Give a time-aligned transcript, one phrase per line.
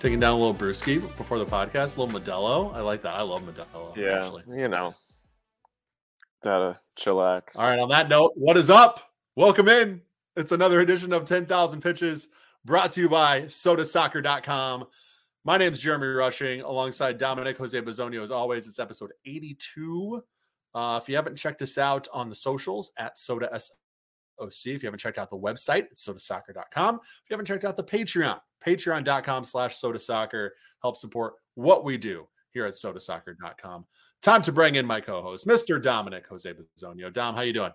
[0.00, 2.74] taking down a little brewski before the podcast, a little Modelo.
[2.74, 3.12] I like that.
[3.12, 3.94] I love Modelo.
[3.94, 4.44] Yeah, Actually.
[4.58, 4.94] you know,
[6.42, 7.56] gotta chillax.
[7.56, 7.78] All right.
[7.78, 9.12] On that note, what is up?
[9.36, 10.00] Welcome in.
[10.36, 12.28] It's another edition of 10,000 Pitches
[12.64, 14.86] brought to you by sodasoccer.com.
[15.44, 18.22] My name is Jeremy Rushing alongside Dominic Jose Bazonio.
[18.22, 20.22] As always, it's episode 82.
[20.74, 24.86] Uh, if you haven't checked us out on the socials at Soda SOC, if you
[24.86, 26.94] haven't checked out the website, it's sodasoccer.com.
[26.96, 30.50] If you haven't checked out the Patreon, patreon.com slash sodasoccer,
[30.82, 33.86] help support what we do here at sodasoccer.com.
[34.22, 35.82] Time to bring in my co-host, Mr.
[35.82, 37.12] Dominic Jose Bazonio.
[37.12, 37.72] Dom, how you doing?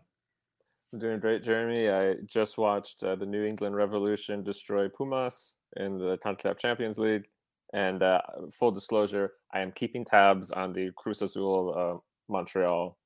[0.93, 1.89] I'm doing great, Jeremy.
[1.89, 7.25] I just watched uh, the New England Revolution destroy Pumas in the CONCACAF Champions League.
[7.73, 8.21] And uh,
[8.53, 11.97] full disclosure, I am keeping tabs on the Cruz Azul uh,
[12.31, 12.97] Montreal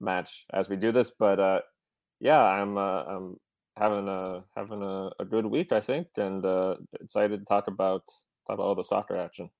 [0.00, 1.10] match as we do this.
[1.18, 1.60] But uh,
[2.20, 3.36] yeah, I'm uh, I'm
[3.76, 8.06] having a having a, a good week, I think, and uh, excited to talk about
[8.46, 9.50] talk about all the soccer action.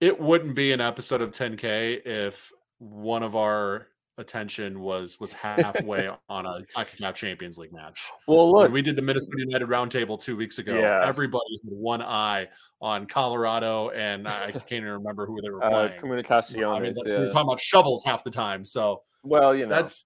[0.00, 6.08] It wouldn't be an episode of 10K if one of our attention was was halfway
[6.28, 8.00] on a CONCACAF Champions League match.
[8.26, 11.04] Well, When look, we did the Minnesota United roundtable two weeks ago, Yeah.
[11.04, 12.48] everybody had one eye
[12.80, 15.92] on Colorado, and I can't even remember who they were uh, playing.
[15.92, 16.80] I Comunicaciones.
[16.82, 17.18] mean, that's, yeah.
[17.18, 18.64] we're talking about shovels half the time.
[18.64, 20.04] So well, you know, that's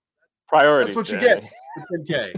[0.48, 0.94] priorities.
[0.94, 1.44] that's what you get.
[1.76, 2.34] It's 10K.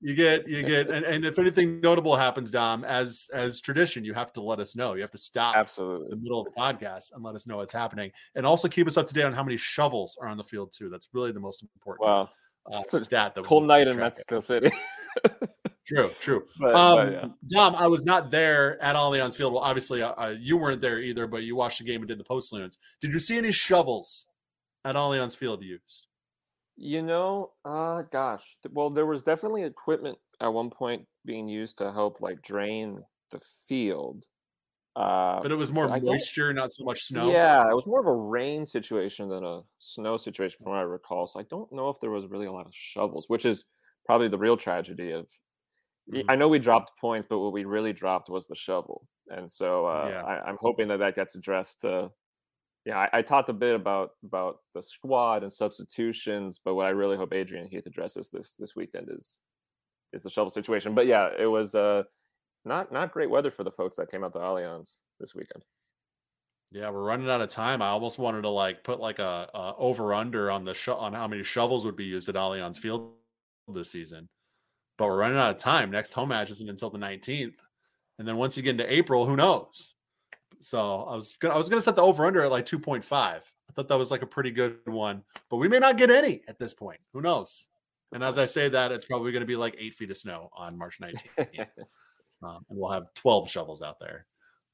[0.00, 4.14] You get, you get, and, and if anything notable happens, Dom, as as tradition, you
[4.14, 4.94] have to let us know.
[4.94, 6.10] You have to stop Absolutely.
[6.10, 8.96] the middle of the podcast and let us know what's happening, and also keep us
[8.96, 10.88] up to date on how many shovels are on the field too.
[10.88, 12.30] That's really the most important Wow.
[12.72, 13.34] uh, it's a stat.
[13.34, 13.96] That we Cold night in.
[13.96, 14.70] Mexico City.
[15.86, 16.44] True, true.
[16.60, 17.24] but, Um, but yeah.
[17.48, 19.54] Dom, I was not there at Allianz Field.
[19.54, 22.20] Well, obviously, uh, uh, you weren't there either, but you watched the game and did
[22.20, 22.76] the post loons.
[23.00, 24.28] Did you see any shovels
[24.84, 26.07] at Allianz Field used?
[26.80, 28.56] You know, uh gosh.
[28.70, 33.38] Well, there was definitely equipment at one point being used to help like drain the
[33.40, 34.26] field.
[34.96, 37.40] Uh But it was more I moisture, not so much snow.
[37.40, 40.82] Yeah, it was more of a rain situation than a snow situation from what I
[40.82, 41.26] recall.
[41.26, 43.64] So I don't know if there was really a lot of shovels, which is
[44.06, 45.28] probably the real tragedy of
[46.12, 46.28] Mhm.
[46.28, 49.08] I know we dropped points, but what we really dropped was the shovel.
[49.28, 50.24] And so uh, Yeah.
[50.26, 51.84] I, I'm hoping that that gets addressed.
[52.88, 56.90] Yeah, I, I talked a bit about about the squad and substitutions, but what I
[56.90, 59.40] really hope Adrian Heath addresses this this weekend is
[60.14, 60.94] is the shovel situation.
[60.94, 62.04] But yeah, it was uh,
[62.64, 65.64] not not great weather for the folks that came out to Allianz this weekend.
[66.72, 67.82] Yeah, we're running out of time.
[67.82, 71.12] I almost wanted to like put like a, a over under on the sho- on
[71.12, 73.12] how many shovels would be used at Allianz Field
[73.70, 74.30] this season,
[74.96, 75.90] but we're running out of time.
[75.90, 77.60] Next home match isn't until the nineteenth,
[78.18, 79.94] and then once you get into April, who knows?
[80.60, 83.04] So I was gonna I was gonna set the over under at like two point
[83.04, 83.50] five.
[83.68, 86.42] I thought that was like a pretty good one, but we may not get any
[86.48, 87.00] at this point.
[87.12, 87.66] Who knows?
[88.12, 90.50] And as I say that, it's probably going to be like eight feet of snow
[90.56, 91.28] on March nineteenth
[92.42, 94.26] um, and we'll have 12 shovels out there.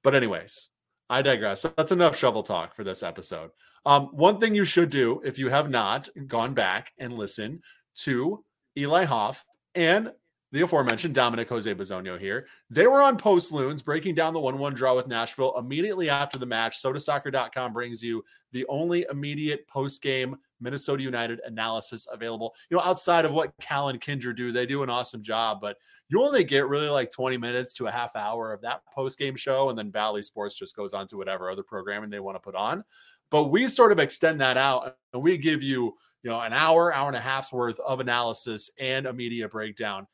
[0.02, 0.68] But, anyways,
[1.08, 1.62] I digress.
[1.76, 3.50] That's enough shovel talk for this episode.
[3.86, 7.62] Um, one thing you should do if you have not gone back and listened
[7.96, 8.44] to
[8.76, 10.12] Eli Hoff and
[10.54, 14.56] the aforementioned Dominic Jose Bazonio here, they were on Post Loons breaking down the 1
[14.56, 16.81] 1 draw with Nashville immediately after the match.
[16.81, 22.54] SodaSoccer.com brings you the only immediate post game Minnesota United analysis available.
[22.70, 25.76] You know, outside of what Cal and Kindred do, they do an awesome job, but
[26.09, 29.34] you only get really like 20 minutes to a half hour of that post game
[29.34, 29.71] show.
[29.71, 32.54] And then Bally Sports just goes on to whatever other programming they want to put
[32.54, 32.84] on.
[33.28, 36.94] But we sort of extend that out and we give you, you know, an hour,
[36.94, 40.06] hour and a half's worth of analysis and a media breakdown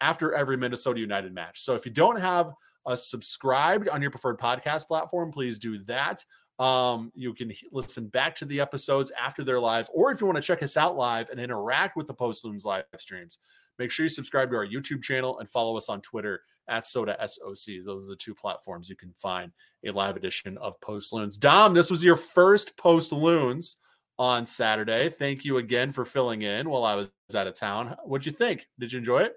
[0.00, 1.60] after every Minnesota United match.
[1.60, 2.52] So if you don't have
[2.86, 6.24] a subscribed on your preferred podcast platform, please do that.
[6.58, 10.36] Um, you can listen back to the episodes after they're live, or if you want
[10.36, 13.38] to check us out live and interact with the Post Loons live streams,
[13.78, 17.16] make sure you subscribe to our YouTube channel and follow us on Twitter at Soda
[17.26, 17.84] SOC.
[17.84, 19.52] Those are the two platforms you can find
[19.84, 21.36] a live edition of Post Loons.
[21.36, 23.76] Dom, this was your first Post Loons
[24.18, 25.10] on Saturday.
[25.10, 27.96] Thank you again for filling in while I was out of town.
[28.04, 28.66] What'd you think?
[28.78, 29.36] Did you enjoy it?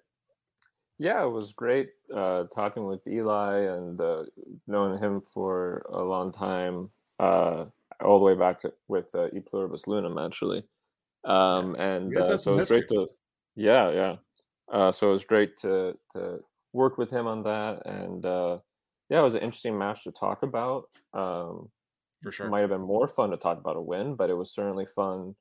[0.99, 4.25] Yeah, it was great uh, talking with Eli and uh,
[4.67, 7.65] knowing him for a long time, uh,
[8.03, 10.65] all the way back to, with uh, E Pluribus Loonum, actually.
[11.23, 13.07] Um, and uh, so some it was great to,
[13.55, 14.15] yeah, yeah.
[14.71, 16.39] Uh, so it was great to to
[16.73, 18.59] work with him on that, and uh,
[19.09, 20.89] yeah, it was an interesting match to talk about.
[21.13, 21.71] Um,
[22.21, 22.49] For it sure.
[22.49, 25.35] might have been more fun to talk about a win, but it was certainly fun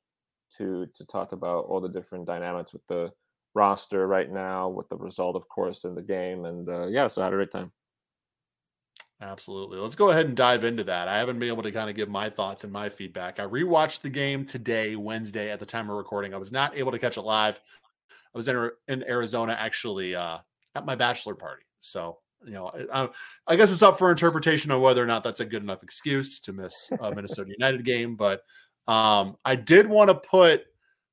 [0.57, 3.11] to to talk about all the different dynamics with the
[3.53, 7.21] roster right now, with the result, of course, in the game, and uh, yeah, so
[7.21, 7.71] I had a great time.
[9.21, 9.79] Absolutely.
[9.79, 11.09] Let's go ahead and dive into that.
[11.09, 13.37] I haven't been able to kind of give my thoughts and my feedback.
[13.37, 16.33] I rewatched the game today, Wednesday, at the time of recording.
[16.33, 17.59] I was not able to catch it live.
[18.33, 20.37] I was in, in Arizona actually uh,
[20.75, 21.63] at my bachelor party.
[21.81, 23.09] So you know, I,
[23.47, 26.39] I, guess it's up for interpretation on whether or not that's a good enough excuse
[26.41, 28.15] to miss a Minnesota United game.
[28.15, 28.41] But
[28.87, 30.63] um, I did want to put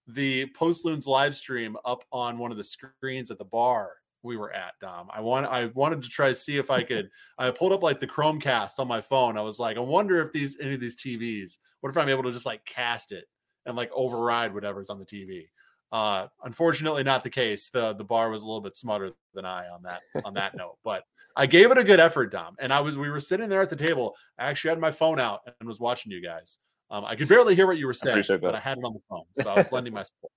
[0.07, 3.93] the Post Loons live stream up on one of the screens at the bar
[4.27, 5.09] we were at Dom.
[5.11, 7.09] I want I wanted to try to see if I could
[7.39, 9.39] I pulled up like the Chromecast on my phone.
[9.39, 12.25] I was like, I wonder if these any of these TVs, what if I'm able
[12.25, 13.25] to just like cast it
[13.65, 15.47] and like override whatever's on the TV.
[15.93, 17.71] Uh unfortunately not the case.
[17.71, 20.77] The the bar was a little bit smarter than I on that on that note.
[20.85, 21.05] But
[21.37, 22.57] I gave it a good effort, Dom.
[22.59, 24.17] And I was we were sitting there at the table.
[24.39, 26.59] I actually had my phone out and was watching you guys.
[26.91, 28.93] Um, I could barely hear what you were saying, I but I had it on
[28.93, 29.25] the phone.
[29.43, 30.33] So I was lending my support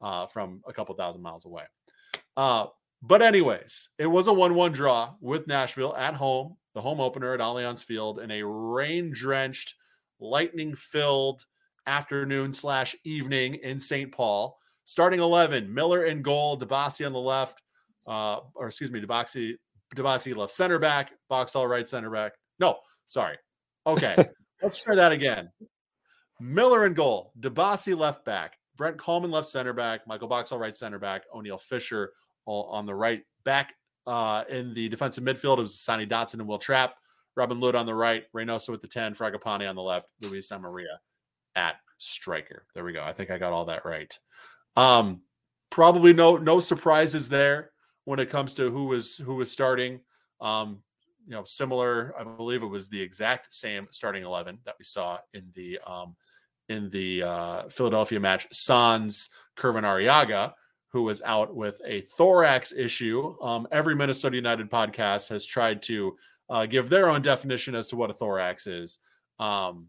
[0.00, 1.64] uh, from a couple thousand miles away.
[2.36, 2.66] Uh,
[3.02, 7.40] but anyways, it was a 1-1 draw with Nashville at home, the home opener at
[7.40, 9.74] Allianz Field in a rain-drenched,
[10.18, 11.44] lightning-filled
[11.86, 14.10] afternoon slash evening in St.
[14.10, 14.58] Paul.
[14.84, 17.60] Starting 11, Miller in goal, Dibassy on the left,
[18.06, 19.54] uh, or excuse me, Dibassy,
[19.94, 22.32] Dibassy left center back, Boxall right center back.
[22.58, 22.76] No,
[23.06, 23.36] sorry.
[23.86, 24.16] Okay,
[24.62, 25.50] let's try that again.
[26.40, 30.98] Miller in goal, Dibassy left back, Brent Kallman left center back, Michael Boxall right center
[30.98, 32.12] back, Oniel Fisher
[32.44, 33.22] all on the right.
[33.44, 33.74] Back
[34.06, 36.94] uh, in the defensive midfield, it was Sonny Dotson and Wil Trapp.
[37.36, 40.98] Robin Lod on the right, Reynoso with the 10, Fragapane on the left, Luis Amarilla
[41.54, 42.64] at striker.
[42.74, 43.02] There we go.
[43.02, 44.12] I think I got all that right.
[44.76, 45.22] Um,
[45.70, 47.72] probably no no surprises there
[48.04, 50.00] when it comes to who was who was starting.
[50.40, 50.82] Um,
[51.26, 52.14] you know, similar.
[52.18, 56.14] I believe it was the exact same starting eleven that we saw in the um,
[56.68, 58.46] in the uh, Philadelphia match.
[58.52, 60.52] Sans, Kervin Arriaga,
[60.92, 63.36] who was out with a thorax issue.
[63.42, 66.16] Um, every Minnesota United podcast has tried to
[66.48, 69.00] uh, give their own definition as to what a thorax is.
[69.38, 69.88] Um,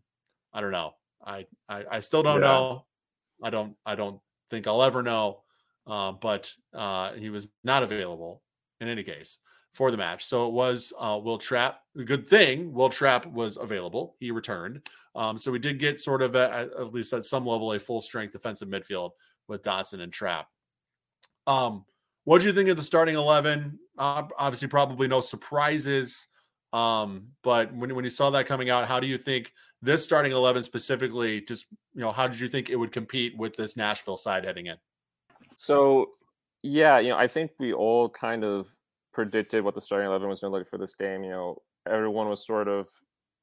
[0.53, 0.93] I don't know.
[1.23, 2.47] I, I, I still don't yeah.
[2.47, 2.85] know.
[3.43, 4.19] I don't I don't
[4.49, 5.43] think I'll ever know.
[5.85, 8.41] Uh, but uh, he was not available
[8.81, 9.39] in any case
[9.77, 10.25] for the match.
[10.25, 11.81] So it was uh, Wil Trapp.
[12.03, 14.15] Good thing Wil Trapp was available.
[14.19, 14.81] He returned.
[15.13, 18.01] Um, so we did get sort of a, at least at some level a full
[18.01, 19.11] strength defensive midfield
[19.47, 20.47] with Dotson and Trapp.
[21.45, 21.85] Um,
[22.23, 23.77] what do you think of the starting eleven?
[23.99, 26.27] Uh, obviously, probably no surprises.
[26.73, 29.53] Um, but when when you saw that coming out, how do you think
[29.83, 31.41] this starting eleven specifically?
[31.41, 34.65] Just you know, how did you think it would compete with this Nashville side heading
[34.65, 34.77] in?
[35.55, 36.09] So,
[36.63, 38.67] yeah, you know, I think we all kind of
[39.17, 41.23] predicted what the starting eleven was going to look for this game.
[41.23, 42.87] You know, everyone was sort of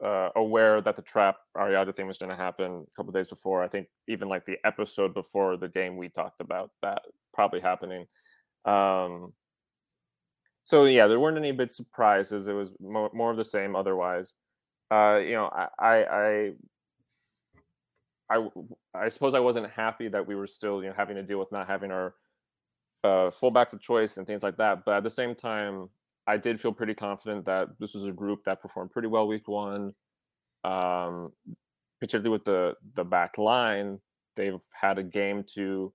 [0.04, 3.60] uh, aware that the Trapp Arriaga thing was going to happen a couple days before.
[3.60, 8.06] I think even like the episode before the game, we talked about that probably happening.
[8.64, 9.32] Um,
[10.62, 12.46] so yeah, there weren't any big surprises.
[12.46, 13.74] It was more, more of the same.
[13.74, 14.34] Otherwise,
[14.92, 16.52] uh, you know, I, I, I,
[18.30, 18.48] I,
[18.94, 21.50] I suppose I wasn't happy that we were still, you know, having to deal with
[21.50, 22.14] not having our
[23.04, 24.84] uh, fullbacks of choice and things like that.
[24.84, 25.88] But at the same time,
[26.26, 29.46] I did feel pretty confident that this was a group that performed pretty well week
[29.46, 29.94] one.
[30.64, 31.32] Um,
[32.00, 34.00] particularly with the the back line,
[34.36, 35.92] they've had a game to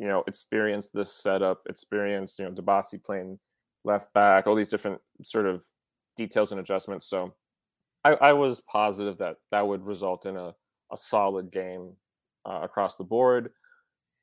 [0.00, 3.38] you know, experience this setup, experience you know, Dibassy playing
[3.84, 5.62] left back, all these different sort of
[6.16, 7.06] details and adjustments.
[7.06, 7.34] So
[8.02, 10.54] I, I was positive that that would result in a,
[10.90, 11.92] a solid game
[12.48, 13.50] uh, across the board,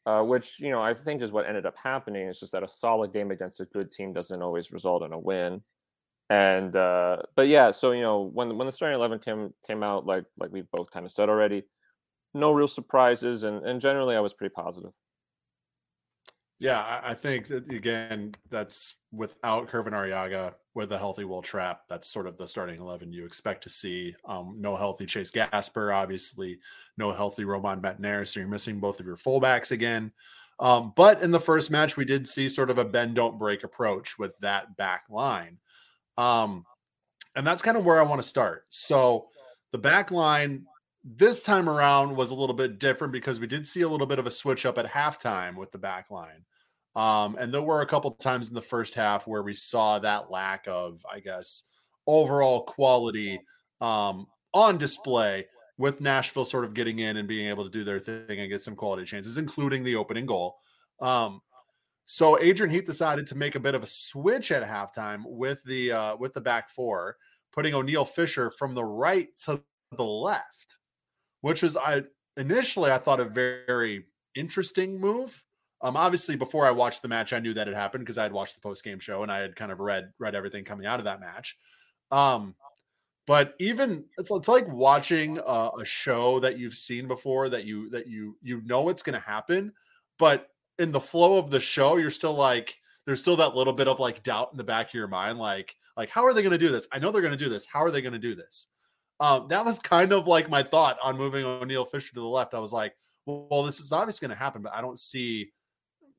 [0.08, 2.30] uh, which, you know, I think is what ended up happening.
[2.30, 5.20] It's just that a solid game against a good team doesn't always result in a
[5.20, 5.62] win.
[6.30, 10.06] And uh, but yeah, so you know when when the starting eleven came came out,
[10.06, 11.64] like like we've both kind of said already,
[12.34, 14.92] no real surprises, and and generally I was pretty positive.
[16.60, 21.82] Yeah, I think that again, that's without Kervin Arriaga with a healthy Wil Trapp.
[21.90, 24.16] That's sort of the starting eleven you expect to see.
[24.26, 26.60] Um, no healthy Chase Gasper, obviously,
[26.98, 30.12] no healthy Romain Métanire, so you're missing both of your fullbacks again.
[30.60, 33.64] Um, but in the first match, we did see sort of a bend don't break
[33.64, 35.58] approach with that back line.
[36.18, 36.66] Um,
[37.36, 38.66] and that's kind of where I want to start.
[38.70, 39.28] So
[39.72, 40.66] the back line
[41.04, 44.20] this time around was a little bit different because we did see a little bit
[44.20, 46.46] of a switch up at halftime with the back line.
[46.98, 50.32] Um, and there were a couple times in the first half where we saw that
[50.32, 51.64] lack of, I guess,
[52.08, 53.40] overall quality
[53.82, 55.46] um, on display
[55.78, 58.62] with Nashville sort of getting in and being able to do their thing and get
[58.62, 60.58] some quality chances, including the opening goal.
[61.00, 61.42] Um,
[62.06, 65.92] so Adrian Heath decided to make a bit of a switch at halftime with the
[65.92, 67.18] uh, with the back four,
[67.54, 69.62] putting Oniel Fisher from the right to
[69.96, 70.78] the left
[71.42, 72.04] which was I
[72.36, 75.44] initially I thought a very, very interesting move.
[75.82, 78.32] Um, obviously, before I watched the match, I knew that it happened because I had
[78.32, 81.00] watched the post game show and I had kind of read read everything coming out
[81.00, 81.58] of that match.
[82.12, 82.56] Um,
[83.28, 87.90] but even it's, it's like watching a, a show that you've seen before that you
[87.90, 89.74] that you you know it's going to happen,
[90.18, 93.88] but in the flow of the show, you're still like, there's still that little bit
[93.88, 96.52] of like doubt in the back of your mind, like like how are they going
[96.52, 96.88] to do this?
[96.92, 97.66] I know they're going to do this.
[97.66, 98.68] How are they going to do this?
[99.20, 102.54] Um, that was kind of like my thought on moving Oniel Fisher to the left.
[102.54, 105.52] I was like, well, well this is obviously going to happen, but I don't see.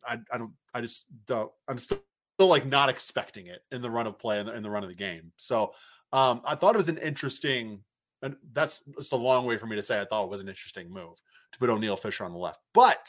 [0.07, 0.52] I, I don't.
[0.75, 1.50] I just don't.
[1.69, 2.02] I'm still,
[2.37, 4.83] still like not expecting it in the run of play and the, in the run
[4.83, 5.33] of the game.
[5.37, 5.73] So
[6.12, 7.81] um, I thought it was an interesting,
[8.23, 10.49] and that's just a long way for me to say I thought it was an
[10.49, 11.21] interesting move
[11.52, 13.09] to put Oniel Fisher on the left, but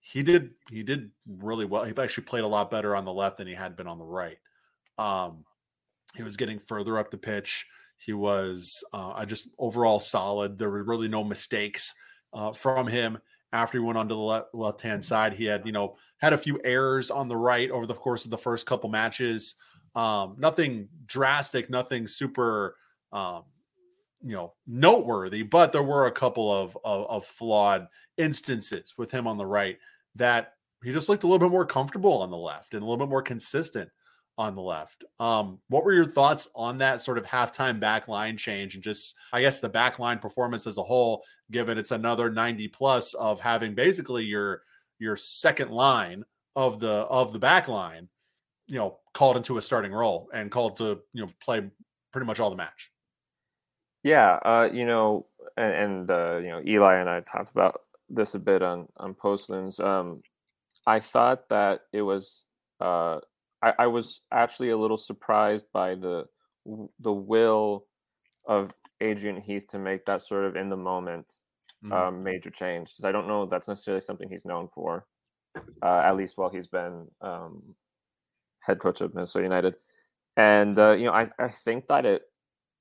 [0.00, 1.84] he did he did really well.
[1.84, 4.04] He actually played a lot better on the left than he had been on the
[4.04, 4.38] right.
[4.98, 5.44] Um,
[6.14, 7.66] he was getting further up the pitch.
[7.96, 10.58] He was uh, I just overall solid.
[10.58, 11.92] There were really no mistakes
[12.34, 13.18] uh, from him
[13.54, 15.32] after he went onto the left hand side.
[15.32, 18.30] He had you know had a few errors on the right over the course of
[18.30, 19.54] the first couple matches.
[19.94, 22.76] Um, nothing drastic, nothing super
[23.12, 23.44] um,
[24.22, 27.86] you know noteworthy, but there were a couple of, of, of flawed
[28.18, 29.78] instances with him on the right
[30.16, 33.04] that he just looked a little bit more comfortable on the left and a little
[33.04, 33.88] bit more consistent
[34.36, 35.04] on the left.
[35.20, 39.14] Um, what were your thoughts on that sort of halftime back line change and just,
[39.32, 43.40] I guess, the back line performance as a whole, given it's another 90 plus of
[43.40, 44.62] having basically your
[44.98, 46.24] your second line
[46.56, 48.08] of the of the back line,
[48.66, 51.68] you know, called into a starting role and called to, you know, play
[52.12, 52.90] pretty much all the match.
[54.02, 55.26] Yeah, uh, you know,
[55.56, 59.14] and, and uh, you know, Eli and I talked about this a bit on on
[59.14, 59.78] Post Loons.
[59.78, 60.22] Um,
[60.86, 62.46] I thought that it was.
[62.80, 63.20] Uh,
[63.64, 66.26] I, I was actually a little surprised by the
[67.00, 67.86] the will
[68.46, 71.40] of Adrian Heath to make that sort of in the moment
[71.82, 71.92] mm-hmm.
[71.92, 75.06] um, major change because I don't know that's necessarily something he's known for,
[75.82, 77.74] uh, at least while he's been um,
[78.60, 79.74] head coach of Minnesota United.
[80.36, 82.22] And uh, you know, I, I think that it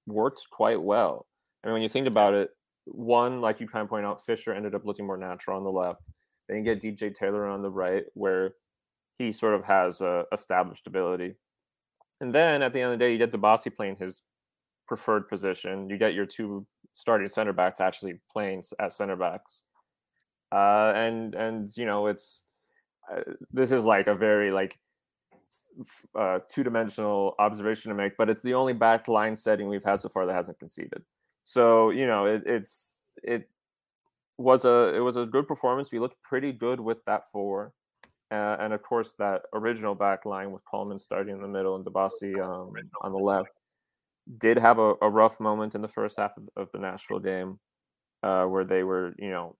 [0.05, 1.27] worked quite well.
[1.63, 2.49] I mean, when you think about it,
[2.85, 5.71] one, like you kind of point out, Fisher ended up looking more natural on the
[5.71, 6.09] left.
[6.49, 8.55] Then you get DJ Taylor on the right, where
[9.17, 11.35] he sort of has a established ability.
[12.21, 14.21] And then at the end of the day, you get Dibassy playing his
[14.87, 15.89] preferred position.
[15.89, 19.63] You get your two starting center backs actually playing as center backs.
[20.51, 22.43] Uh, and and you know it's
[23.11, 24.77] uh, this is like a very like
[26.15, 29.99] uh, two dimensional observation to make, but it's the only back line setting we've had
[29.99, 31.03] so far that hasn't conceded.
[31.43, 33.49] So you know, it, it's it
[34.37, 35.91] was a it was a good performance.
[35.91, 37.73] We looked pretty good with that four,
[38.33, 41.85] uh, and of course that original back line with Kallman starting in the middle and
[41.85, 43.59] Dibassy um, on the left
[44.37, 47.59] did have a, a, rough moment in the first half of, of the Nashville game,
[48.23, 49.55] uh, where they were you know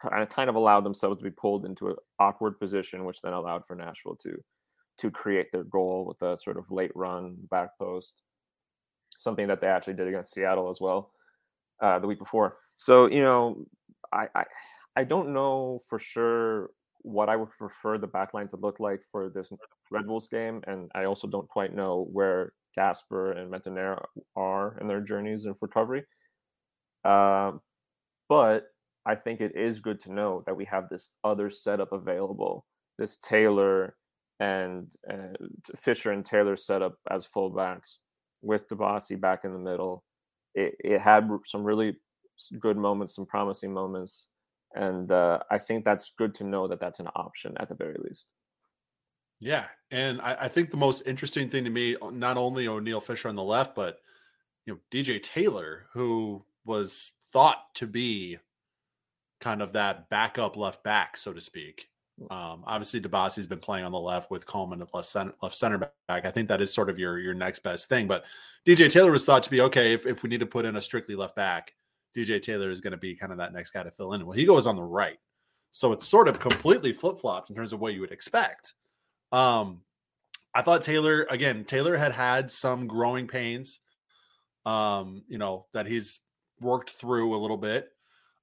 [0.00, 3.74] kind of allowed themselves to be pulled into an awkward position, which then allowed for
[3.74, 4.36] Nashville to
[4.98, 8.22] to create their goal with a sort of late run back post,
[9.18, 11.10] something that they actually did against Seattle as well
[11.82, 12.56] uh, the week before.
[12.78, 13.66] So you know,
[14.10, 14.44] I, I
[14.96, 16.70] I don't know for sure
[17.06, 19.52] what I would prefer the backline to look like for this
[19.92, 24.02] Red Bulls game, and I also don't quite know where Gasper and Métanire
[24.34, 26.02] are in their journeys of recovery.
[27.04, 27.52] Uh,
[28.28, 28.64] but
[29.06, 32.66] I think it is good to know that we have this other setup available,
[32.98, 33.94] this Taylor
[34.40, 35.46] and uh,
[35.76, 37.98] Fisher and Taylor setup as fullbacks
[38.42, 40.02] with Dibassy back in the middle.
[40.56, 41.98] It, it had some really
[42.58, 44.26] good moments, some promising moments,
[44.76, 47.96] and uh, I think that's good to know that that's an option at the very
[48.02, 48.26] least.
[49.40, 53.28] Yeah, and I, I think the most interesting thing to me, not only Oniel Fisher
[53.28, 53.98] on the left, but
[54.64, 58.38] you know DJ Taylor, who was thought to be
[59.40, 61.88] kind of that backup left back, so to speak.
[62.30, 65.78] Um, obviously, Dibassy's been playing on the left with Kallman at left center, left center
[65.78, 66.24] back.
[66.24, 68.06] I think that is sort of your your next best thing.
[68.06, 68.24] But
[68.66, 70.80] DJ Taylor was thought to be okay if, if we need to put in a
[70.80, 71.72] strictly left back.
[72.16, 74.24] DJ Taylor is going to be kind of that next guy to fill in.
[74.24, 75.18] Well, he goes on the right,
[75.70, 78.74] so it's sort of completely flip flopped in terms of what you would expect.
[79.32, 79.82] Um,
[80.54, 81.64] I thought Taylor again.
[81.64, 83.80] Taylor had had some growing pains,
[84.64, 86.20] um, you know, that he's
[86.60, 87.88] worked through a little bit.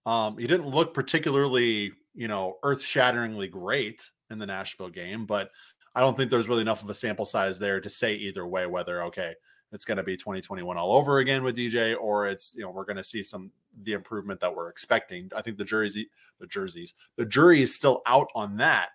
[0.05, 5.49] Um, he didn't look particularly you know, earth shatteringly great in the Nashville game, but
[5.95, 8.65] I don't think there's really enough of a sample size there to say either way
[8.65, 9.33] whether, okay,
[9.73, 12.85] it's going to be 2021 all over again with DJ or it's, you know, we're
[12.85, 13.51] going to see some
[13.81, 15.31] the improvement that we're expecting.
[15.35, 18.89] I think the jury's the jerseys, the jury is still out on that.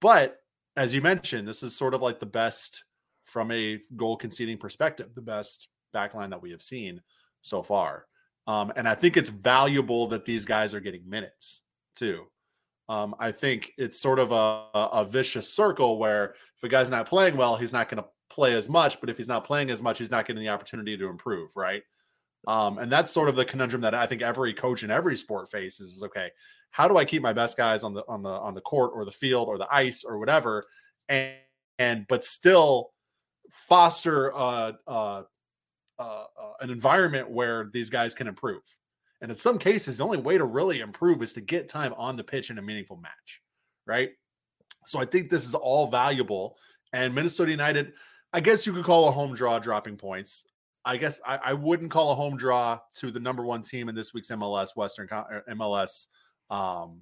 [0.00, 0.38] But
[0.76, 2.84] as you mentioned, this is sort of like the best
[3.24, 7.02] from a goal conceding perspective, the best backline that we have seen
[7.42, 8.06] so far.
[8.46, 11.62] Um, and I think it's valuable that these guys are getting minutes
[11.94, 12.24] too.
[12.88, 17.06] Um, I think it's sort of a, a vicious circle where if a guy's not
[17.06, 19.00] playing well, he's not going to play as much.
[19.00, 21.82] But if he's not playing as much, he's not getting the opportunity to improve, right?
[22.46, 25.50] Um, and that's sort of the conundrum that I think every coach in every sport
[25.50, 26.30] faces is okay,
[26.70, 29.04] how do I keep my best guys on the on the on the court or
[29.04, 30.64] the field or the ice or whatever?
[31.08, 31.34] And,
[31.78, 32.90] and but still
[33.50, 35.22] foster uh, uh,
[35.98, 36.24] uh,
[36.60, 38.62] an environment where these guys can improve.
[39.20, 42.16] And in some cases, the only way to really improve is to get time on
[42.16, 43.42] the pitch in a meaningful match,
[43.86, 44.10] right?
[44.86, 46.56] So I think this is all valuable.
[46.92, 47.94] And Minnesota United,
[48.32, 50.44] I guess you could call a home draw dropping points.
[50.84, 53.94] I guess I, I wouldn't call a home draw to the number one team in
[53.94, 56.06] this week's MLS Western MLS
[56.50, 57.00] um,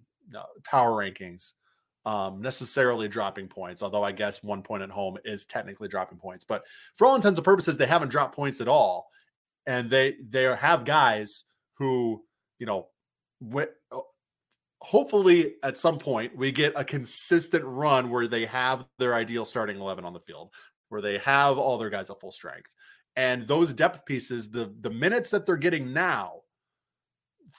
[0.65, 1.53] power rankings
[2.07, 6.45] um, necessarily dropping points, although I guess one point at home is technically dropping points.
[6.45, 6.65] But
[6.95, 9.09] for all intents and purposes, they haven't dropped points at all,
[9.67, 12.23] and they they have guys who
[12.59, 12.87] you know,
[13.93, 13.99] uh,
[14.81, 19.81] hopefully at some point we get a consistent run where they have their ideal starting
[19.81, 20.53] eleven on the field,
[20.89, 22.71] where they have all their guys at full strength,
[23.17, 26.41] and those depth pieces, the the minutes that they're getting now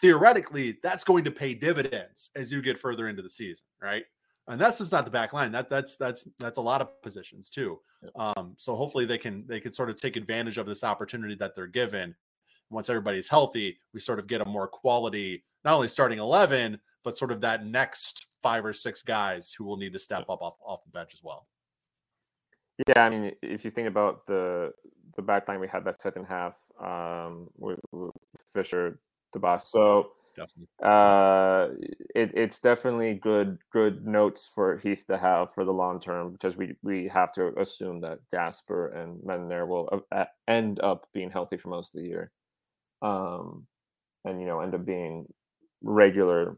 [0.02, 4.04] theoretically that's going to pay dividends as you get further into the season right
[4.48, 5.52] and that's just not the back line.
[5.52, 7.80] That that's that's that's a lot of positions too.
[8.16, 11.54] Um, so hopefully they can they can sort of take advantage of this opportunity that
[11.54, 12.16] they're given.
[12.70, 17.18] Once everybody's healthy, we sort of get a more quality, not only starting eleven, but
[17.18, 20.56] sort of that next five or six guys who will need to step up off,
[20.66, 21.48] off the bench as well.
[22.86, 24.72] Yeah, I mean, if you think about the
[25.16, 28.12] the back line we had that second half um, with, with
[28.54, 29.00] Fisher,
[29.34, 30.68] the So definitely.
[30.84, 31.70] Uh,
[32.14, 36.56] it, it's definitely good good notes for Heath to have for the long term because
[36.56, 41.58] we we have to assume that Gasper and Métanire will uh, end up being healthy
[41.58, 42.32] for most of the year,
[43.02, 43.68] um,
[44.26, 45.28] and you know end up being
[45.84, 46.58] regular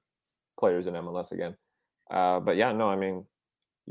[0.60, 1.56] players in MLS again.
[2.12, 3.26] Uh, but yeah, no, I mean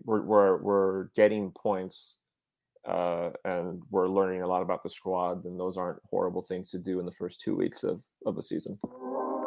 [0.04, 2.16] we're we're we're getting points.
[2.86, 6.78] Uh, and we're learning a lot about the squad, and those aren't horrible things to
[6.78, 8.78] do in the first two weeks of, of a season.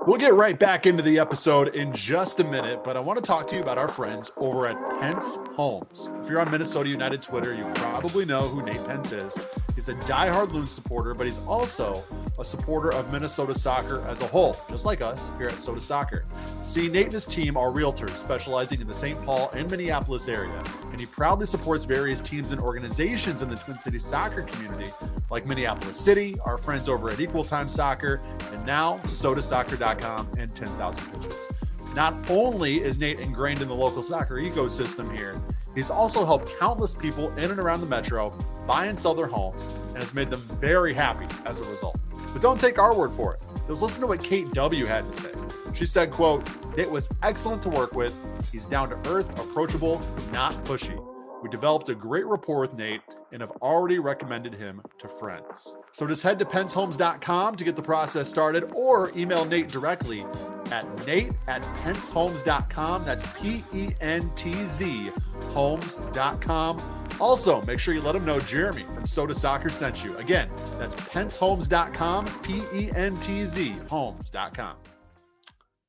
[0.08, 3.22] We'll get right back into the episode in just a minute, but I want to
[3.22, 6.10] talk to you about our friends over at Pentz Homes.
[6.24, 9.38] If you're on Minnesota United Twitter, you probably know who Nate Pentz is.
[9.76, 12.04] He's a diehard Loon supporter, but he's also
[12.40, 16.26] a supporter of Minnesota soccer as a whole, just like us here at Soda Soccer.
[16.64, 19.24] See, Nate and his team are realtors specializing in the St.
[19.24, 23.78] Paul and Minneapolis area, and he proudly supports various teams and organizations in the Twin
[23.78, 24.90] Cities soccer community,
[25.30, 28.20] like Minneapolis City, our friends over at Equal Time Soccer,
[28.52, 29.91] and now SodaSoccer.com
[30.38, 31.52] and 10,000 pitches.
[31.96, 35.42] Not only is Nate ingrained in the local soccer ecosystem here,
[35.76, 38.30] he's also helped countless people in and around the metro
[38.66, 42.00] buy and sell their homes and has made them very happy as a result.
[42.32, 43.42] But don't take our word for it.
[43.68, 45.32] Just listen to what Kate W had to say.
[45.74, 48.16] She said, quote, It was excellent to work with.
[48.52, 50.02] He's down to earth, approachable,
[50.32, 50.98] not pushy.
[51.42, 53.02] We developed a great rapport with Nate
[53.32, 55.76] and have already recommended him to friends.
[55.92, 60.26] So just head to pentzhomes.com to get the process started or email Nate directly
[60.72, 63.06] at nate at pentzhomes.com.
[63.06, 65.12] That's P E N T Z
[65.50, 66.82] homes.com.
[67.20, 70.18] Also, make sure you let him know Jeremy from Soda Soccer sent you.
[70.18, 74.76] Again, that's pentzhomes.com, P E N T Z homes.com.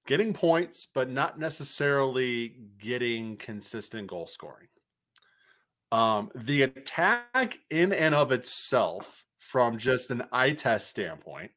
[0.07, 4.67] Getting points, but not necessarily getting consistent goal scoring.
[5.93, 11.51] Um, the attack in and of itself, from just an eye test standpoint,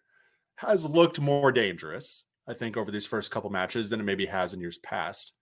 [0.58, 4.54] has looked more dangerous, I think, over these first couple matches than it maybe has
[4.54, 5.34] in years past.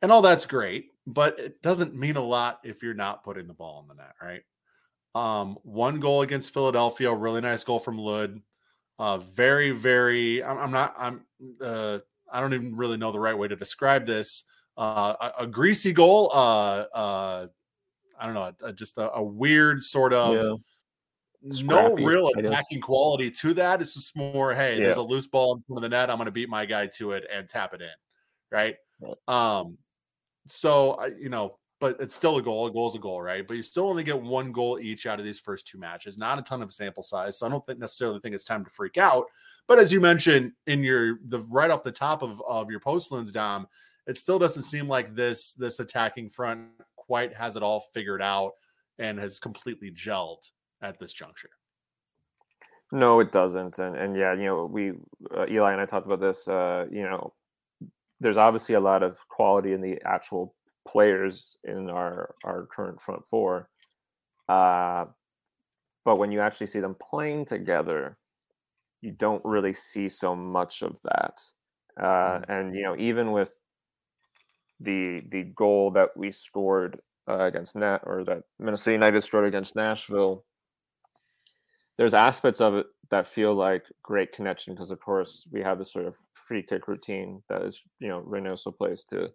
[0.00, 3.54] And all that's great, but it doesn't mean a lot if you're not putting the
[3.54, 4.42] ball in the net, right?
[5.14, 8.40] Um, one goal against Philadelphia, really nice goal from Lod.
[8.98, 10.42] Uh, very, very.
[10.42, 10.94] I'm, I'm not.
[10.98, 11.20] I'm.
[11.60, 11.98] Uh,
[12.30, 14.44] I don't even really know the right way to describe this.
[14.76, 16.30] Uh, a, a greasy goal.
[16.32, 17.46] Uh, uh,
[18.18, 20.56] I don't know, a, just a, a, weird sort of yeah.
[21.50, 23.80] Scrappy, no real attacking quality to that.
[23.80, 24.84] It's just more, hey, yeah.
[24.84, 26.10] there's a loose ball in front of the net.
[26.10, 27.88] I'm going to beat my guy to it and tap it in,
[28.50, 28.76] right?
[29.00, 29.58] right.
[29.58, 29.78] Um,
[30.46, 32.66] so you know, but it's still a goal.
[32.66, 33.46] A goal is a goal, right?
[33.46, 36.16] But you still only get one goal each out of these first two matches.
[36.16, 38.70] Not a ton of sample size, so I don't think necessarily think it's time to
[38.70, 39.26] freak out.
[39.68, 43.12] But as you mentioned in your the right off the top of of your post
[43.12, 43.68] loons, Dom,
[44.06, 46.68] it still doesn't seem like this this attacking front
[47.06, 48.52] quite has it all figured out
[48.98, 50.50] and has completely gelled
[50.82, 51.50] at this juncture.
[52.92, 53.78] No, it doesn't.
[53.78, 54.92] And and yeah, you know, we
[55.36, 56.46] uh, Eli and I talked about this.
[56.46, 57.32] Uh, you know,
[58.20, 60.54] there's obviously a lot of quality in the actual
[60.86, 63.68] players in our our current front four.
[64.48, 65.06] Uh,
[66.04, 68.16] but when you actually see them playing together,
[69.00, 71.40] you don't really see so much of that.
[72.00, 72.04] Uh,
[72.38, 72.52] mm-hmm.
[72.52, 73.58] And you know, even with
[74.80, 79.76] the the goal that we scored uh, against Nat or that Minnesota United scored against
[79.76, 80.44] Nashville.
[81.98, 85.92] There's aspects of it that feel like great connection because, of course, we have this
[85.92, 89.30] sort of free kick routine that is, you know, Reynoso plays to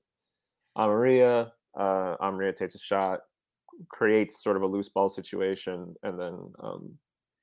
[0.77, 1.51] Amarilla.
[1.77, 3.21] Uh, Amarilla takes a shot,
[3.89, 6.93] creates sort of a loose ball situation, and then um,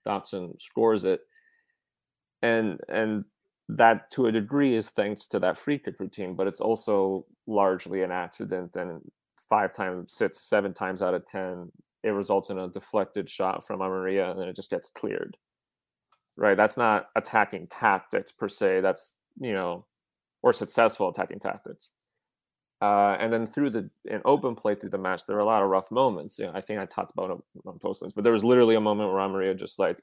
[0.07, 1.21] Dotson scores it.
[2.43, 3.25] And and
[3.69, 8.03] that to a degree is thanks to that free kick routine, but it's also largely
[8.03, 8.77] an accident.
[8.77, 9.01] And
[9.49, 11.71] five times, six, seven times out of ten,
[12.03, 15.37] it results in a deflected shot from Amarilla and then it just gets cleared.
[16.37, 16.57] Right?
[16.57, 18.81] That's not attacking tactics per se.
[18.81, 19.85] That's you know,
[20.43, 21.91] or successful attacking tactics.
[22.81, 25.63] Uh, and then through the an open play through the match, there were a lot
[25.63, 26.39] of rough moments.
[26.39, 28.77] You know, I think I talked about it on Post Loons, but there was literally
[28.77, 29.99] a moment where Amarilla just like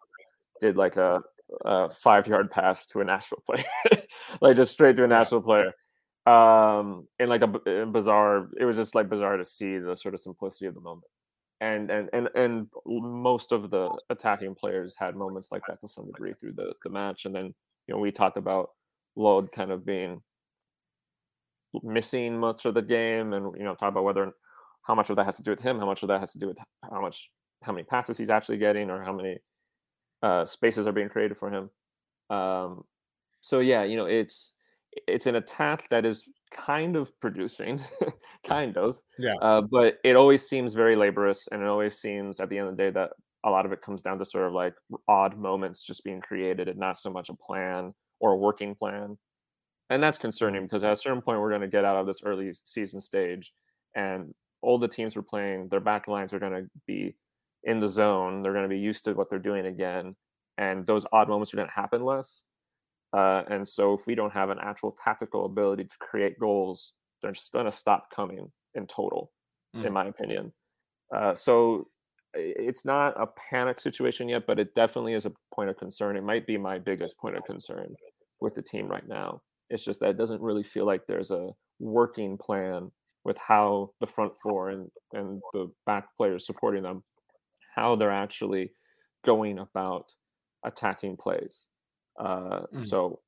[0.60, 1.21] did like a,
[1.63, 3.65] a five yard pass to a Nashville player,
[4.41, 5.73] like just straight to a Nashville player.
[6.25, 10.15] Um, and like a, a bizarre, it was just like bizarre to see the sort
[10.15, 11.05] of simplicity of the moment.
[11.62, 16.08] And and and and most of the attacking players had moments like that to some
[16.08, 17.25] degree through the the match.
[17.25, 17.53] And then
[17.88, 18.71] you know we talked about
[19.15, 20.21] Lod kind of being
[21.84, 24.31] missing much of the game, and you know talk about whether
[24.84, 26.39] how much of that has to do with him, how much of that has to
[26.39, 26.58] do with
[26.91, 27.31] how much
[27.63, 29.38] how many passes he's actually getting, or how many
[30.23, 31.69] uh, spaces are being created for him.
[32.30, 32.84] Um,
[33.41, 34.54] so yeah, you know it's
[35.08, 37.82] it's an attack that is kind of producing,
[38.47, 39.36] kind of, yeah.
[39.41, 42.78] Uh, but it always seems very laborious, and it always seems at the end of
[42.78, 43.12] the day that
[43.43, 44.73] a lot of it comes down to sort of like
[45.08, 49.17] odd moments just being created, and not so much a plan or a working plan
[49.89, 52.21] and that's concerning because at a certain point we're going to get out of this
[52.23, 53.54] early season stage
[53.95, 57.15] and all the teams we're playing their back lines are going to be
[57.65, 60.15] in the zone they're going to be used to what they're doing again
[60.58, 62.43] and those odd moments are going to happen less
[63.13, 67.32] uh, and so if we don't have an actual tactical ability to create goals they're
[67.32, 69.32] just going to stop coming in total
[69.75, 69.86] mm.
[69.86, 70.54] in my opinion.
[71.15, 71.88] Uh, so
[72.34, 76.17] it's not a panic situation yet but it definitely is a point of concern.
[76.17, 77.95] It might be my biggest point of concern
[78.41, 79.41] with the team right now.
[79.69, 81.49] It's just that it doesn't really feel like there's a
[81.80, 82.91] working plan
[83.23, 87.04] with how the front four and, and the back players supporting them,
[87.75, 88.71] how they're actually
[89.25, 90.13] going about
[90.63, 91.67] attacking plays.
[92.19, 92.85] Uh, mm.
[92.85, 93.19] So,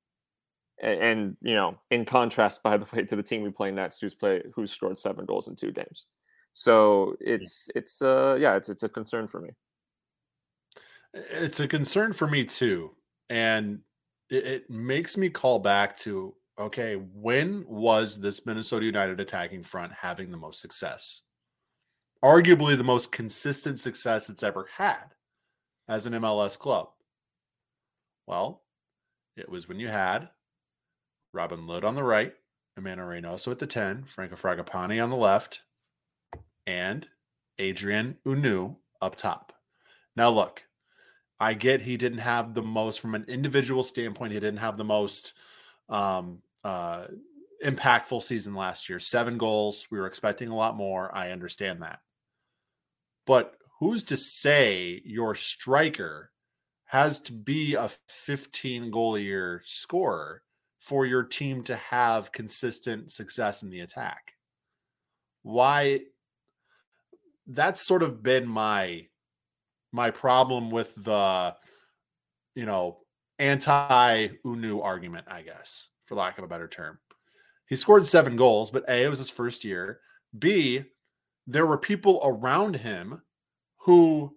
[0.82, 4.00] and, and, you know, in contrast, by the way, to the team we play next,
[4.02, 6.06] who's play who's scored seven goals in two games.
[6.54, 7.82] So it's yeah.
[7.82, 9.50] it's uh yeah it's it's a concern for me.
[11.14, 12.92] It's a concern for me too,
[13.30, 13.80] and
[14.30, 19.94] it, it makes me call back to okay, when was this Minnesota United attacking front
[19.94, 21.22] having the most success?
[22.24, 25.14] Arguably the most consistent success it's ever had
[25.88, 26.90] as an MLS club.
[28.26, 28.64] Well,
[29.36, 30.30] it was when you had
[31.34, 32.34] Robin Lod on the right,
[32.76, 35.62] Amanda Reynoso at the 10, Franco Fragapane on the left,
[36.66, 37.08] and
[37.60, 39.54] Adrien Hunou up top.
[40.16, 40.64] Now, look,
[41.40, 44.34] I get he didn't have the most from an individual standpoint.
[44.34, 45.34] He didn't have the most
[45.90, 47.06] um, uh,
[47.64, 49.00] impactful season last year.
[49.00, 49.88] Seven goals.
[49.92, 51.16] We were expecting a lot more.
[51.16, 52.00] I understand that,
[53.28, 56.32] but who's to say your striker
[56.86, 60.42] has to be a 15 goal a year scorer
[60.80, 64.34] for your team to have consistent success in the attack?
[65.44, 66.00] Why?
[67.46, 69.08] That's sort of been my
[69.92, 71.56] my problem with the
[72.56, 73.00] you know
[73.40, 76.98] anti Hunou argument, I guess, for lack of a better term.
[77.68, 80.00] He scored seven goals, but A, it was his first year.
[80.38, 80.86] B,
[81.48, 83.22] there were people around him
[83.78, 84.36] who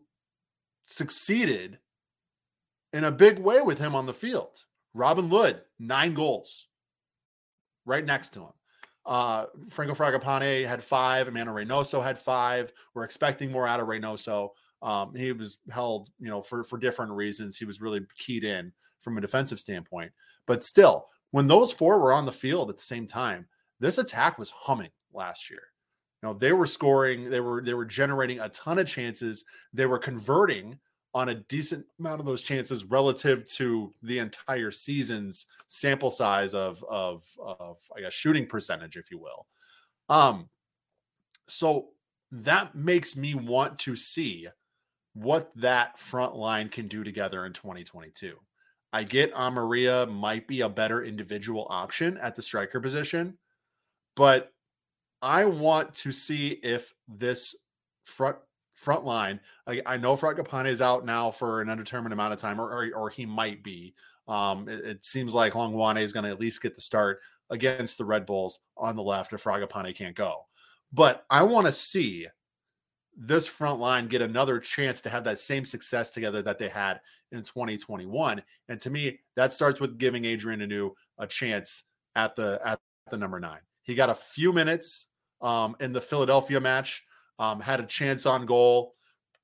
[0.87, 1.79] succeeded
[2.93, 4.65] in a big way with him on the field.
[4.95, 6.69] Robin Lod, nine goals,
[7.85, 8.53] right next to him.
[9.07, 11.27] Uh, Franco Fragapane had five.
[11.29, 12.73] Amanda Reynoso had five.
[12.95, 14.51] We're expecting more out of Reynoso.
[14.83, 17.57] Um, he was held, you know, for for different reasons.
[17.57, 20.13] He was really keyed in from a defensive standpoint.
[20.47, 23.47] But still, when those four were on the field at the same time,
[23.79, 25.63] this attack was humming last year.
[26.23, 29.45] Know, they were scoring, they were they were generating a ton of chances.
[29.73, 30.79] They were converting
[31.15, 36.85] on a decent amount of those chances relative to the entire season's sample size of
[36.89, 39.47] of of I guess shooting percentage, if you will.
[40.09, 40.51] Um,
[41.47, 41.89] so
[42.33, 44.49] that makes me want to see
[45.15, 48.37] what that front line can do together in 2022.
[48.93, 53.39] I get Amarilla might be a better individual option at the striker position,
[54.17, 54.53] but
[55.23, 57.55] I want to see if this
[58.05, 58.37] front
[58.75, 59.41] front line.
[59.67, 62.91] I, I know Fragapane is out now for an undetermined amount of time, or or,
[62.95, 63.95] or he might be.
[64.27, 67.99] Um, it, it, seems like Hlongwane is going to at least get the start against
[67.99, 70.47] the Red Bulls on the left if Fragapane can't go.
[70.93, 72.29] But I want to see
[73.17, 77.01] this front line get another chance to have that same success together that they had
[77.33, 78.43] in 2021.
[78.69, 81.83] And to me, that starts with giving Adrien Hunou a chance
[82.15, 82.81] at the at
[83.11, 83.61] the number nine.
[83.83, 85.09] He got a few minutes
[85.41, 87.05] um, in the Philadelphia match.
[87.39, 88.97] Um, had a chance on goal,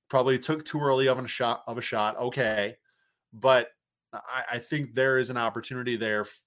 [0.08, 2.18] probably took too early of a shot of a shot.
[2.18, 2.76] Okay,
[3.32, 3.70] but
[4.12, 6.40] I, I think there is an opportunity there f-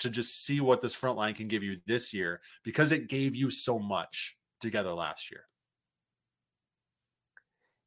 [0.00, 3.36] to just see what this front line can give you this year because it gave
[3.36, 5.44] you so much together last year.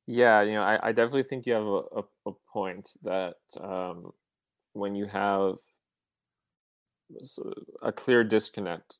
[0.07, 4.11] Yeah, you know, I, I definitely think you have a, a, a point that um,
[4.73, 5.57] when you have
[7.81, 8.99] a clear disconnect,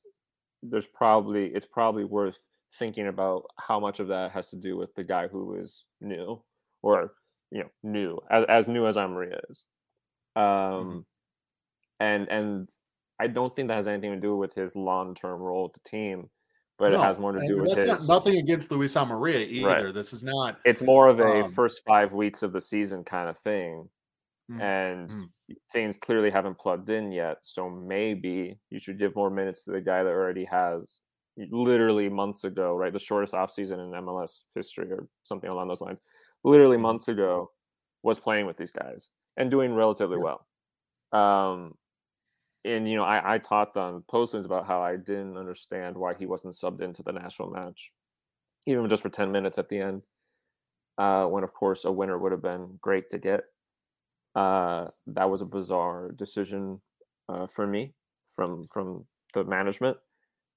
[0.63, 2.37] there's probably it's probably worth
[2.77, 6.41] thinking about how much of that has to do with the guy who is new
[6.81, 7.13] or
[7.51, 9.63] you know new as as new as Amarilla is.
[10.35, 10.99] Um, mm-hmm.
[11.99, 12.69] and and
[13.19, 15.89] I don't think that has anything to do with his long term role with the
[15.89, 16.29] team
[16.79, 17.85] but no, it has more to do with his.
[17.85, 19.67] Not, nothing against Luis Amarilla either.
[19.67, 19.93] Right.
[19.93, 20.59] This is not.
[20.63, 23.89] It's more of a um, first five weeks of the season kind of thing,
[24.49, 24.61] mm-hmm.
[24.61, 25.23] and mm-hmm.
[25.71, 27.37] Things clearly haven't plugged in yet.
[27.41, 30.99] So maybe you should give more minutes to the guy that already has
[31.51, 32.93] literally months ago, right?
[32.93, 35.99] The shortest offseason in MLS history or something along those lines.
[36.43, 36.83] Literally mm-hmm.
[36.83, 37.51] months ago
[38.03, 40.45] was playing with these guys and doing relatively well.
[41.11, 41.73] Um,
[42.65, 46.13] and you know, I, I talked on Post Loons about how I didn't understand why
[46.13, 47.91] he wasn't subbed into the Nashville match,
[48.67, 50.01] even just for ten minutes at the end.
[50.97, 53.43] Uh, when of course a winner would have been great to get.
[54.39, 56.79] Uh, that was a bizarre decision
[57.27, 57.93] uh, for me
[58.31, 59.97] from from the management.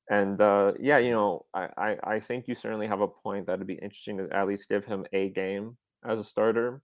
[0.08, 3.54] And uh, yeah, you know, I, I, I think you certainly have a point that
[3.54, 5.76] it'd be interesting to at least give him a game
[6.08, 6.80] as a starter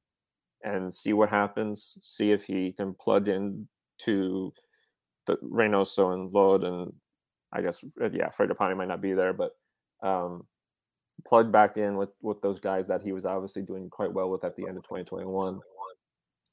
[0.65, 1.97] and see what happens.
[2.03, 4.53] See if he can plug in to
[5.29, 6.93] the Reynoso and Lod and
[7.53, 9.53] I guess uh, yeah, Fragapane might not be there, but
[10.03, 10.49] um,
[11.25, 14.43] plug back in with with those guys that he was obviously doing quite well with
[14.43, 15.61] at the end of 2021,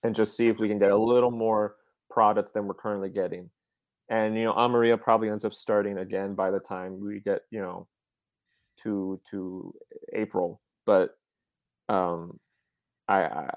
[0.05, 1.75] and just see if we can get a little more
[2.09, 3.49] product than we're currently getting.
[4.09, 7.59] And you know, Amarilla probably ends up starting again by the time we get you
[7.59, 7.87] know
[8.83, 9.73] to to
[10.13, 11.17] April, but
[11.89, 12.39] um,
[13.07, 13.49] I, I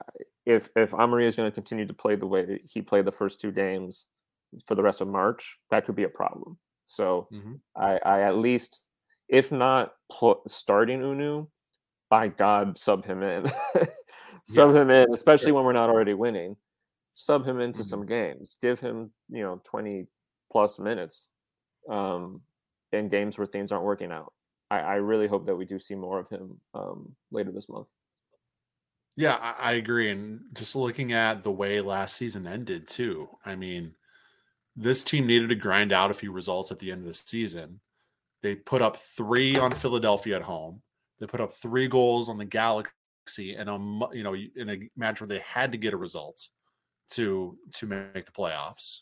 [0.47, 3.41] if if Amarilla is going to continue to play the way he played the first
[3.41, 4.07] two games
[4.67, 6.59] for the rest of March, that could be a problem.
[6.87, 7.55] So mm-hmm.
[7.77, 8.87] I, I, at least,
[9.29, 11.49] if not pl- starting Hunou,
[12.09, 13.53] by God, sub him in.
[14.49, 14.83] sub yeah.
[14.83, 16.57] him in, especially when we're not already winning.
[17.15, 17.89] Sub him into mm-hmm.
[17.89, 18.57] some games.
[18.63, 20.07] Give him, you know, 20
[20.51, 21.29] plus minutes
[21.89, 22.41] um,
[22.93, 24.33] in games where things aren't working out.
[24.71, 27.89] I, I really hope that we do see more of him um, later this month.
[29.17, 30.11] Yeah, I, I agree.
[30.11, 33.95] And just looking at the way last season ended, too, I mean,
[34.77, 37.81] this team needed to grind out a few results at the end of the season.
[38.43, 40.81] They put up three on Philadelphia at home.
[41.19, 42.93] They put up three goals on the Galaxy,
[43.37, 46.49] and um, you know, in a match where they had to get a result
[47.11, 49.01] to to make the playoffs.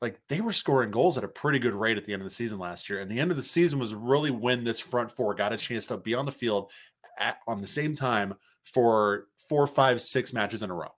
[0.00, 2.34] Like they were scoring goals at a pretty good rate at the end of the
[2.34, 5.34] season last year, and the end of the season was really when this front four
[5.34, 6.70] got a chance to be on the field
[7.18, 8.34] at, on the same time
[8.64, 10.94] for four, five, six matches in a row.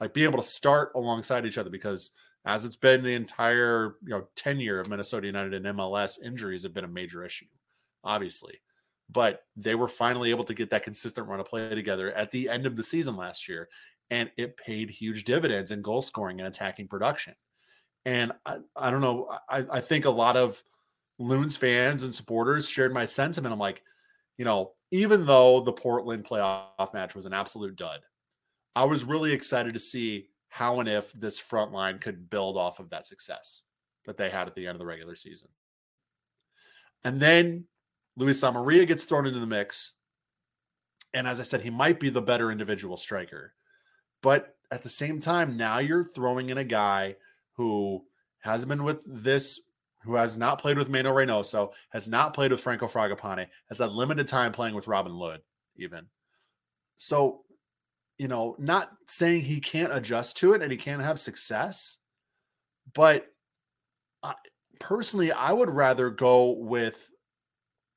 [0.00, 2.10] Like be able to start alongside each other because
[2.46, 6.74] as it's been the entire you know tenure of Minnesota United and MLS, injuries have
[6.74, 7.46] been a major issue,
[8.02, 8.60] obviously.
[9.10, 12.48] But they were finally able to get that consistent run of play together at the
[12.48, 13.68] end of the season last year,
[14.10, 17.34] and it paid huge dividends in goal scoring and attacking production.
[18.06, 20.62] And I, I don't know, I, I think a lot of
[21.18, 23.52] Loons fans and supporters shared my sentiment.
[23.52, 23.82] I'm like,
[24.36, 28.00] you know, even though the Portland playoff match was an absolute dud,
[28.76, 32.80] I was really excited to see how and if this front line could build off
[32.80, 33.62] of that success
[34.04, 35.48] that they had at the end of the regular season.
[37.04, 37.64] And then
[38.16, 39.94] Luis Amarilla gets thrown into the mix.
[41.12, 43.54] And as I said, he might be the better individual striker.
[44.22, 47.16] But at the same time, now you're throwing in a guy
[47.52, 48.04] who
[48.40, 49.60] has been with this,
[50.02, 53.92] who has not played with Mano Reynoso, has not played with Franco Fragapane, has had
[53.92, 55.40] limited time playing with Robin Lod,
[55.76, 56.06] even.
[56.96, 57.44] So
[58.18, 61.98] you know, not saying he can't adjust to it and he can't have success,
[62.94, 63.26] but
[64.22, 64.34] I,
[64.78, 67.10] personally, I would rather go with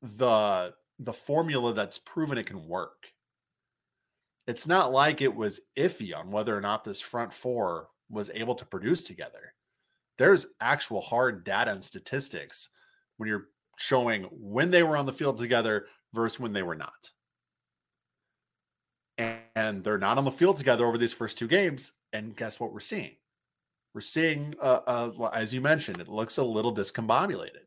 [0.01, 3.13] the the formula that's proven it can work.
[4.47, 8.55] It's not like it was iffy on whether or not this front four was able
[8.55, 9.53] to produce together.
[10.17, 12.69] There's actual hard data and statistics
[13.17, 17.11] when you're showing when they were on the field together versus when they were not
[19.17, 21.93] and they're not on the field together over these first two games.
[22.13, 23.15] And guess what we're seeing?
[23.93, 27.65] We're seeing, uh, uh, as you mentioned, it looks a little discombobulated.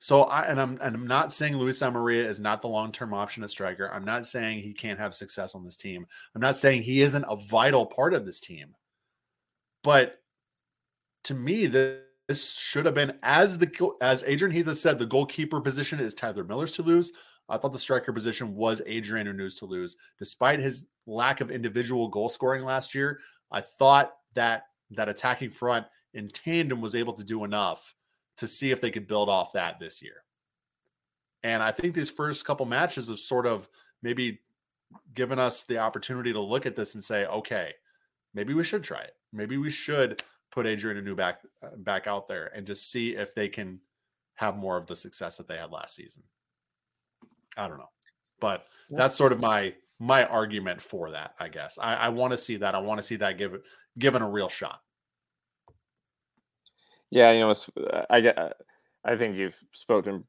[0.00, 3.44] So I and I'm and I'm not saying Luis Amarilla is not the long-term option
[3.44, 3.90] at striker.
[3.92, 6.06] I'm not saying he can't have success on this team.
[6.34, 8.74] I'm not saying he isn't a vital part of this team.
[9.82, 10.20] But
[11.24, 15.04] to me, this this should have been as the as Adrian Heath has said, the
[15.04, 17.10] goalkeeper position is Tyler Miller's to lose.
[17.48, 22.06] I thought the striker position was Adrien Hunou's to lose, despite his lack of individual
[22.06, 23.18] goal scoring last year.
[23.50, 27.96] I thought that that attacking front in tandem was able to do enough
[28.40, 30.24] to see if they could build off that this year.
[31.42, 33.68] And I think these first couple matches have sort of
[34.02, 34.40] maybe
[35.14, 37.72] given us the opportunity to look at this and say, okay,
[38.34, 39.14] maybe we should try it.
[39.32, 43.34] Maybe we should put Adrien Hunou back uh, back out there and just see if
[43.34, 43.80] they can
[44.34, 46.22] have more of the success that they had last season.
[47.56, 47.90] I don't know,
[48.40, 51.34] but that's sort of my my argument for that.
[51.38, 52.74] I guess I, I want to see that.
[52.74, 53.60] I want to see that given
[53.98, 54.80] given a real shot.
[57.10, 57.54] Yeah, you know,
[58.08, 58.38] I get.
[59.04, 60.24] I think you've spoken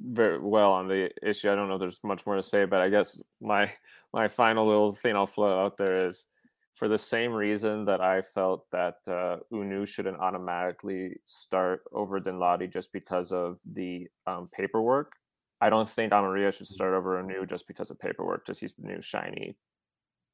[0.00, 1.50] very well on the issue.
[1.50, 3.70] I don't know if there's much more to say, but I guess my
[4.12, 6.26] my final little thing I'll float out there is
[6.74, 12.72] for the same reason that I felt that uh, Hunou shouldn't automatically start over Danladi
[12.72, 15.12] just because of the um, paperwork.
[15.60, 16.74] I don't think Amarilla should mm-hmm.
[16.74, 19.56] start over Hunou just because of paperwork, because he's the new shiny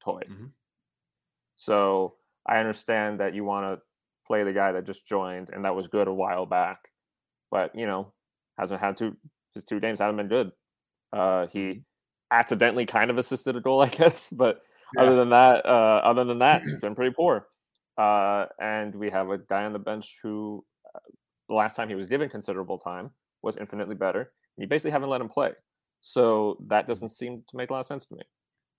[0.03, 0.21] toy.
[0.29, 0.47] Mm-hmm.
[1.55, 2.15] So
[2.47, 3.81] I understand that you want to
[4.31, 6.79] play the guy that just joined and that was good a while back,
[7.51, 8.13] but you know
[8.57, 9.17] hasn't had two
[9.53, 10.51] his two games haven't been good.
[11.11, 11.79] Uh, he mm-hmm.
[12.31, 14.61] accidentally kind of assisted a goal, I guess, but
[14.95, 15.03] yeah.
[15.03, 17.47] other than that, uh, other than that, he's been pretty poor.
[17.97, 20.63] Uh, and we have a guy on the bench who,
[20.95, 20.99] uh,
[21.49, 23.11] the last time he was given considerable time,
[23.43, 24.31] was infinitely better.
[24.57, 25.51] You basically haven't let him play,
[25.99, 28.21] so that doesn't seem to make a lot of sense to me.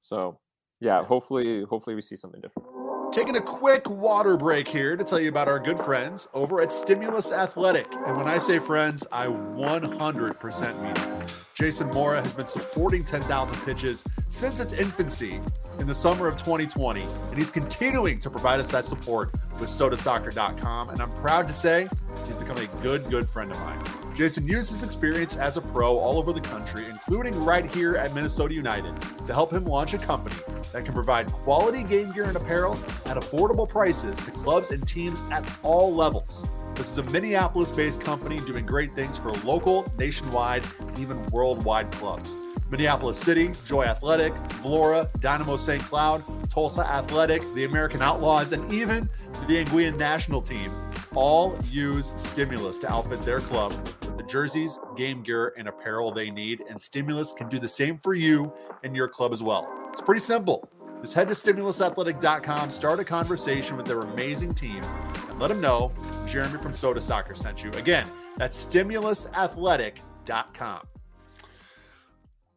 [0.00, 0.40] So,
[0.80, 2.71] yeah, hopefully, hopefully we see something different.
[3.12, 6.72] Taking a quick water break here to tell you about our good friends over at
[6.72, 7.86] Stimulus Athletic.
[8.06, 11.34] And when I say friends, I 100% mean it.
[11.52, 15.42] Jason Mora has been supporting 10,000 pitches since its infancy
[15.78, 20.90] in the summer of 2020, and he's continuing to provide us that support with sotasoccer.com.
[20.90, 21.88] And I'm proud to say
[22.26, 23.78] he's become a good, good friend of mine.
[24.14, 28.12] Jason used his experience as a pro all over the country, including right here at
[28.12, 28.94] Minnesota United,
[29.24, 30.34] to help him launch a company
[30.72, 32.74] that can provide quality game gear and apparel
[33.06, 36.44] at affordable prices to clubs and teams at all levels.
[36.74, 41.92] This is a Minneapolis based company doing great things for local, nationwide, and even worldwide
[41.92, 42.34] clubs.
[42.72, 44.32] Minneapolis City, Joy Athletic,
[44.62, 45.82] Vlora, Dynamo St.
[45.82, 49.10] Cloud, Tulsa Athletic, the American Outlaws, and even
[49.46, 50.72] the Anguillan national team
[51.14, 56.30] all use Stimulus to outfit their club with the jerseys, game gear, and apparel they
[56.30, 56.62] need.
[56.70, 58.50] And Stimulus can do the same for you
[58.82, 59.70] and your club as well.
[59.90, 60.66] It's pretty simple.
[61.02, 64.82] Just head to stimulusathletic.com, start a conversation with their amazing team,
[65.28, 65.92] and let them know
[66.26, 67.70] Jeremy from Sota Soccer sent you.
[67.72, 68.08] Again,
[68.38, 70.86] that's stimulusathletic.com.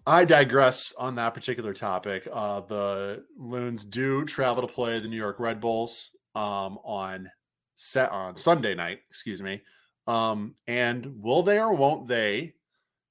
[0.07, 2.27] I digress on that particular topic.
[2.31, 7.29] Uh, the Loons do travel to play the New York Red Bulls um, on
[7.75, 8.99] set on Sunday night.
[9.09, 9.61] Excuse me.
[10.05, 12.53] Um, and will they or won't they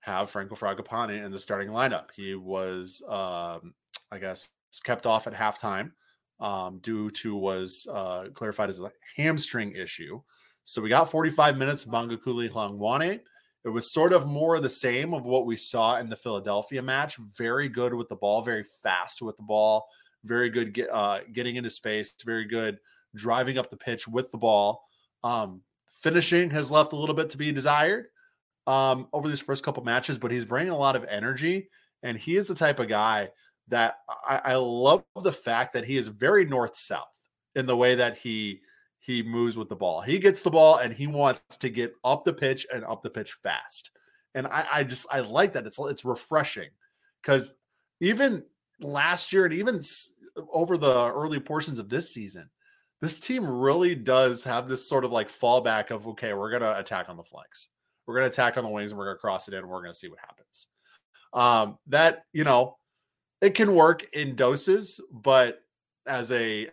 [0.00, 2.06] have Franco Fragapane in the starting lineup?
[2.14, 3.74] He was, um,
[4.12, 4.50] I guess,
[4.84, 5.90] kept off at halftime
[6.38, 10.20] um, due to was uh, clarified as a hamstring issue.
[10.62, 13.20] So we got 45 minutes Bongokuhle Hlongwane.
[13.64, 16.82] It was sort of more of the same of what we saw in the Philadelphia
[16.82, 17.16] match.
[17.16, 19.88] Very good with the ball, very fast with the ball,
[20.24, 22.78] very good get, uh, getting into space, very good
[23.14, 24.84] driving up the pitch with the ball.
[25.22, 25.62] Um,
[26.00, 28.06] finishing has left a little bit to be desired
[28.66, 31.68] um, over these first couple matches, but he's bringing a lot of energy,
[32.02, 33.30] and he is the type of guy
[33.68, 33.96] that
[34.26, 37.06] I, I love the fact that he is very north south
[37.54, 38.60] in the way that he
[39.04, 40.00] he moves with the ball.
[40.00, 43.10] He gets the ball and he wants to get up the pitch and up the
[43.10, 43.90] pitch fast.
[44.34, 45.66] And I, I just I like that.
[45.66, 46.70] It's it's refreshing
[47.20, 47.52] because
[48.00, 48.44] even
[48.80, 49.82] last year and even
[50.52, 52.48] over the early portions of this season,
[53.02, 57.10] this team really does have this sort of like fallback of okay, we're gonna attack
[57.10, 57.68] on the flanks,
[58.06, 59.92] we're gonna attack on the wings, and we're gonna cross it in, and we're gonna
[59.92, 60.68] see what happens.
[61.34, 62.78] Um, that you know,
[63.42, 65.60] it can work in doses, but
[66.06, 66.70] as a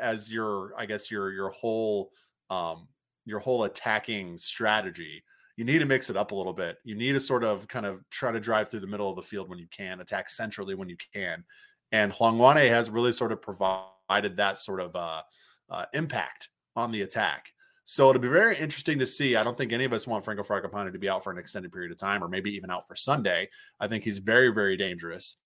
[0.00, 2.10] as your I guess your your whole
[2.50, 2.88] um
[3.24, 5.22] your whole attacking strategy,
[5.56, 6.78] you need to mix it up a little bit.
[6.84, 9.22] You need to sort of kind of try to drive through the middle of the
[9.22, 11.44] field when you can, attack centrally when you can.
[11.92, 15.22] And Hlongwane has really sort of provided that sort of uh,
[15.68, 17.46] uh, impact on the attack.
[17.84, 19.34] So it'll be very interesting to see.
[19.34, 21.72] I don't think any of us want Franco Fragapane to be out for an extended
[21.72, 23.48] period of time, or maybe even out for Sunday.
[23.80, 25.36] I think he's very, very dangerous.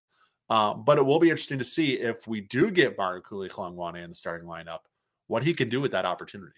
[0.52, 4.10] Uh, but it will be interesting to see if we do get Bongokuhle Hlongwane in
[4.10, 4.80] the starting lineup,
[5.26, 6.52] what he can do with that opportunity.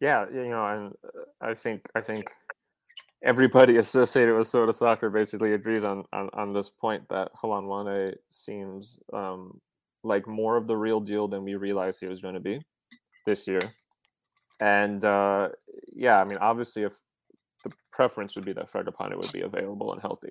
[0.00, 2.30] Yeah, you know, and uh, I think I think
[3.24, 9.00] everybody associated with Sota Soccer basically agrees on on, on this point that Hlongwane seems
[9.12, 9.60] um,
[10.04, 12.64] like more of the real deal than we realized he was going to be
[13.26, 13.74] this year.
[14.62, 15.48] and uh,
[15.92, 17.00] yeah, I mean, obviously, if
[17.64, 20.30] the preference would be that Fragapane would be available and healthy,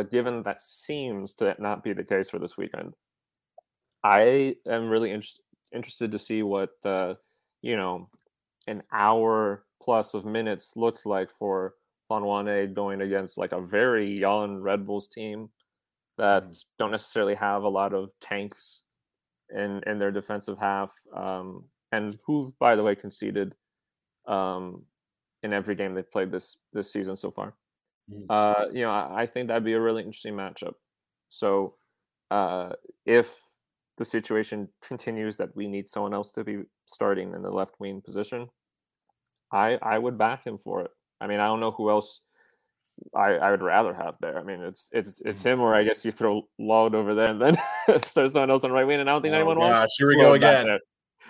[0.00, 2.94] but given that seems to not be the case for this weekend,
[4.02, 5.22] I am really in-
[5.74, 7.16] interested to see what uh,
[7.60, 8.08] you know
[8.66, 11.74] an hour plus of minutes looks like for
[12.10, 15.50] Hlongwane going against like a very young Red Bulls team
[16.16, 16.64] that mm.
[16.78, 18.80] don't necessarily have a lot of tanks
[19.54, 23.54] in in their defensive half, um, and who, by the way, conceded
[24.26, 24.82] um,
[25.42, 27.52] in every game they played this this season so far.
[28.12, 28.26] Mm.
[28.28, 30.74] Uh, you know, I, I, think that'd be a really interesting matchup.
[31.28, 31.74] So,
[32.30, 32.70] uh,
[33.06, 33.34] if
[33.98, 38.00] the situation continues that we need someone else to be starting in the left wing
[38.00, 38.48] position,
[39.52, 40.90] I I would back him for it.
[41.20, 42.20] I mean, I don't know who else
[43.14, 44.38] I, I would rather have there.
[44.38, 45.48] I mean, it's it's it's mm-hmm.
[45.48, 47.56] him, or I guess you throw Lod over there and then
[48.04, 49.00] start someone else on right wing.
[49.00, 49.96] And I don't think oh, anyone gosh, wants.
[49.98, 50.78] Here we go again.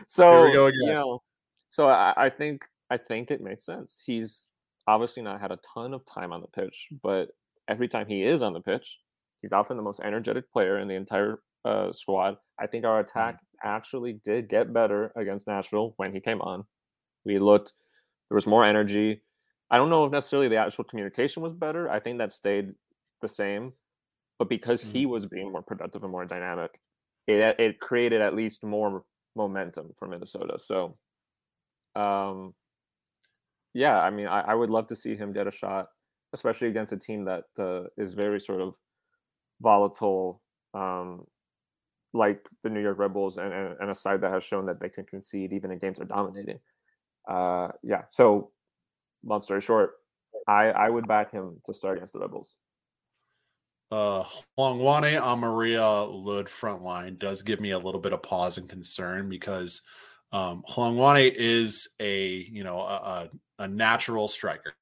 [0.06, 0.80] So here we go again.
[0.82, 1.22] you know,
[1.68, 4.02] so I, I think I think it makes sense.
[4.04, 4.48] He's
[4.90, 7.28] obviously not had a ton of time on the pitch, but
[7.68, 8.98] every time he is on the pitch,
[9.40, 12.36] he's often the most energetic player in the entire uh, squad.
[12.58, 13.68] I think our attack mm-hmm.
[13.68, 16.64] actually did get better against Nashville when he came on.
[17.24, 17.72] We looked
[18.28, 19.22] there was more energy.
[19.70, 21.88] I don't know if necessarily the actual communication was better.
[21.88, 22.72] I think that stayed
[23.22, 23.72] the same,
[24.38, 24.92] but because mm-hmm.
[24.92, 26.80] he was being more productive and more dynamic,
[27.28, 29.04] it it created at least more
[29.36, 30.58] momentum for Minnesota.
[30.58, 30.96] So,
[31.94, 32.54] um,
[33.74, 35.88] yeah, I mean, I, I would love to see him get a shot,
[36.32, 38.76] especially against a team that uh, is very sort of
[39.60, 40.40] volatile,
[40.74, 41.24] um,
[42.12, 44.80] like the New York Red Bulls, and, and, and a side that has shown that
[44.80, 46.58] they can concede even in games they're dominating
[47.28, 48.02] uh, yeah.
[48.10, 48.50] So,
[49.24, 49.92] long story short,
[50.46, 52.56] I I would back him to start against the Rebels.
[53.90, 54.24] Uh,
[54.58, 59.28] Hlongwane Amarilla Lod front line does give me a little bit of pause and concern
[59.28, 59.82] because
[60.30, 63.28] um, Hlongwane is a you know a, a,
[63.68, 64.74] natural striker,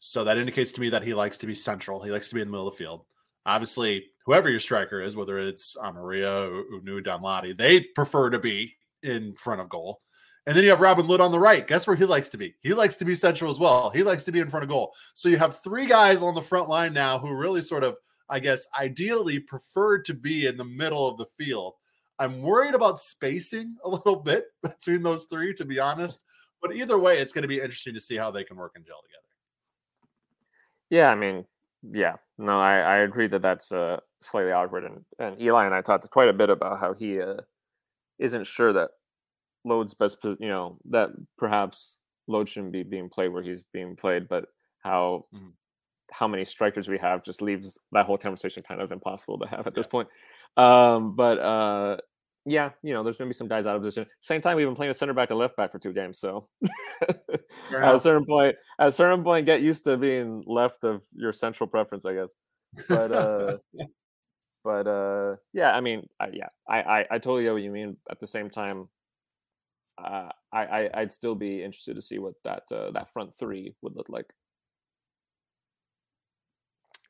[0.00, 2.02] so that indicates to me that he likes to be central.
[2.02, 3.04] He likes to be in the middle of the field.
[3.44, 8.74] Obviously, whoever your striker is, whether it's Amarilla or Hunou Danladi, they prefer to be
[9.02, 10.00] in front of goal.
[10.46, 11.66] And then you have Robin Lod on the right.
[11.66, 12.54] Guess where he likes to be?
[12.60, 13.90] He likes to be central as well.
[13.90, 14.94] He likes to be in front of goal.
[15.12, 17.96] So you have three guys on the front line now who really sort of,
[18.30, 21.74] I guess, ideally prefer to be in the middle of the field.
[22.18, 26.24] I'm worried about spacing a little bit between those three, to be honest.
[26.62, 28.84] But either way, it's going to be interesting to see how they can work and
[28.86, 29.22] gel together.
[30.90, 31.44] Yeah, I mean,
[31.82, 34.84] yeah, no, I, I agree that that's uh, slightly awkward.
[34.84, 37.36] And, and Eli and I talked quite a bit about how he uh,
[38.18, 38.90] isn't sure that
[39.64, 41.96] Lod's best, you know, that perhaps
[42.26, 44.46] Lod shouldn't be being played where he's being played, but
[44.80, 45.48] how mm-hmm.
[46.10, 49.66] how many strikers we have just leaves that whole conversation kind of impossible to have
[49.66, 50.08] at this point.
[50.56, 51.96] Um, but uh,
[52.46, 54.06] yeah, you know, there's going to be some guys out of position.
[54.20, 56.48] Same time, we've been playing a center back and left back for two games, so
[57.08, 61.32] at a certain point, at a certain point, get used to being left of your
[61.32, 62.32] central preference, I guess.
[62.88, 63.56] But uh,
[64.64, 67.96] but uh, yeah, I mean, I, yeah, I, I I totally get what you mean.
[68.10, 68.88] At the same time,
[70.02, 73.74] uh, I, I would still be interested to see what that uh, that front three
[73.82, 74.26] would look like.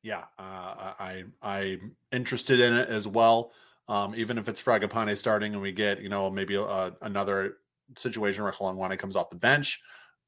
[0.03, 3.53] Yeah, uh, I I'm interested in it as well.
[3.91, 7.57] Um, even if it's Fragapane starting and we get you know maybe uh, another
[7.97, 9.80] situation where Hlongwane comes off the bench,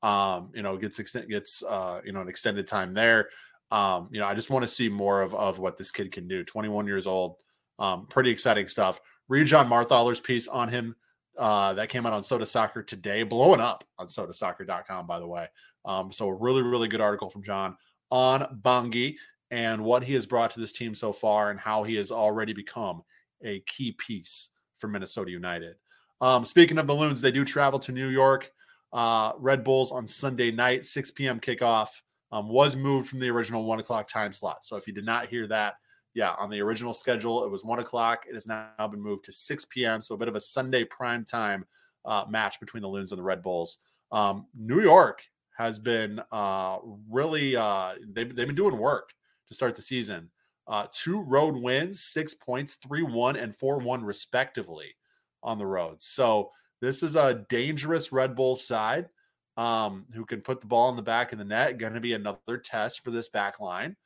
[0.03, 3.29] um, you know gets gets uh, you know an extended time there.
[3.71, 6.27] Um, you know I just want to see more of of what this kid can
[6.27, 6.43] do.
[6.43, 7.37] 21 years old,
[7.79, 9.01] um, pretty exciting stuff.
[9.29, 10.97] Read John Marthaler's piece on him
[11.39, 15.47] uh, that came out on Sota Soccer today, blowing up on sotasoccer.com, by the way.
[15.85, 17.77] Um, so a really, really good article from John
[18.11, 19.15] on Bongi
[19.53, 22.53] and what he has brought to this team so far and how he has already
[22.53, 23.03] become
[23.45, 25.77] a key piece for Minnesota United.
[26.21, 28.51] Um, speaking of the Loons, they do travel to New York.
[28.93, 31.41] Uh, Red Bulls on Sunday night, 6 p.m.
[31.41, 31.89] kickoff
[32.31, 34.65] um, was moved from the original one o'clock time slot.
[34.65, 35.75] So if you did not hear that,
[36.15, 38.25] yeah, on the original schedule, it was one o'clock.
[38.29, 40.01] It has now been moved to 6 p.m.
[40.01, 41.65] So a bit of a Sunday prime time
[42.05, 43.79] uh, match between the Loons and the Red Bulls.
[44.11, 45.23] Um, New York
[45.57, 46.79] has been uh,
[47.11, 49.11] really, uh, they've, they've been doing work
[49.49, 50.31] to start the season.
[50.67, 54.95] Uh, two road wins, six points, 3 1 and 4 1, respectively,
[55.43, 56.01] on the road.
[56.01, 56.51] So
[56.81, 59.09] this is a dangerous Red Bull side
[59.57, 61.79] um, who can put the ball in the back of the net.
[61.79, 63.97] Going to be another test for this back line.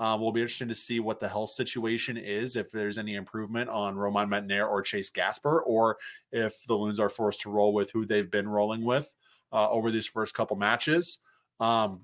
[0.00, 3.70] Um, we'll be interested to see what the health situation is, if there's any improvement
[3.70, 5.98] on Romain Métanire or Chase Gasper, or
[6.32, 9.14] if the Loons are forced to roll with who they've been rolling with
[9.52, 11.18] uh, over these first couple matches.
[11.60, 12.00] Um,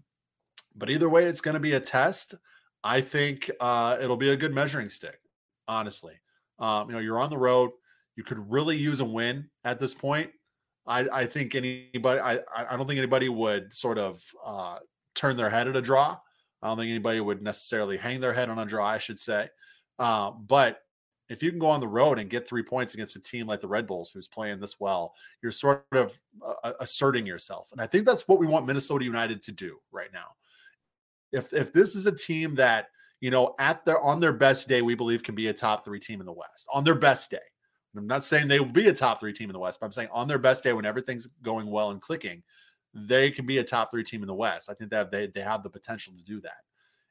[0.77, 2.37] but either way, it's going to be a test.
[2.83, 5.21] I think uh, it'll be a good measuring stick,
[5.69, 6.15] honestly.
[6.59, 7.71] Um, you know, you're on the road.
[8.17, 10.31] You could really use a win at this point.
[10.87, 14.79] I, I think anybody, I, I don't think anybody would sort of uh,
[15.15, 16.19] turn their head at a draw.
[16.63, 19.49] I don't think anybody would necessarily hang their head on a draw, I should say.
[19.99, 20.81] Uh, but
[21.29, 23.61] if you can go on the road and get three points against a team like
[23.61, 27.71] the Red Bulls, who's playing this well, you're sort of uh, asserting yourself.
[27.73, 30.27] And I think that's what we want Minnesota United to do right now.
[31.33, 32.89] If if this is a team that
[33.21, 36.01] you know at their on their best day, we believe can be a top three
[36.01, 37.39] team in the West on their best day.
[37.97, 39.93] I'm not saying they will be a top three team in the West, but I'm
[39.93, 42.43] saying on their best day when everything's going well and clicking,
[42.95, 44.71] they can be a top three team in the West.
[44.71, 46.59] I think that they, they have the potential to do that.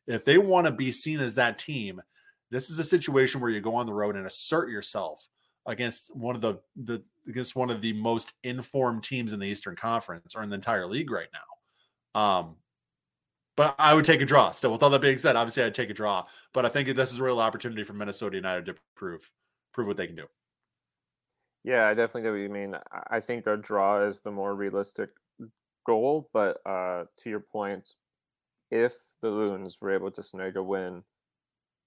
[0.08, 2.02] If they want to be seen as that team,
[2.50, 5.28] this is a situation where you go on the road and assert yourself
[5.66, 9.76] against one of the, the against one of the most informed teams in the Eastern
[9.76, 12.20] Conference or in the entire league right now.
[12.20, 12.56] Um,
[13.60, 14.52] but I would take a draw.
[14.52, 16.26] Still, with all that being said, obviously I'd take a draw.
[16.54, 19.30] But I think this is a real opportunity for Minnesota United to prove
[19.74, 20.28] prove what they can do.
[21.66, 22.78] Yeah, I definitely get what you mean.
[23.12, 25.10] I think a draw is the more realistic
[25.86, 27.96] goal, but uh, to your point,
[28.72, 31.04] if the Loons were able to snag a win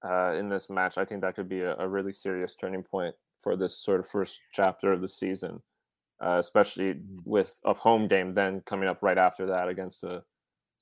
[0.04, 3.14] uh, in this match, I think that could be a, a, really serious turning point
[3.40, 5.62] for this sort of first chapter of the season,
[6.22, 7.20] uh, especially mm-hmm.
[7.24, 10.22] with a home game then coming up right after that against the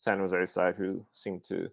[0.01, 1.69] San Jose side who seem to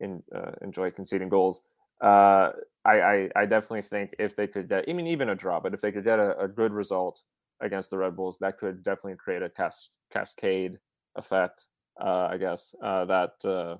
[0.00, 1.62] in, uh, enjoy conceding goals.
[2.02, 2.52] Uh,
[2.86, 5.74] I, I, I definitely think if they could get, I mean, even a draw, but
[5.74, 7.22] if they could get a, a good result
[7.60, 10.78] against the Red Bulls, that could definitely create a cas- cascade
[11.16, 11.66] effect.
[12.00, 13.76] Uh, I guess uh, that uh,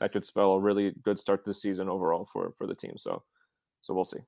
[0.00, 2.96] that could spell a really good start to the season overall for for the team.
[2.96, 3.22] So
[3.80, 4.20] so we'll see.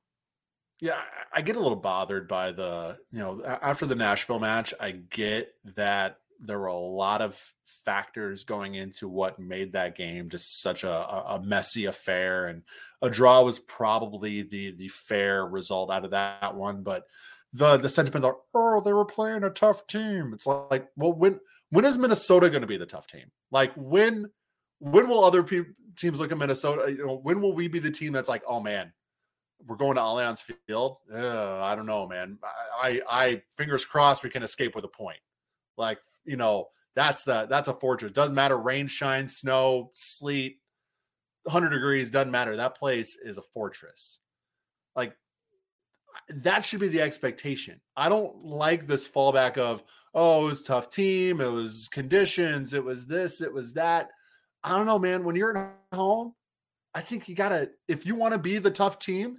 [0.80, 1.00] Yeah,
[1.32, 4.74] I get a little bothered by the you know after the Nashville match.
[4.78, 7.38] I get that there were a lot of
[7.84, 12.62] factors going into what made that game just such a, a, messy affair and
[13.02, 17.04] a draw was probably the the fair result out of that one but
[17.52, 21.40] the the sentiment of oh they were playing a tough team it's like well when
[21.70, 24.30] when is minnesota going to be the tough team like when
[24.78, 25.62] when will other pe-
[25.96, 28.60] teams look at minnesota you know when will we be the team that's like oh
[28.60, 28.92] man
[29.66, 30.98] we're going to Allianz Field.
[31.12, 32.38] Uh, I don't know, man.
[32.44, 35.18] I, I, I fingers crossed we can escape with a point.
[35.76, 38.12] Like you know, that's the that's a fortress.
[38.12, 40.58] Doesn't matter rain, shine, snow, sleet,
[41.44, 42.56] 100 degrees, doesn't matter.
[42.56, 44.18] That place is a fortress.
[44.94, 45.16] Like
[46.28, 47.80] that should be the expectation.
[47.96, 52.84] I don't like this fallback of, oh, it was tough team, it was conditions, it
[52.84, 54.10] was this, it was that.
[54.64, 55.22] I don't know, man.
[55.24, 56.34] When you're at home,
[56.94, 59.38] I think you gotta, if you want to be the tough team,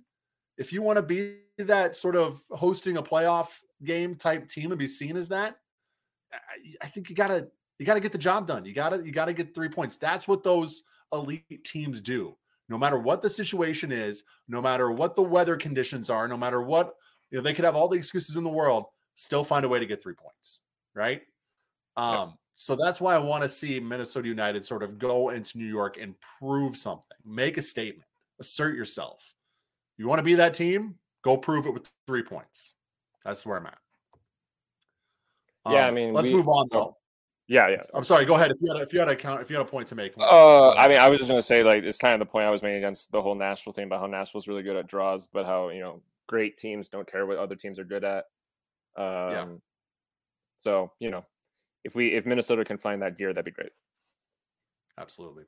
[0.57, 3.47] if you want to be that sort of hosting a playoff
[3.83, 5.57] game type team and be seen as that,
[6.81, 7.47] I think you gotta
[7.79, 8.65] you gotta get the job done.
[8.65, 9.97] You gotta you gotta get three points.
[9.97, 12.35] That's what those elite teams do.
[12.69, 16.61] No matter what the situation is, no matter what the weather conditions are, no matter
[16.61, 16.95] what
[17.31, 19.79] you know, they could have all the excuses in the world, still find a way
[19.79, 20.61] to get three points,
[20.93, 21.21] right?
[21.95, 25.65] Um, so that's why I want to see Minnesota United sort of go into New
[25.65, 28.07] York and prove something, make a statement,
[28.39, 29.33] assert yourself.
[29.97, 30.95] You want to be that team?
[31.23, 32.73] Go prove it with three points.
[33.25, 33.77] That's where I'm at.
[35.71, 36.97] Yeah, um, I mean, let's we, move on though.
[37.47, 37.81] Yeah, yeah.
[37.93, 38.25] I'm sorry.
[38.25, 38.51] Go ahead.
[38.51, 39.95] If you had a, if you had a count, if you had a point to
[39.95, 40.13] make.
[40.17, 42.49] Uh, I mean, I was just gonna say like it's kind of the point I
[42.49, 45.45] was making against the whole Nashville thing about how Nashville's really good at draws, but
[45.45, 48.25] how you know great teams don't care what other teams are good at.
[48.97, 49.45] Um, yeah.
[50.57, 51.25] So you know,
[51.85, 53.71] if we if Minnesota can find that gear, that'd be great.
[54.97, 55.43] Absolutely.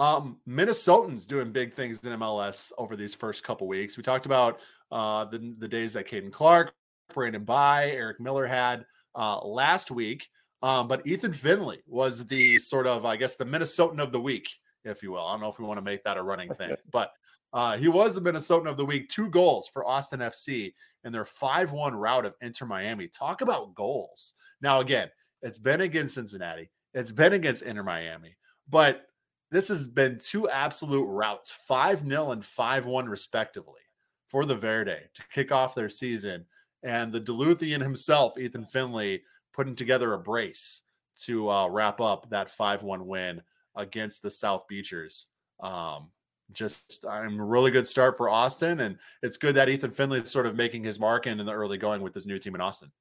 [0.00, 3.96] Um, Minnesotans doing big things in MLS over these first couple weeks.
[3.96, 4.60] We talked about
[4.90, 6.74] uh, the the days that Caden Clark,
[7.12, 8.84] Brandon Bye, Eric Miller had
[9.14, 10.28] uh, last week.
[10.62, 14.48] Um, but Ethan Finlay was the sort of, I guess, the Minnesotan of the week,
[14.84, 15.26] if you will.
[15.26, 17.12] I don't know if we want to make that a running thing, but
[17.52, 19.08] uh, he was the Minnesotan of the week.
[19.08, 20.72] Two goals for Austin FC
[21.04, 23.08] in their 5 1 route of Inter Miami.
[23.08, 24.34] Talk about goals.
[24.62, 25.10] Now, again,
[25.42, 28.34] it's been against Cincinnati, it's been against Inter Miami,
[28.68, 29.06] but
[29.50, 33.82] this has been two absolute routes 5 0 and 5 1, respectively,
[34.28, 36.46] for the Verde to kick off their season
[36.84, 39.22] and the Duluthian himself, Ethan Finlay,
[39.54, 40.82] putting together a brace
[41.22, 43.42] to uh, wrap up that 5 1 win
[43.74, 45.26] against the South Beachers.
[45.60, 46.10] Um,
[46.52, 50.30] just I'm a really good start for Austin, and it's good that Ethan Finlay is
[50.30, 52.60] sort of making his mark in, in the early going with this new team in
[52.60, 52.92] Austin.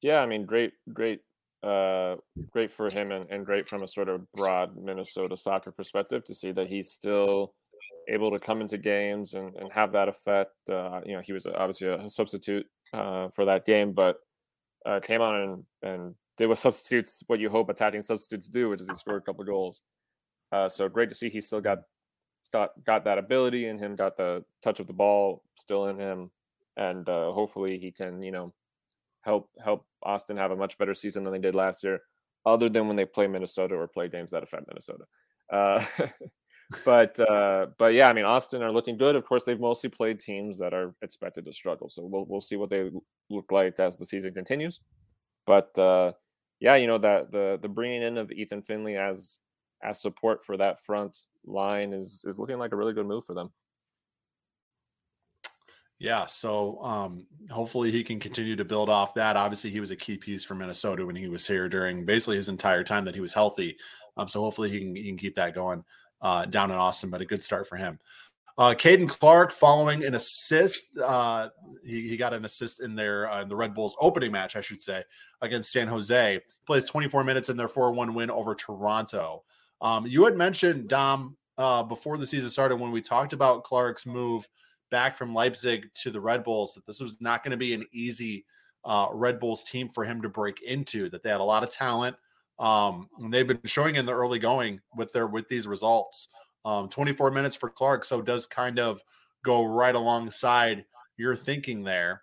[0.00, 1.20] Yeah, I mean, great, great,
[1.62, 2.16] uh,
[2.50, 6.34] great for him, and, and great from a sort of broad Minnesota soccer perspective to
[6.34, 7.52] see that he's still
[8.08, 10.52] able to come into games and, and have that effect.
[10.70, 14.16] Uh, you know, he was obviously a substitute uh, for that game, but
[14.84, 18.80] uh, came on and, and did what substitutes, what you hope attacking substitutes do, which
[18.80, 19.82] is he scored a couple goals.
[20.52, 21.78] Uh, so great to see he still got
[22.52, 26.30] got got that ability in him, got the touch of the ball still in him,
[26.76, 28.54] and uh, hopefully he can you know
[29.22, 32.00] help help Austin have a much better season than they did last year,
[32.44, 35.04] other than when they play Minnesota or play games that affect Minnesota.
[36.84, 39.14] But uh, but yeah, I mean Austin are looking good.
[39.14, 42.56] Of course, they've mostly played teams that are expected to struggle, so we'll we'll see
[42.56, 42.90] what they
[43.30, 44.80] look like as the season continues.
[45.46, 46.12] But uh,
[46.58, 49.38] yeah, you know that the the bringing in of Ethan Finlay as
[49.82, 53.34] as support for that front line is is looking like a really good move for
[53.34, 53.52] them.
[55.98, 59.34] Yeah, so um, hopefully he can continue to build off that.
[59.36, 62.50] Obviously, he was a key piece for Minnesota when he was here during basically his
[62.50, 63.78] entire time that he was healthy.
[64.18, 65.84] Um, so hopefully he can he can keep that going
[66.22, 67.10] uh, down in Austin.
[67.10, 67.98] But a good start for him.
[68.58, 70.86] Uh, Caden Clark following an assist.
[71.02, 71.50] Uh,
[71.84, 74.62] he, he got an assist in their uh, in the Red Bulls opening match, I
[74.62, 75.02] should say,
[75.42, 76.40] against San Jose.
[76.66, 79.44] Plays 24 minutes in their 4-1 win over Toronto.
[79.82, 84.06] Um, you had mentioned Dom uh, before the season started when we talked about Clark's
[84.06, 84.48] move
[84.90, 87.84] back from Leipzig to the Red Bulls that this was not going to be an
[87.92, 88.46] easy
[88.84, 91.10] uh, Red Bulls team for him to break into.
[91.10, 92.16] That they had a lot of talent,
[92.58, 96.28] um, and they've been showing in the early going with their with these results.
[96.64, 99.00] Um, 24 minutes for Clark, so does kind of
[99.44, 100.84] go right alongside
[101.16, 102.22] your thinking there.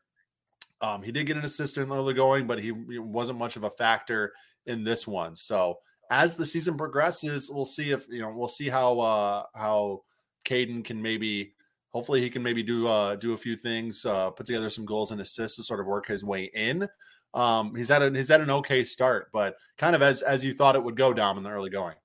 [0.82, 3.64] Um, he did get an assist in the early going, but he, wasn't much of
[3.64, 4.34] a factor
[4.66, 5.34] in this one.
[5.34, 5.80] So
[6.10, 10.04] as the season progresses, we'll see if you know we'll see how uh, how
[10.46, 11.54] Caden can maybe
[11.94, 15.12] hopefully he can maybe do uh, do a few things, uh, put together some goals
[15.12, 16.88] and assists to sort of work his way in.
[17.34, 20.54] Um, he's had a, he's had an okay start, but kind of as as you
[20.54, 21.96] thought it would go, Dom, in the early going.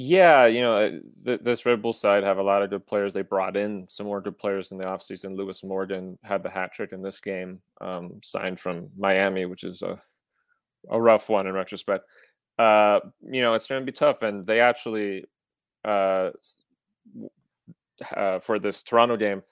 [0.00, 0.90] Yeah, you know, uh,
[1.24, 3.12] th- this Red Bull side have a lot of good players.
[3.12, 5.36] They brought in some more good players in the offseason.
[5.36, 9.82] Lewis Morgan had the hat trick in this game, um, signed from Miami, which is
[9.82, 10.00] a,
[10.88, 12.04] a rough one in retrospect.
[12.60, 14.22] Uh, you know, it's going to be tough.
[14.22, 15.24] And they actually,
[15.84, 16.30] uh,
[18.16, 19.42] uh, for this Toronto game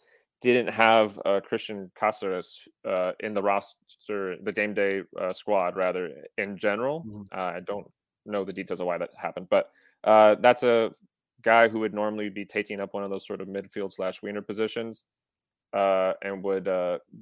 [0.41, 6.11] didn't have uh, Cristian Cásseres uh, in the roster, the game day uh, squad, rather
[6.39, 7.05] in general.
[7.07, 7.23] Mm-hmm.
[7.33, 7.87] Uh, I don't
[8.25, 9.71] know the details of why that happened, but
[10.05, 10.91] uh, that's a
[11.43, 14.43] guy who would normally be taking up one of those sort of midfield slash wiener
[14.43, 15.05] positions,
[15.73, 16.69] and would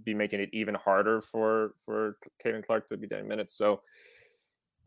[0.05, 3.57] be making it even harder for for Caden Clark to be getting minutes.
[3.57, 3.81] So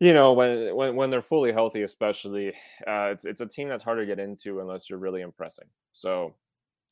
[0.00, 2.48] you know when when when they're fully healthy especially
[2.86, 6.34] uh, it's it's a team that's hard to get into unless you're really impressing so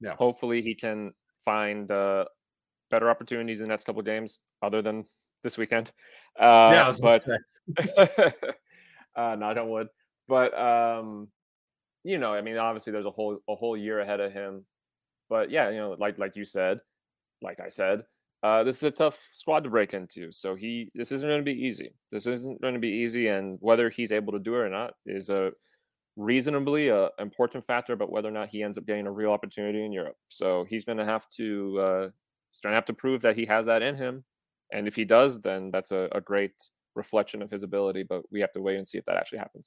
[0.01, 1.12] yeah hopefully he can
[1.47, 2.26] find uh,
[2.90, 5.05] better opportunities in the next couple of games other than
[5.42, 5.92] this weekend
[6.38, 7.26] uh, yeah but
[9.16, 9.88] uh not on wood
[10.28, 11.28] but um
[12.05, 14.64] you know i mean obviously there's a whole a whole year ahead of him
[15.30, 16.78] but yeah you know like like you said
[17.42, 18.03] like i said
[18.42, 20.30] uh, this is a tough squad to break into.
[20.30, 21.92] So he, this isn't going to be easy.
[22.12, 24.92] This isn't going to be easy, and whether he's able to do it or not
[25.05, 25.51] is a
[26.17, 29.85] reasonably uh, important factor about whether or not he ends up getting a real opportunity
[29.85, 30.17] in Europe.
[30.29, 32.01] So he's going to have to, uh,
[32.62, 34.25] going to have to prove that he has that in him,
[34.73, 36.53] and if he does, then that's a, a great
[36.95, 38.03] reflection of his ability.
[38.03, 39.64] But we have to wait and see if that actually happens.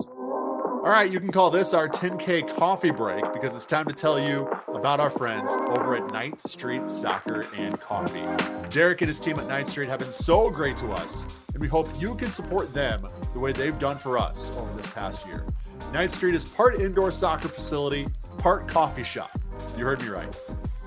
[0.81, 4.17] All right, you can call this our 10K coffee break because it's time to tell
[4.17, 8.23] you about our friends over at Ninth Street Soccer and Coffee.
[8.69, 11.67] Derek and his team at Ninth Street have been so great to us, and we
[11.67, 15.43] hope you can support them the way they've done for us over this past year.
[15.91, 19.39] Ninth Street is part indoor soccer facility, part coffee shop.
[19.77, 20.39] You heard me right.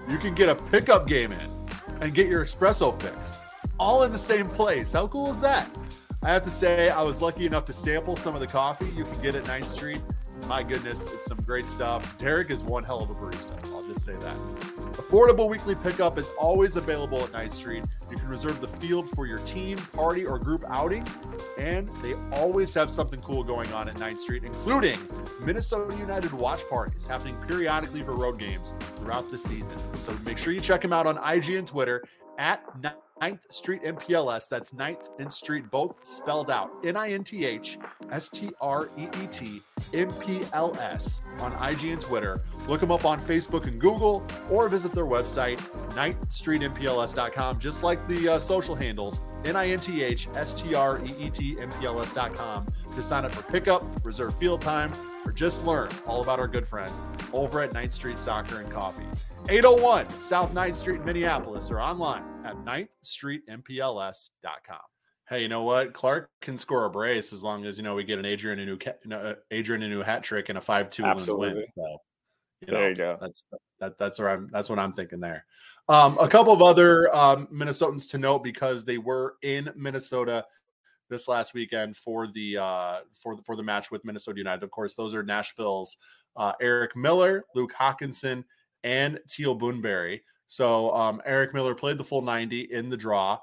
[0.09, 1.51] You can get a pickup game in
[2.01, 3.39] and get your espresso fix
[3.79, 4.93] all in the same place.
[4.93, 5.69] How cool is that?
[6.23, 9.03] I have to say, I was lucky enough to sample some of the coffee you
[9.03, 10.01] can get at Ninth Street.
[10.53, 12.19] My goodness, it's some great stuff.
[12.19, 13.59] Derek is one hell of a barista.
[13.73, 14.37] I'll just say that.
[14.99, 17.85] Affordable weekly pickup is always available at Ninth Street.
[18.11, 21.09] You can reserve the field for your team, party, or group outing.
[21.59, 24.99] And they always have something cool going on at Ninth Street, including
[25.41, 29.79] Minnesota United watch parties happening periodically for road games throughout the season.
[30.01, 32.05] So make sure you check them out on IG and Twitter
[32.39, 32.65] at
[33.23, 34.49] 9th Street MPLS.
[34.49, 37.79] That's 9th and Street, both spelled out N I N T H
[38.11, 39.63] S T R E E T
[39.95, 42.41] M P L S on IG and Twitter.
[42.67, 45.59] Look them up on Facebook and Google or visit their website,
[45.91, 51.01] 9thstreetmpls.com, just like the uh, social handles, N I N T H S T R
[51.05, 54.93] E E T M P L S.com to sign up for pickup, reserve field time,
[55.25, 57.01] or just learn all about our good friends
[57.33, 59.07] over at 9th Street Soccer and Coffee.
[59.49, 64.79] 801 South 9th Street, Minneapolis, or online at 9thstreetmpls.com.
[65.29, 65.93] Hey, you know what?
[65.93, 68.95] Clark can score a brace as long as you know we get an Adrien Hunou
[69.13, 71.19] uh, Adrien Hunou hat trick and a five-two win.
[71.25, 71.43] So,
[72.61, 73.19] you know, there you go.
[73.21, 73.43] That's
[73.81, 74.49] that, that's where I'm.
[74.53, 75.47] That's what I'm thinking there.
[75.89, 80.45] Um, a couple of other um, Minnesotans to note because they were in Minnesota
[81.09, 84.63] this last weekend for the uh, for the for the match with Minnesota United.
[84.63, 85.97] Of course, those are Nashville's
[86.37, 88.45] uh, Eric Miller, Luke Haakenson,
[88.85, 90.23] and Teal Bunbury.
[90.49, 93.39] So um, Eric Miller played the full 90 in the draw.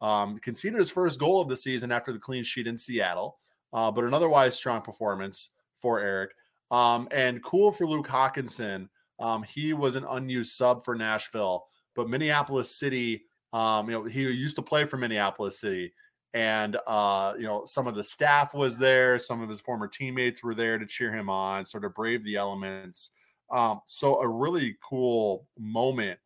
[0.00, 3.38] Um, conceded his first goal of the season after the clean sheet in Seattle,
[3.72, 6.32] uh, but an otherwise strong performance for Eric.
[6.70, 8.88] Um, and cool for Luke Haakenson.
[9.20, 14.22] Um, he was an unused sub for Nashville, but Minneapolis City, um, you know, he
[14.22, 15.92] used to play for Minneapolis City.
[16.32, 20.42] And uh, you know, some of the staff was there, some of his former teammates
[20.42, 23.12] were there to cheer him on, sort of brave the elements.
[23.50, 26.18] Um, so a really cool moment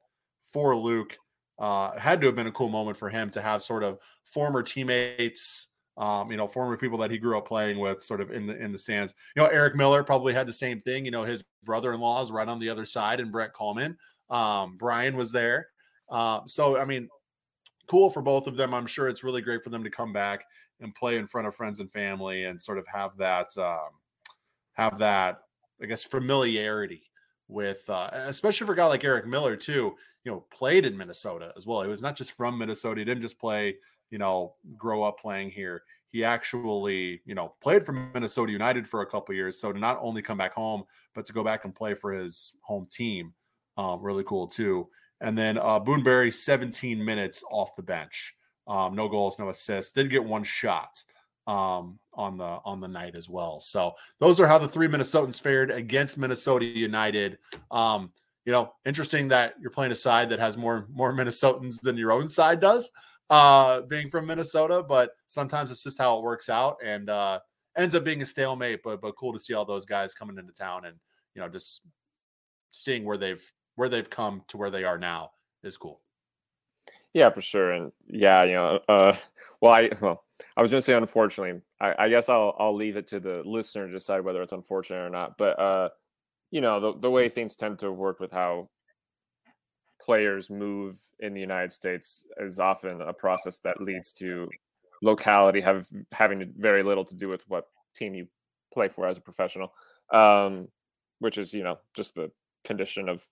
[0.52, 1.16] for Luke.
[1.58, 4.62] Uh, had to have been a cool moment for him to have sort of former
[4.62, 8.46] teammates, um, you know, former people that he grew up playing with, sort of in
[8.46, 9.12] the in the stands.
[9.34, 11.04] You know, Eric Miller probably had the same thing.
[11.04, 13.96] You know, his brother-in-law is right on the other side, and Brent Kallman.
[14.30, 15.68] Um, Brian was there.
[16.10, 17.08] Um, so I mean,
[17.88, 18.72] cool for both of them.
[18.72, 20.44] I'm sure it's really great for them to come back
[20.80, 23.88] and play in front of friends and family and sort of have that um,
[24.74, 25.38] have that
[25.82, 27.07] I guess familiarity
[27.48, 29.96] with uh, especially for a guy like Eric Miller too.
[30.24, 31.82] You know, played in Minnesota as well.
[31.82, 33.00] He was not just from Minnesota.
[33.00, 33.76] He didn't just play.
[34.10, 35.82] You know, grow up playing here.
[36.10, 39.60] He actually, you know, played for Minnesota United for a couple years.
[39.60, 40.84] So to not only come back home,
[41.14, 43.34] but to go back and play for his home team,
[43.76, 44.88] um, really cool too.
[45.20, 48.34] And then uh, Bunbury, 17 minutes off the bench.
[48.66, 49.92] Um, no goals, no assists.
[49.92, 51.02] Did get one shot
[51.48, 53.58] um, on the on the night as well.
[53.58, 57.38] So those are how the three Minnesotans fared against Minnesota United.
[57.70, 58.12] Um,
[58.44, 62.12] you know, interesting that you're playing a side that has more more Minnesotans than your
[62.12, 62.90] own side does,
[63.30, 64.82] uh, being from Minnesota.
[64.82, 67.40] But sometimes it's just how it works out, and uh,
[67.76, 68.82] ends up being a stalemate.
[68.84, 70.96] But but cool to see all those guys coming into town and
[71.34, 71.80] you know just
[72.70, 75.30] seeing where they've where they've come to where they are now
[75.62, 76.02] is cool.
[77.14, 79.16] Yeah, for sure, and yeah, you know, uh,
[79.62, 80.24] well, I well,
[80.56, 81.60] I was going to say unfortunately.
[81.80, 84.98] I, I, guess I'll I'll leave it to the listener to decide whether it's unfortunate
[84.98, 85.36] or not.
[85.36, 85.88] But uh,
[86.50, 88.68] you know, the the way things tend to work with how
[90.00, 94.48] players move in the United States is often a process that leads to
[95.02, 98.26] locality have having very little to do with what team you
[98.72, 99.72] play for as a professional,
[100.12, 100.68] um,
[101.18, 102.30] which is you know just the
[102.64, 103.24] condition of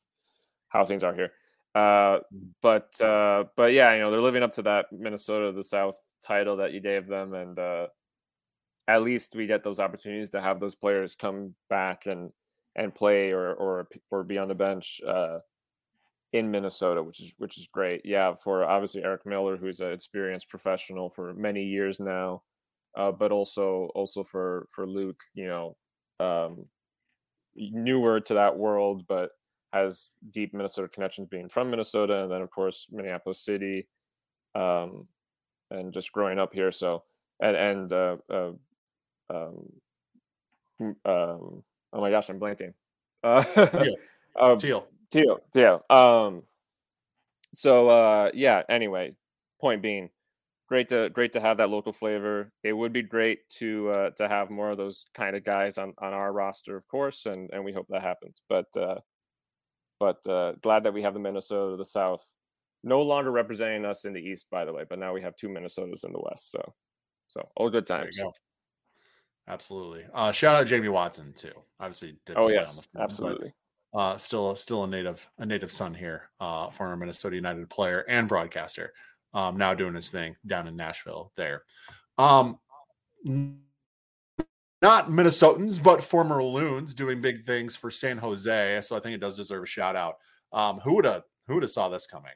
[0.69, 1.33] how things are here.
[1.77, 2.21] Uh,
[2.63, 6.57] but uh, but yeah, you know they're living up to that Minnesota the South title
[6.57, 7.87] that you gave them, and uh,
[8.89, 12.31] at least we get those opportunities to have those players come back and
[12.77, 15.39] and play or or or be on the bench uh,
[16.33, 18.01] in Minnesota, which is which is great.
[18.07, 22.43] Yeah, for obviously Eric Miller, who's an experienced professional for many years now,
[22.97, 25.77] uh, but also also for for Luke, you know,
[26.21, 26.65] um,
[27.55, 29.33] newer to that world, but
[29.73, 33.87] has deep Minnesota connections, being from Minnesota, and then of course Minneapolis City,
[34.55, 35.07] um,
[35.71, 36.71] and just growing up here.
[36.73, 37.03] So
[37.41, 38.53] and and uh, uh,
[39.31, 39.73] um,
[40.81, 41.65] um, oh
[41.95, 42.75] my gosh, I'm blanking.
[43.25, 43.95] Uh, Teal.
[44.41, 44.87] um, Teal.
[45.11, 45.41] Teal.
[45.53, 45.83] Teal.
[45.91, 46.43] Um,
[47.53, 48.63] so uh, yeah.
[48.69, 49.15] Anyway,
[49.61, 50.11] point being,
[50.69, 52.53] great to great to have that local flavor.
[52.63, 55.95] It would be great to uh, to have more of those kind of guys on
[55.99, 58.43] on our roster, of course, and and we hope that happens.
[58.49, 58.97] But uh,
[59.99, 62.25] but uh, glad that we have the Minnesota, the South,
[62.83, 64.85] no longer representing us in the East, by the way.
[64.89, 66.51] But now we have two Minnesotas in the West.
[66.51, 66.75] So,
[67.29, 68.19] so all good times.
[68.19, 68.33] Go.
[69.49, 70.05] Absolutely.
[70.13, 71.53] Uh, shout out Jamie Watson too.
[71.81, 72.17] Obviously.
[72.35, 73.53] oh yes, absolutely.
[73.93, 78.05] But, uh, still, still a native, a native son here, uh, former Minnesota United player
[78.09, 78.93] and broadcaster.
[79.33, 81.33] Um, now doing his thing down in Nashville.
[81.37, 81.63] There.
[82.19, 82.59] Um,
[84.83, 88.81] not Minnesotans, but former loons doing big things for San Jose.
[88.83, 90.17] So I think it does deserve a shout out.
[90.53, 92.33] Um, who would have who would have saw this coming?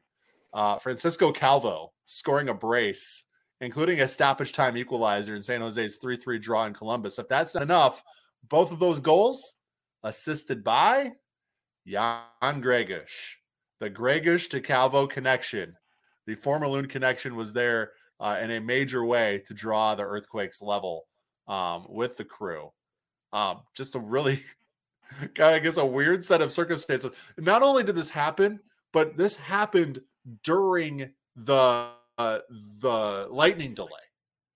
[0.53, 3.25] Uh, Francisco Calvo scoring a brace,
[3.61, 7.19] including a stoppage time equalizer in San Jose's 3-3 draw in Columbus.
[7.19, 8.03] If that's not enough,
[8.49, 9.57] both of those goals
[10.03, 11.13] assisted by
[11.87, 12.23] Jan
[12.63, 13.11] Gregus.
[13.81, 15.75] The Gregus to Calvo connection.
[16.27, 20.63] The former loon connection was there uh, in a major way to draw the Earthquakes
[20.63, 21.07] level
[21.51, 22.71] um, with the crew.
[23.33, 24.43] Um, just a really
[25.35, 27.11] kind of guess a weird set of circumstances.
[27.37, 28.61] Not only did this happen,
[28.93, 30.01] but this happened
[30.45, 31.89] during the
[32.19, 32.39] uh,
[32.81, 33.91] the lightning delay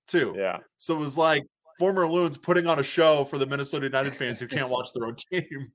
[0.06, 0.34] too.
[0.36, 0.58] Yeah.
[0.78, 1.44] So it was like
[1.78, 5.06] former loons putting on a show for the Minnesota United fans who can't watch their
[5.06, 5.72] own team.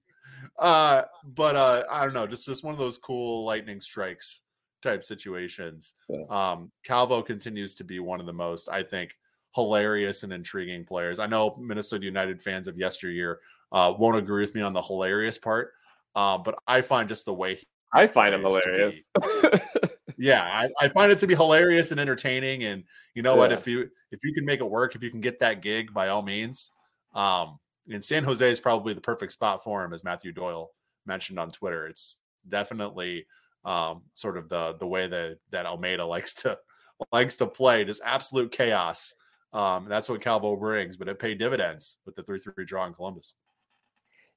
[0.57, 4.41] Uh, but uh, I don't know, just just one of those cool lightning strikes
[4.81, 5.95] type situations.
[6.07, 6.23] Yeah.
[6.29, 9.11] Um, Calvo continues to be one of the most, I think,
[9.55, 11.19] hilarious and intriguing players.
[11.19, 13.39] I know Minnesota United fans of yesteryear
[13.71, 15.71] uh, won't agree with me on the hilarious part,
[16.15, 17.59] uh, but I find just the way
[17.93, 19.11] I find him hilarious.
[20.17, 22.63] yeah, I, I, find it to be hilarious and entertaining.
[22.63, 22.83] And
[23.15, 23.39] you know yeah.
[23.39, 23.51] what?
[23.51, 26.09] If you if you can make it work, if you can get that gig, by
[26.09, 26.71] all means.
[27.15, 30.71] Um, and San Jose is probably the perfect spot for him, as Matthew Doyle
[31.05, 31.87] mentioned on Twitter.
[31.87, 33.25] It's definitely
[33.65, 36.59] um, sort of the the way that that Almeyda likes to
[37.11, 39.13] likes to play, just absolute chaos.
[39.51, 42.93] Um, that's what Calvo brings, but it paid dividends with the three three draw in
[42.93, 43.35] Columbus.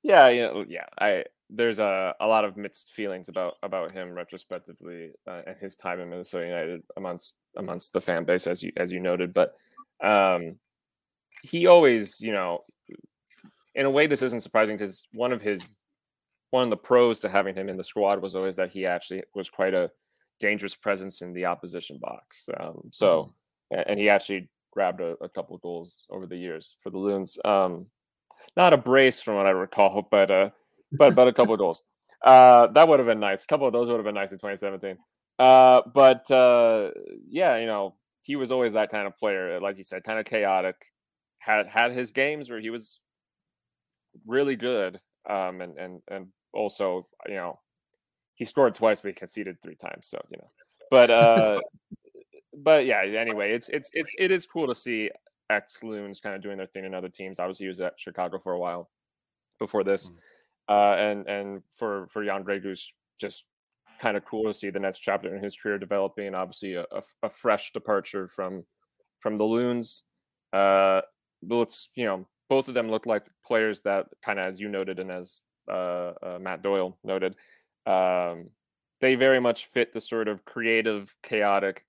[0.02, 0.86] Yeah, you know, yeah.
[0.98, 5.76] I there's a, a lot of mixed feelings about about him retrospectively uh, and his
[5.76, 9.34] time in Minnesota United amongst amongst the fan base, as you as you noted.
[9.34, 9.54] But
[10.02, 10.56] um,
[11.42, 12.64] he always, you know,
[13.74, 15.66] in a way, this isn't surprising because one of his
[16.50, 19.22] one of the pros to having him in the squad was always that he actually
[19.34, 19.90] was quite a
[20.40, 22.48] dangerous presence in the opposition box.
[22.58, 23.32] Um, so,
[23.72, 23.84] mm.
[23.86, 27.38] and he actually grabbed a, a couple goals over the years for the Loons.
[27.44, 27.86] Um,
[28.56, 30.50] not a brace from what I recall, but uh,
[30.92, 31.82] but but a couple of goals.
[32.24, 33.44] Uh, that would have been nice.
[33.44, 34.96] A couple of those would have been nice in 2017.
[35.38, 36.90] Uh, but uh,
[37.28, 40.24] yeah, you know, he was always that kind of player, like you said, kind of
[40.24, 40.76] chaotic.
[41.38, 43.00] Had had his games where he was
[44.26, 47.58] really good, um, and and and also, you know,
[48.34, 50.06] he scored twice, but he conceded three times.
[50.06, 50.50] So you know,
[50.90, 51.60] but uh,
[52.54, 53.02] but yeah.
[53.02, 55.10] Anyway, it's it's it's it is cool to see
[55.50, 57.38] ex loons kind of doing their thing in other teams.
[57.38, 58.90] Obviously, he was at Chicago for a while
[59.58, 60.14] before this, mm.
[60.68, 63.44] uh, and and for for Jan Gregus, just
[64.00, 66.34] kind of cool to see the next chapter in his career developing.
[66.34, 68.64] Obviously, a, a, a fresh departure from
[69.18, 70.04] from the loons.
[70.52, 71.00] Uh,
[71.42, 74.98] looks you know both of them look like players that kind of as you noted
[74.98, 75.40] and as
[75.70, 77.34] uh, uh, Matt Doyle noted,
[77.86, 78.50] um,
[79.00, 81.86] they very much fit the sort of creative, chaotic,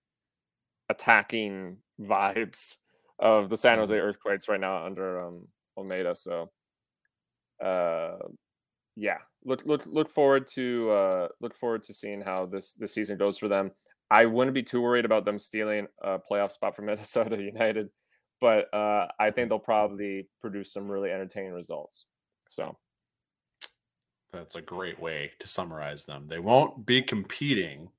[0.93, 2.77] attacking vibes
[3.19, 4.05] of the San Jose mm-hmm.
[4.05, 6.15] Earthquakes right now under um, Almeyda.
[6.15, 6.51] So,
[7.63, 8.17] uh,
[8.95, 13.17] yeah, look look look forward to uh, look forward to seeing how this this season
[13.17, 13.71] goes for them.
[14.11, 17.89] I wouldn't be too worried about them stealing a playoff spot from Minnesota United,
[18.39, 22.05] but uh, I think they'll probably produce some really entertaining results.
[22.49, 22.77] So
[24.31, 26.27] that's a great way to summarize them.
[26.27, 27.89] They won't be competing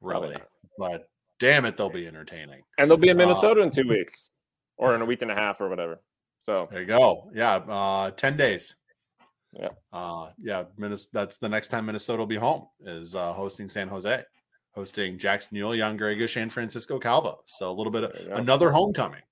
[0.00, 0.36] really,
[0.78, 1.08] but
[1.38, 2.62] damn it, they'll be entertaining.
[2.78, 4.30] And they'll be in uh, Minnesota uh, in two weeks
[4.76, 6.00] or in a week and a half or whatever.
[6.40, 7.30] So there you go.
[7.34, 8.76] Yeah, uh, ten days.
[9.52, 9.70] Yeah.
[9.92, 10.64] Uh, yeah.
[10.76, 14.22] Minnesota, that's the next time Minnesota will be home is uh, hosting San Jose,
[14.72, 17.40] hosting Jackson Yueill, Jan Gregus, and Francisco Calvo.
[17.46, 19.22] So a little bit of another homecoming.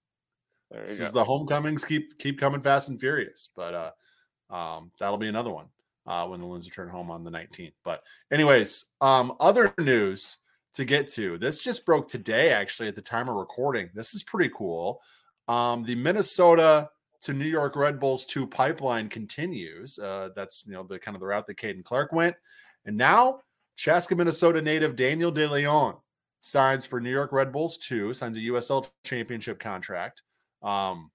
[0.70, 1.06] This go.
[1.06, 5.50] is the homecomings keep keep coming fast and furious, but uh, um, that'll be another
[5.50, 5.66] one
[6.06, 7.74] uh, when the Loons return home on the 19th.
[7.84, 10.38] But anyways, um, other news
[10.74, 11.38] to get to.
[11.38, 13.90] This just broke today, actually, at the time of recording.
[13.94, 15.00] This is pretty cool.
[15.48, 16.88] Um, the Minnesota
[17.22, 19.98] to New York Red Bulls 2 pipeline continues.
[19.98, 22.36] Uh, that's you know the kind of the route that Caden Clark went.
[22.84, 23.40] And now
[23.76, 25.96] Chaska, Minnesota native Daniel De Leon
[26.40, 30.22] signs for New York Red Bulls 2, signs a USL championship contract.
[30.62, 31.10] Um,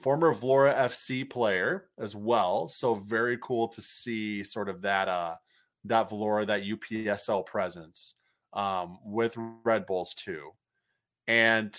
[0.00, 2.68] former Vlora FC player as well.
[2.68, 5.34] So very cool to see sort of that uh
[5.84, 8.14] that Vlora, that UPSL presence
[8.52, 9.34] um with
[9.64, 10.50] Red Bulls too.
[11.26, 11.78] And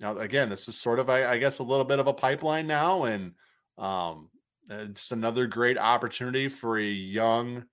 [0.00, 2.66] now, again, this is sort of, I, I guess, a little bit of a pipeline
[2.66, 3.32] now, and
[3.78, 4.30] um,
[4.68, 7.64] it's another great opportunity for a young,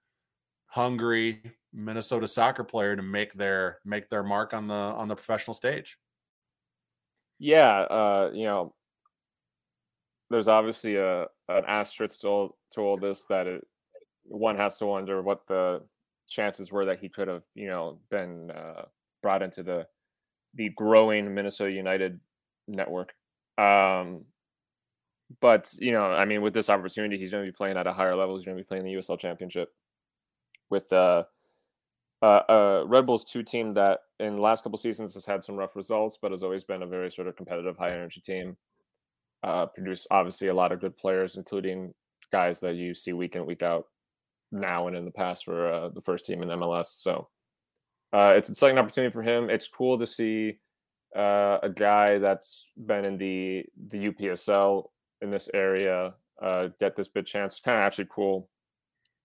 [0.67, 1.41] hungry
[1.73, 5.97] Minnesota soccer player to make their make their mark on the on the professional stage.
[7.39, 8.75] Yeah, uh, you know,
[10.29, 13.65] there's obviously a an asterisk to all, to all this that it,
[14.23, 15.81] one has to wonder what the
[16.29, 18.83] chances were that he could have, you know, been uh,
[19.21, 19.87] brought into the
[20.55, 22.19] the growing Minnesota United
[22.67, 23.13] network.
[23.57, 24.25] Um,
[25.41, 27.93] but you know, I mean, with this opportunity, he's going to be playing at a
[27.93, 28.35] higher level.
[28.35, 29.69] He's going to be playing the USL Championship
[30.69, 31.23] with uh,
[32.21, 35.55] uh, uh, Red Bulls two team that in the last couple seasons has had some
[35.55, 38.57] rough results, but has always been a very sort of competitive, high energy team.
[39.41, 41.93] Uh, produce obviously a lot of good players, including
[42.31, 43.85] guys that you see week in week out
[44.51, 46.87] now and in the past for uh, the first team in MLS.
[47.01, 47.27] So
[48.13, 49.49] uh, it's an exciting opportunity for him.
[49.49, 50.59] It's cool to see
[51.15, 54.85] uh, a guy that's been in the the UPSL
[55.21, 57.55] in this area uh, get this big chance.
[57.55, 58.49] It's kind of actually cool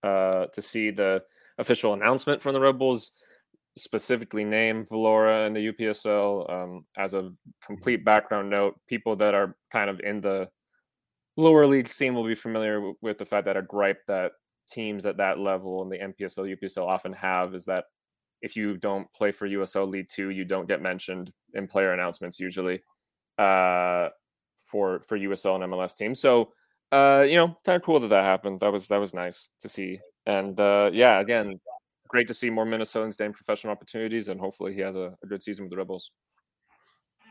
[0.03, 1.23] uh, to see the
[1.59, 3.13] official announcement from the Red Bulls
[3.77, 6.53] specifically name Vlora in the UPSL.
[6.53, 7.33] Um, as a
[7.65, 10.49] complete background note, people that are kind of in the
[11.37, 14.33] lower league scene will be familiar with the fact that a gripe that
[14.69, 17.85] teams at that level in the MPSL, UPSL often have is that
[18.43, 22.39] if you don't play for USL League Two, you don't get mentioned in player announcements
[22.39, 22.83] usually
[23.39, 24.09] uh,
[24.65, 26.21] for for USL and MLS teams.
[26.21, 26.53] So
[26.93, 28.61] uh, you know, kind of cool that that happened.
[28.61, 29.99] That was that was nice to see.
[30.27, 31.59] And uh, yeah, again,
[32.09, 35.43] great to see more Minnesotans getting professional opportunities, and hopefully he has a, a good
[35.43, 36.11] season with the Red Bulls.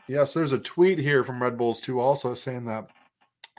[0.06, 2.90] Yes, there's a tweet here from Red Bulls too, also saying that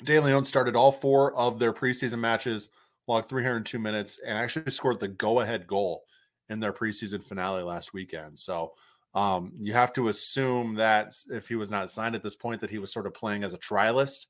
[0.04, 2.70] De Leon started all four of their preseason matches,
[3.08, 6.04] logged 302 minutes, and actually scored the go-ahead goal
[6.50, 8.38] in their preseason finale last weekend.
[8.40, 8.74] So
[9.16, 12.70] Um, you have to assume that if he was not signed at this point, that
[12.70, 14.28] he was sort of playing as a trialist,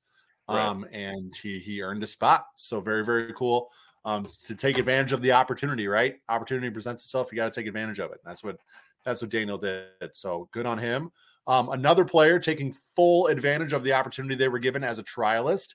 [0.48, 0.94] um, right.
[0.94, 2.46] and he he earned a spot.
[2.56, 3.72] So very very cool.
[4.06, 6.18] Um, to take advantage of the opportunity, right?
[6.30, 7.32] Opportunity presents itself.
[7.32, 8.20] You got to take advantage of it.
[8.24, 8.60] That's what
[9.04, 10.16] that's what Daniel did.
[10.16, 11.12] So good on him.
[11.48, 15.74] Um, another player taking full advantage of the opportunity they were given as a trialist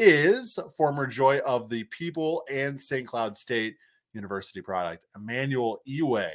[0.00, 3.06] is former joy of the people and St.
[3.06, 3.76] Cloud State
[4.14, 6.30] University product, Emmanuel Iwe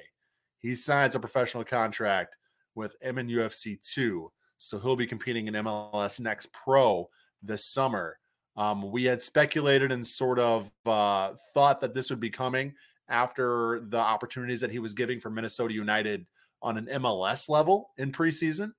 [0.65, 2.35] he signs a professional contract
[2.73, 4.31] with MNUFC 2.
[4.57, 7.07] So he'll be competing in MLS Next Pro
[7.43, 8.17] this summer.
[8.57, 12.73] Um, we had speculated and sort of uh, thought that this would be coming
[13.09, 16.25] after the opportunities that he was giving for Minnesota United
[16.63, 18.71] on an MLS level in preseason.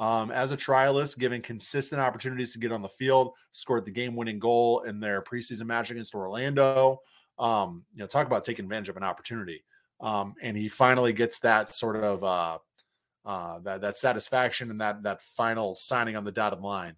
[0.00, 4.40] Um, as a trialist, given consistent opportunities to get on the field, scored the game-winning
[4.40, 6.98] goal in their preseason match against Orlando.
[7.38, 9.64] Um, you know, talk about taking advantage of an opportunity
[10.00, 12.58] um, and he finally gets that sort of uh,
[13.24, 16.94] uh, that that satisfaction and that that final signing on the dotted line.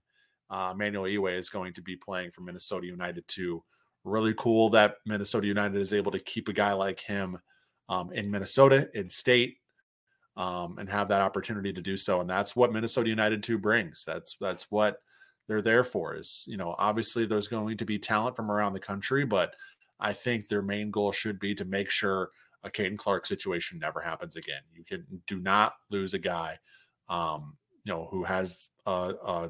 [0.48, 3.62] Uh, Manuel Iwe is going to be playing for Minnesota United too.
[4.04, 7.38] Really cool that Minnesota United is able to keep a guy like him
[7.88, 9.56] um, in Minnesota in state
[10.36, 12.20] um, and have that opportunity to do so.
[12.20, 14.04] And that's what Minnesota United two brings.
[14.04, 14.98] That's that's what
[15.48, 16.14] they're there for.
[16.16, 19.54] Is you know obviously there's going to be talent from around the country, but
[19.98, 22.30] I think their main goal should be to make sure
[22.62, 24.60] a Caden Clark situation never happens again.
[24.74, 26.58] You can do not lose a guy,
[27.08, 29.48] um, you know, who has uh, uh,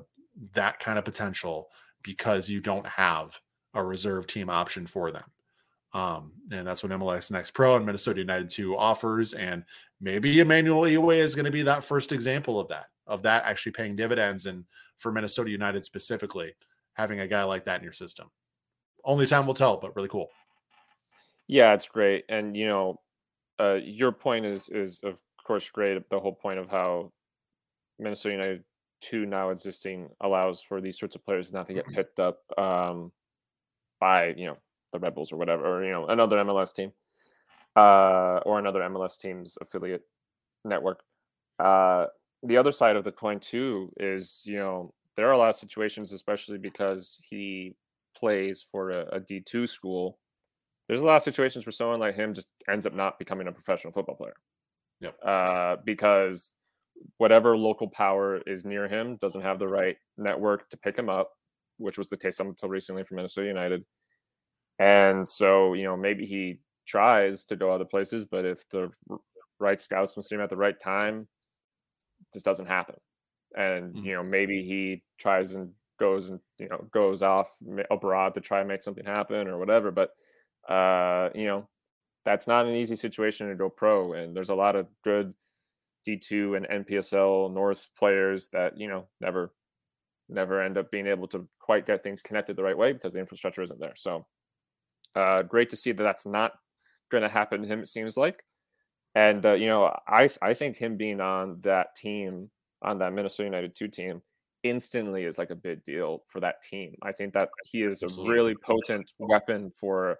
[0.54, 1.68] that kind of potential
[2.02, 3.40] because you don't have
[3.74, 5.24] a reserve team option for them.
[5.96, 9.32] Um, and that's what MLS Next Pro and Minnesota United 2 offers.
[9.32, 9.64] And
[9.98, 13.72] maybe Emmanuel Iwe is going to be that first example of that, of that actually
[13.72, 14.44] paying dividends.
[14.44, 14.64] And
[14.98, 16.52] for Minnesota United specifically,
[16.92, 18.30] having a guy like that in your system.
[19.04, 20.28] Only time will tell, but really cool.
[21.48, 22.24] Yeah, it's great.
[22.28, 23.00] And, you know,
[23.58, 26.10] uh, your point is is of course great.
[26.10, 27.10] The whole point of how
[27.98, 28.64] Minnesota United
[29.00, 31.94] two now existing allows for these sorts of players not to get mm-hmm.
[31.94, 33.12] picked up um,
[33.98, 34.56] by you know
[34.96, 36.92] the Red Bulls or whatever, or you know another MLS team
[37.76, 40.02] uh, or another MLS team's affiliate
[40.64, 41.02] network.
[41.58, 42.06] Uh,
[42.42, 45.54] the other side of the coin too is you know there are a lot of
[45.54, 47.74] situations, especially because he
[48.16, 50.18] plays for a a D two school
[50.86, 53.52] there's a lot of situations where someone like him just ends up not becoming a
[53.52, 54.36] professional football player.
[55.00, 55.18] Yep.
[55.24, 56.54] Uh, because
[57.18, 61.32] whatever local power is near him doesn't have the right network to pick him up,
[61.78, 63.84] which was the case until recently for Minnesota United.
[64.78, 68.90] And so, you know, maybe he tries to go other places, but if the
[69.58, 71.28] right scouts don't see him at the right time,
[72.32, 72.96] just doesn't happen.
[73.56, 74.04] And mm-hmm.
[74.04, 77.50] you know, maybe he tries and goes and you know goes off
[77.90, 79.90] abroad to try and make something happen or whatever.
[79.90, 80.10] But
[80.68, 81.68] uh, you know,
[82.24, 84.12] that's not an easy situation to go pro.
[84.12, 85.32] And there's a lot of good
[86.06, 89.52] D2 and NPSL North players that, you know, never
[90.28, 93.20] never end up being able to quite get things connected the right way because the
[93.20, 93.94] infrastructure isn't there.
[93.96, 94.26] So
[95.16, 96.52] uh, great to see that that's not
[97.10, 98.44] going to happen to him, it seems like.
[99.14, 102.50] And, uh, you know, I, I think him being on that team,
[102.82, 104.22] on that Minnesota United 2 team,
[104.62, 106.94] instantly is like a big deal for that team.
[107.02, 110.18] I think that he is a really potent weapon for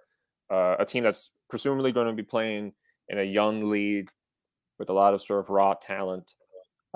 [0.51, 2.73] uh, a team that's presumably going to be playing
[3.09, 4.09] in a young league
[4.79, 6.33] with a lot of sort of raw talent.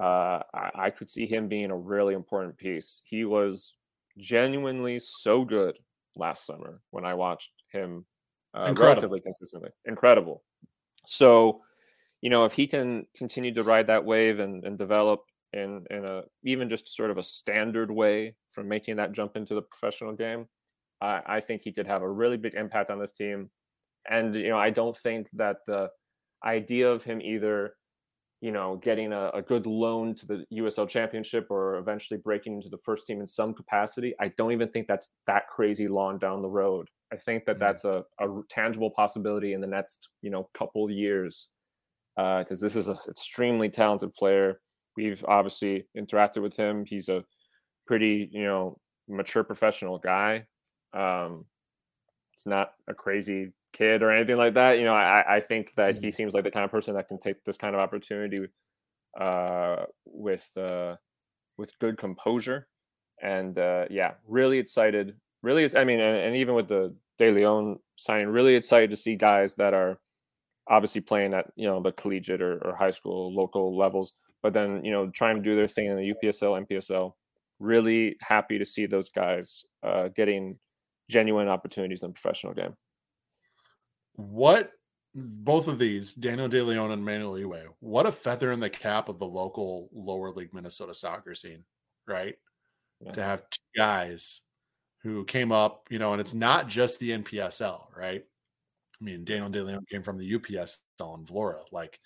[0.02, 3.02] Uh, I, I, could see him being a really important piece.
[3.06, 3.76] He was
[4.18, 5.78] genuinely so good
[6.16, 8.06] last summer when I watched him
[8.54, 9.70] uh, relatively consistently.
[9.86, 10.44] Incredible.
[11.06, 11.62] So,
[12.22, 15.22] you know, if he can continue to ride that wave and, and develop
[15.54, 19.56] in in a even just sort of a standard way from making that jump into
[19.56, 20.48] the professional game,
[21.02, 23.50] I, I think he could have a really big impact on this team.
[24.10, 25.90] And you know, I don't think that the
[26.44, 27.76] idea of him either,
[28.42, 32.70] you know, getting a, a good loan to the USL Championship or eventually breaking into
[32.70, 36.42] the first team in some capacity, I don't even think that's that crazy long down
[36.42, 36.88] the road.
[37.12, 37.60] I think that mm-hmm.
[37.60, 41.50] that's a, a tangible possibility in the next, you know, couple years
[42.16, 44.60] because uh, this is an extremely talented player.
[44.98, 46.86] We've obviously interacted with him.
[46.86, 47.24] He's a
[47.88, 50.46] pretty, you know, mature professional guy.
[50.94, 51.46] Um,
[52.34, 54.78] it's not a crazy kid or anything like that.
[54.78, 56.10] You know, I, I think that he mm-hmm.
[56.10, 58.48] seems like the kind of person that can take this kind of opportunity
[59.20, 60.96] uh, with uh,
[61.58, 62.68] with good composure.
[63.22, 65.16] And uh, yeah, really excited.
[65.44, 69.16] Really, I mean, and, and even with the De Leon signing, really excited to see
[69.16, 70.00] guys that are
[70.68, 74.14] obviously playing at you know the collegiate or, or high school local levels,
[74.44, 77.14] but then you know trying to do their thing in the UPSL, NPSL.
[77.60, 80.58] Really happy to see those guys uh, getting
[81.10, 82.76] genuine opportunities in the professional game.
[84.16, 84.72] What
[85.14, 89.10] both of these, Daniel De Leon and Manuel Iwe, what a feather in the cap
[89.10, 91.64] of the local lower league Minnesota soccer scene,
[92.08, 92.36] right?
[93.02, 93.12] Yeah.
[93.12, 94.42] To have two guys
[95.04, 98.24] who came up, you know, and it's not just the NPSL, right?
[99.00, 101.62] I mean, Daniel De Leon came from the UPSL in Vlora.
[101.72, 102.00] Like,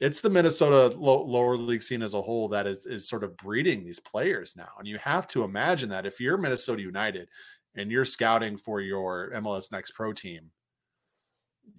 [0.00, 3.84] it's the Minnesota lower league scene as a whole that is is sort of breeding
[3.84, 4.68] these players now.
[4.78, 7.28] And you have to imagine that if you're Minnesota United
[7.74, 10.50] and you're scouting for your MLS Next Pro team,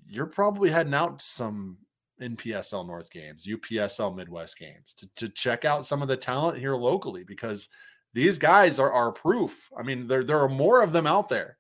[0.07, 1.78] you're probably heading out to some
[2.22, 6.76] NPSL North games, UPSL Midwest games to, to check out some of the talent here
[6.76, 7.68] locally because
[8.16, 9.70] these guys are, are proof.
[9.78, 11.57] I mean, there, there are more of them out there,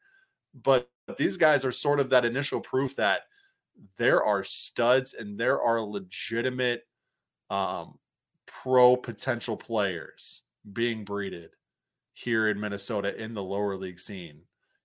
[0.63, 3.23] but these guys are sort of that initial proof that
[3.97, 6.87] there are studs and there are legitimate
[7.49, 7.99] um,
[8.45, 11.49] pro potential players being breeded
[12.13, 14.39] here in Minnesota in the lower league scene.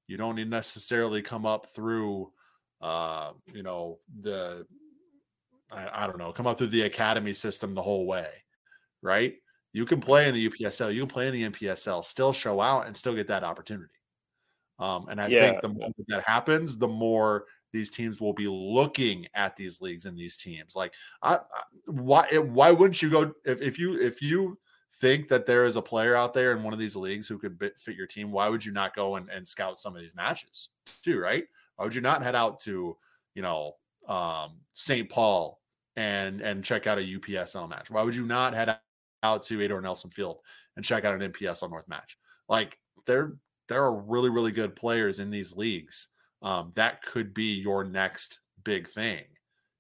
[0.09, 2.33] You don't need necessarily come up through,
[2.81, 4.67] uh, you know, the,
[5.71, 8.29] I, I don't know, come up through the academy system the whole way,
[9.03, 9.35] right?
[9.73, 12.87] You can play in the UPSL, you can play in the NPSL, still show out
[12.87, 13.95] and still get that opportunity.
[14.81, 15.43] Um, and I yeah.
[15.43, 20.07] think the more that happens, the more these teams will be looking at these leagues
[20.07, 20.75] and these teams.
[20.75, 21.41] Like, I, I,
[21.87, 24.59] why why wouldn't you go if, if you if you
[24.95, 27.59] think that there is a player out there in one of these leagues who could
[27.77, 28.33] fit your team?
[28.33, 30.71] Why would you not go and, and scout some of these matches
[31.03, 31.21] too?
[31.21, 31.45] Right?
[31.77, 32.97] Why would you not head out to
[33.35, 33.77] you know
[34.09, 35.09] um, St.
[35.09, 35.61] Paul
[35.97, 37.91] and and check out a UPSL match?
[37.91, 38.79] Why would you not head
[39.23, 40.39] out to Edor Nelson Field
[40.77, 42.19] and check out an NPSL North match?
[42.49, 43.35] Like there
[43.69, 46.09] there are really really good players in these leagues
[46.43, 49.25] um, that could be your next big thing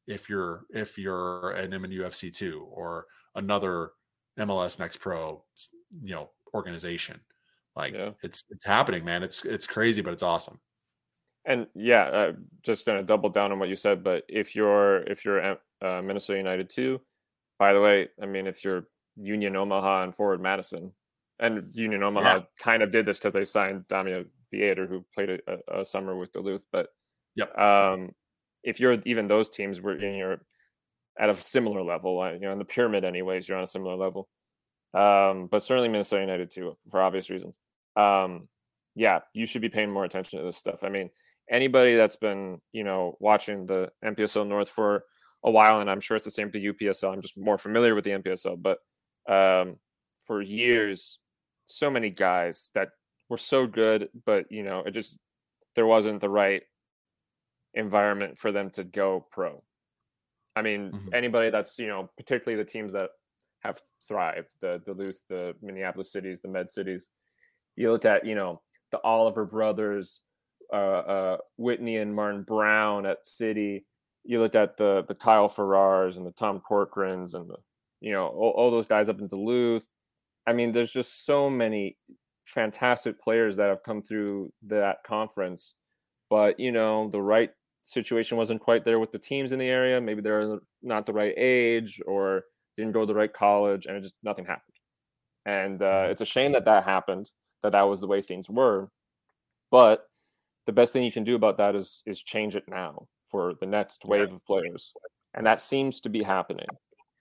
[0.07, 3.93] if you're if you're an M and UFC two or another
[4.39, 5.43] MLS Next Pro,
[6.03, 7.21] you know, organization.
[7.77, 8.11] Like yeah.
[8.23, 9.23] it's it's happening, man.
[9.23, 10.59] It's it's crazy, but it's awesome.
[11.47, 12.33] And yeah, uh,
[12.63, 14.05] just gonna double down on what you said.
[14.05, 17.01] But if you're if you're uh, Minnesota United two,
[17.59, 18.85] by the way, I mean if you're
[19.21, 20.93] Union Omaha and Forward Madison,
[21.39, 22.43] and Union Omaha yeah.
[22.59, 26.33] kind of did this because they signed Damià Viader, who played a, a, summer with
[26.33, 26.65] Duluth.
[26.73, 26.89] But
[27.37, 27.57] yep.
[27.59, 28.11] um,
[28.63, 30.41] if you're even those teams were in your
[31.19, 33.97] at a similar level, uh, you know, in the pyramid, anyways, you're on a similar
[33.97, 34.29] level.
[34.93, 37.59] Um, but certainly Minnesota United too, for obvious reasons.
[37.97, 38.49] Um,
[38.95, 40.83] yeah, you should be paying more attention to this stuff.
[40.83, 41.11] I mean,
[41.51, 45.05] anybody that's been, you know, watching the NPSL North for
[45.45, 47.13] a while, and I'm sure it's the same to UPSL.
[47.13, 48.79] I'm just more familiar with the NPSL, but
[49.29, 49.77] um,
[50.27, 51.19] for years,
[51.67, 52.91] so many guys that
[53.29, 55.17] were so good, but you know, it just
[55.75, 56.63] there wasn't the right
[57.75, 59.63] environment for them to go pro.
[60.57, 61.15] I mean, mm-hmm.
[61.15, 63.11] anybody that's you know, particularly the teams that
[63.61, 67.07] have thrived, the Duluth, the Minneapolis cities, the Med cities.
[67.77, 68.61] You look at you know
[68.91, 70.21] the Oliver brothers,
[70.73, 73.87] uh, uh, Whitney and Martin Brown at City.
[74.25, 77.57] You look at the the Kyle Ferrars and the Tom Corcorans and the
[78.01, 79.89] you know all, all those guys up in Duluth.
[80.47, 81.97] I mean, there's just so many
[82.45, 85.75] fantastic players that have come through that conference,
[86.29, 87.51] but you know the right
[87.83, 90.01] situation wasn't quite there with the teams in the area.
[90.01, 92.43] Maybe they're not the right age or
[92.77, 94.77] didn't go to the right college, and it just nothing happened.
[95.47, 96.13] And uh, mm-hmm.
[96.13, 97.31] it's a shame that that happened.
[97.63, 98.89] That that was the way things were.
[99.71, 100.07] But
[100.67, 103.67] the best thing you can do about that is is change it now for the
[103.67, 104.93] next wave of players,
[105.35, 106.67] and that seems to be happening.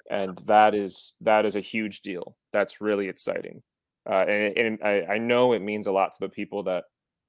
[0.10, 2.36] And that is that is a huge deal.
[2.52, 3.62] That's really exciting.
[4.10, 6.86] Uh, and, and I, I know it means a lot to the people that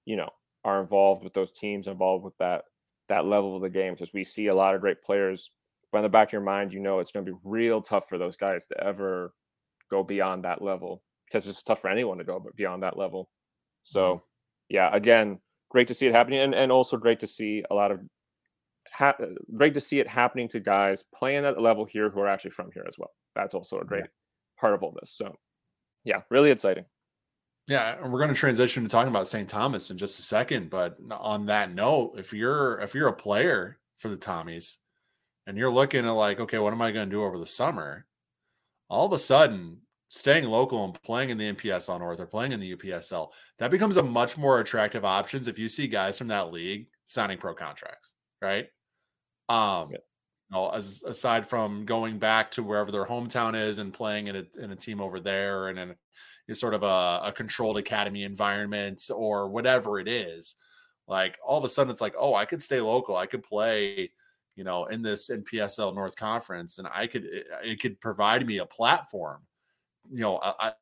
[0.06, 0.30] you know
[0.64, 2.64] are involved with those teams, involved with that
[3.08, 5.50] that level of the game, because we see a lot of great players.
[5.92, 8.08] But in the back of your mind, you know it's going to be real tough
[8.08, 9.34] for those guys to ever
[9.90, 13.30] go beyond that level because it's tough for anyone to go beyond that level.
[13.82, 14.24] So, mm-hmm.
[14.68, 15.40] yeah, again,
[15.70, 18.00] great to see it happening, and, and also great to see a lot of
[18.92, 19.26] ha- uh,
[19.56, 22.50] great to see it happening to guys playing at the level here who are actually
[22.50, 23.10] from here as well.
[23.34, 24.60] That's also a great yeah.
[24.60, 25.10] part of all this.
[25.10, 25.34] So,
[26.04, 26.84] yeah, really exciting.
[27.66, 29.48] Yeah, and we're going to transition to talking about St.
[29.48, 30.70] Thomas in just a second.
[30.70, 34.76] But on that note, if you're if you're a player for the Tommies
[35.46, 38.06] and you're looking at like, okay, what am I going to do over the summer?
[38.88, 42.60] All of a sudden, staying local and playing in the NPSL North or playing in
[42.60, 46.52] the UPSL, that becomes a much more attractive options if you see guys from that
[46.52, 48.66] league signing pro contracts, right?
[49.50, 49.98] Um, yeah
[50.50, 54.44] know, as aside from going back to wherever their hometown is and playing in a,
[54.62, 55.90] in a team over there and in
[56.48, 60.56] a, sort of a, a controlled academy environment or whatever it is,
[61.06, 63.16] like all of a sudden it's like, oh, I could stay local.
[63.16, 64.10] I could play,
[64.56, 68.58] you know, in this NPSL North Conference, and I could it, it could provide me
[68.58, 69.42] a platform,
[70.10, 70.72] you know, I,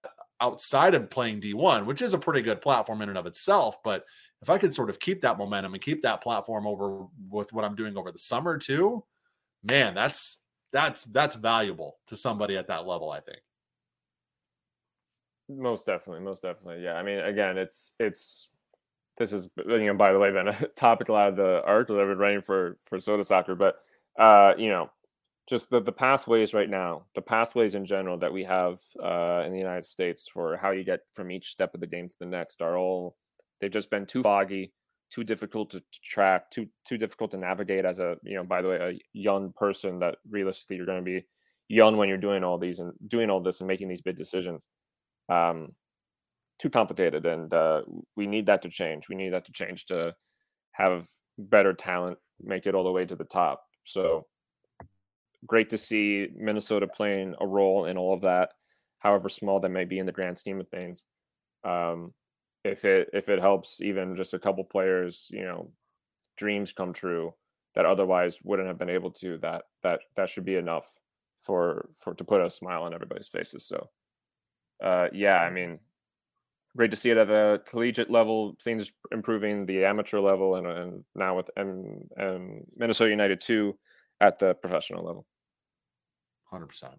[0.40, 4.06] outside of playing D1, which is a pretty good platform in and of itself, but
[4.42, 7.64] if I could sort of keep that momentum and keep that platform over with what
[7.64, 9.04] I'm doing over the summer too,
[9.64, 10.38] man, that's
[10.72, 13.40] that's that's valuable to somebody at that level, I think.
[15.48, 16.84] Most definitely, most definitely.
[16.84, 16.94] Yeah.
[16.94, 18.48] I mean, again, it's it's
[19.16, 21.98] this is you know, by the way, been a topic a lot of the articles
[21.98, 23.76] I've been writing for for Sota Soccer, but
[24.18, 24.90] uh, you know,
[25.48, 29.52] just the, the pathways right now, the pathways in general that we have uh, in
[29.52, 32.26] the United States for how you get from each step of the game to the
[32.26, 33.16] next are all
[33.60, 34.72] they've just been too foggy,
[35.10, 38.68] too difficult to, track, too too difficult to navigate as a you know by the
[38.68, 41.24] way a young person that realistically you're going to be
[41.68, 44.68] young when you're doing all these and doing all this and making these big decisions.
[45.28, 45.72] Um,
[46.58, 47.82] too complicated, and uh,
[48.16, 49.08] we need that to change.
[49.08, 50.14] We need that to change to
[50.72, 51.06] have
[51.38, 53.62] better talent, make it all the way to the top.
[53.84, 54.26] So
[55.46, 58.50] great to see Minnesota playing a role in all of that,
[58.98, 61.04] however small that may be in the grand scheme of things.
[61.64, 62.12] Um,
[62.64, 65.70] if it if it helps even just a couple players, you know,
[66.36, 67.34] dreams come true
[67.74, 70.98] that otherwise wouldn't have been able to, that that that should be enough
[71.38, 73.64] for for to put a smile on everybody's faces.
[73.64, 73.88] So,
[74.82, 75.78] uh, yeah, I mean,
[76.76, 81.04] great to see it at the collegiate level, things improving, the amateur level, and and
[81.14, 83.78] now with and and Minnesota United too
[84.20, 85.26] at the professional level.
[86.52, 86.94] 100%.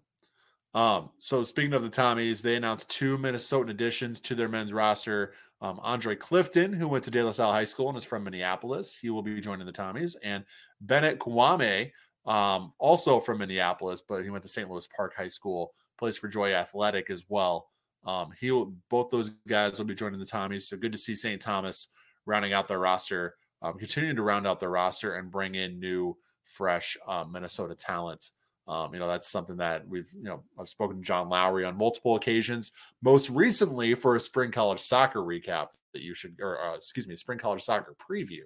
[0.74, 5.34] Um, so speaking of the Tommies, they announced two Minnesotan additions to their men's roster.
[5.60, 8.96] Um, Andre Clifton, who went to De La Salle High School and is from Minneapolis,
[8.96, 10.44] he will be joining the Tommies, and
[10.80, 11.90] Bennett Kwame,
[12.24, 14.70] um, also from Minneapolis, but he went to St.
[14.70, 17.68] Louis Park High School, plays for Joy Athletic as well.
[18.04, 20.62] Um, he will, both those guys will be joining the Tommies.
[20.62, 21.40] So good to see St.
[21.40, 21.88] Thomas
[22.24, 26.16] rounding out their roster, um, continuing to round out their roster and bring in new
[26.44, 28.30] fresh uh, Minnesota talent.
[28.70, 31.76] Um, you know, that's something that we've, you know, I've spoken to John Lowry on
[31.76, 32.72] multiple occasions,
[33.02, 37.16] most recently for a spring college soccer recap that you should, or uh, excuse me,
[37.16, 38.44] spring college soccer preview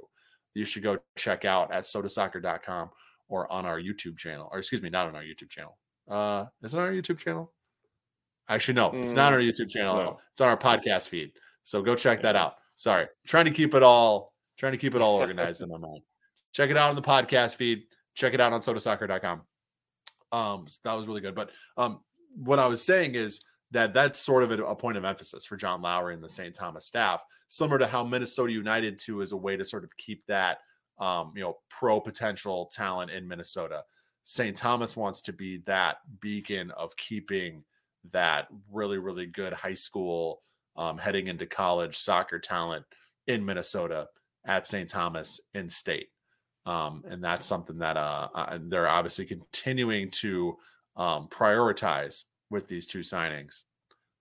[0.54, 2.90] you should go check out at sotasoccer.com
[3.28, 5.76] or on our YouTube channel, or excuse me, not on our YouTube channel.
[6.08, 7.52] Uh, is it on our YouTube channel?
[8.48, 9.96] Actually, no, it's not on our mm, YouTube channel.
[9.96, 10.20] No.
[10.32, 11.32] It's on our podcast feed.
[11.64, 12.56] So go check that out.
[12.76, 16.02] Sorry, trying to keep it all, trying to keep it all organized in my mind.
[16.52, 17.84] Check it out on the podcast feed.
[18.14, 19.42] Check it out on sotasoccer.com.
[20.34, 21.36] Um, so that was really good.
[21.36, 22.00] But um,
[22.34, 23.40] what I was saying is
[23.70, 26.52] that that's sort of a, a, point of emphasis for John Lowry and the St.
[26.52, 30.26] Thomas staff, similar to how Minnesota United too is a way to sort of keep
[30.26, 30.58] that
[30.98, 33.84] um, you know pro potential talent in Minnesota.
[34.24, 34.56] St.
[34.56, 37.62] Thomas wants to be that beacon of keeping
[38.12, 40.42] that really really good high school
[40.76, 42.84] um, heading into college soccer talent
[43.28, 44.08] in Minnesota
[44.44, 44.90] at St.
[44.90, 46.08] Thomas in state.
[46.66, 50.56] Um, and that's something that uh, uh, they're obviously continuing to
[50.96, 53.62] um, prioritize with these two signings.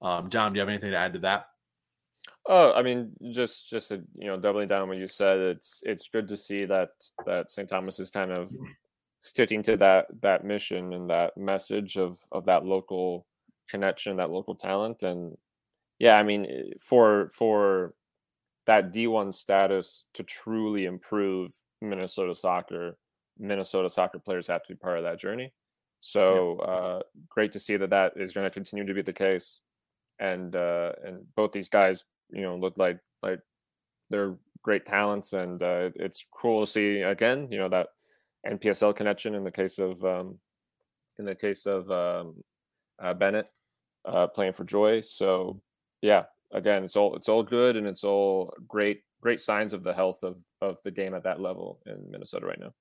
[0.01, 1.47] Um, Dom, do you have anything to add to that?
[2.47, 5.39] Oh, I mean, just just a, you know, doubling down on what you said.
[5.39, 6.89] It's it's good to see that
[7.25, 7.69] that St.
[7.69, 8.51] Thomas is kind of
[9.21, 13.25] sticking to that that mission and that message of of that local
[13.69, 15.37] connection, that local talent, and
[15.99, 17.93] yeah, I mean, eh, for for
[18.65, 22.97] that D1 status to truly improve Minnesota soccer,
[23.37, 25.53] Minnesota soccer players have to be part of that journey.
[25.99, 26.99] So uh,
[27.29, 29.61] great to see that that is going to continue to be the case,
[30.19, 33.39] and uh, and both these guys, you know, look like like
[34.09, 37.87] they're great talents, and uh, it's cool to see again, you know, that
[38.45, 40.39] NPSL connection in the case of um,
[41.17, 42.43] in the case of um,
[43.01, 43.47] uh, Bennett
[44.05, 45.01] uh, playing for Joy.
[45.01, 45.61] So
[46.01, 49.93] yeah, again, it's all it's all good, and it's all great great signs of the
[49.93, 52.73] health of of the game at that level in Minnesota right now.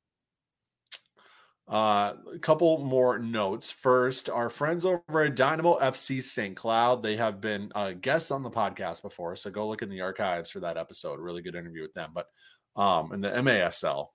[1.69, 3.71] Uh, a couple more notes.
[3.71, 6.57] First, our friends over at Dynamo FC St.
[6.57, 10.01] Cloud, they have been uh, guests on the podcast before, so go look in the
[10.01, 11.21] archives for that episode.
[11.21, 12.11] Really good interview with them.
[12.13, 12.27] But
[12.75, 14.09] um, in the MASL,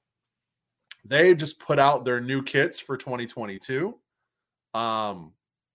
[1.05, 3.95] they just put out their new kits for 2022.
[4.73, 5.31] Um,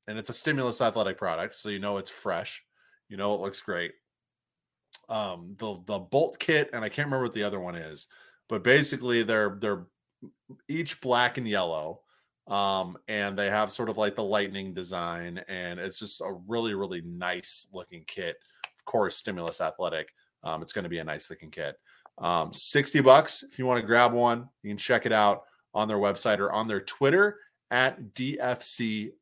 [0.07, 2.63] and it's a stimulus athletic product, so you know it's fresh.
[3.09, 3.93] You know it looks great
[5.13, 8.09] um the the bolt kit and I can't remember what the other one is,
[8.49, 9.87] but basically they're they're
[10.69, 12.01] each black and yellow
[12.47, 16.75] um and they have sort of like the lightning design and it's just a really
[16.75, 18.37] really nice looking kit.
[18.65, 20.09] Of course stimulus athletic
[20.43, 21.77] um it's going to be a nice looking kit.
[22.17, 25.43] Um 60 bucks if you want to grab one you can check it out
[25.75, 27.39] on their website or on their twitter
[27.71, 29.17] at dfcstc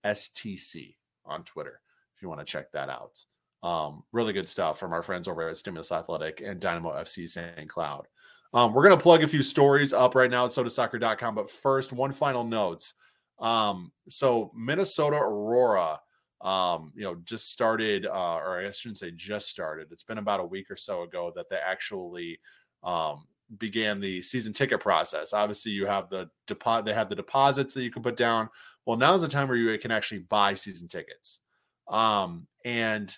[1.24, 1.80] on twitter
[2.16, 3.24] if you want to check that out
[3.62, 7.68] um, really good stuff from our friends over at Stimulus Athletic and Dynamo FC St.
[7.68, 8.06] Cloud.
[8.52, 11.34] Um, we're going to plug a few stories up right now at sotasoccer.com.
[11.34, 12.92] But first, one final note.
[13.38, 16.00] Um, so Minnesota Aurora,
[16.40, 19.88] um, you know, just started, uh, or I shouldn't say just started.
[19.92, 22.40] It's been about a week or so ago that they actually
[22.82, 23.26] um,
[23.58, 25.32] began the season ticket process.
[25.32, 28.48] Obviously, you have the deposit; they have the deposits that you can put down.
[28.84, 31.40] Well, now is the time where you can actually buy season tickets.
[31.88, 33.14] Um, and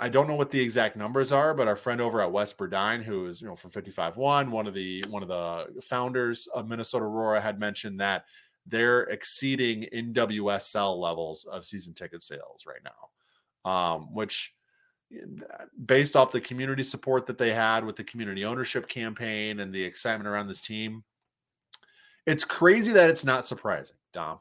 [0.00, 3.04] I, don't know what the exact numbers are, but our friend over at Wes Burdine,
[3.04, 6.68] who is you know from 55 one, one of the one of the founders of
[6.68, 8.24] Minnesota Aurora, had mentioned that
[8.66, 14.54] they're exceeding NWSL levels of season ticket sales right now, um, which
[15.84, 19.82] based off the community support that they had with the community ownership campaign and the
[19.82, 21.04] excitement around this team,
[22.26, 24.40] it's crazy that it's not surprising, Dom.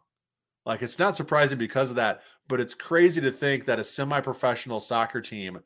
[0.66, 4.80] Like it's not surprising because of that, but it's crazy to think that a semi-professional
[4.80, 5.60] soccer team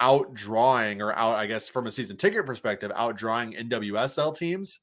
[0.00, 4.80] outdrawing or out, I guess, from a season ticket perspective, outdrawing NWSL teams.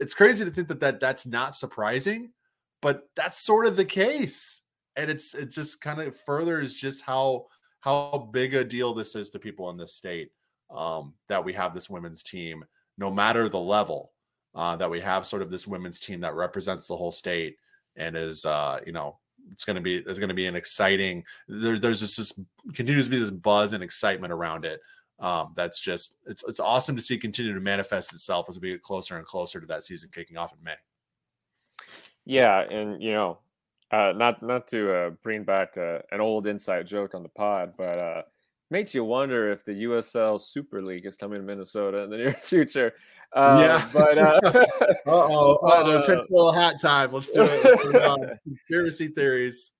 [0.00, 2.32] It's crazy to think that, that that's not surprising,
[2.80, 4.62] but that's sort of the case.
[4.96, 7.46] And it's it just kind of furthers just how
[7.80, 10.30] how big a deal this is to people in this state
[10.70, 12.64] um, that we have this women's team,
[12.98, 14.12] no matter the level,
[14.54, 17.56] uh, that we have sort of this women's team that represents the whole state
[17.96, 19.18] and is, uh, you know,
[19.52, 21.24] it's going to be there's going to be an exciting.
[21.48, 22.32] There, there's just this
[22.74, 24.80] continues to be this buzz and excitement around it.
[25.18, 28.82] Um, that's just it's it's awesome to see continue to manifest itself as we get
[28.82, 30.74] closer and closer to that season kicking off in May.
[32.24, 33.38] Yeah, and you know,
[33.90, 37.74] uh, not not to uh, bring back uh, an old inside joke on the pod,
[37.76, 38.22] but uh,
[38.70, 42.32] makes you wonder if the USL Super League is coming to Minnesota in the near
[42.32, 42.94] future.
[43.34, 44.40] Uh, yeah, but uh
[45.06, 47.12] oh, uh, tinfoil hat time.
[47.12, 48.40] Let's do it.
[48.44, 49.72] Conspiracy theories.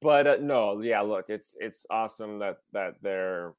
[0.00, 1.00] But uh, no, yeah.
[1.00, 3.54] Look, it's it's awesome that that they're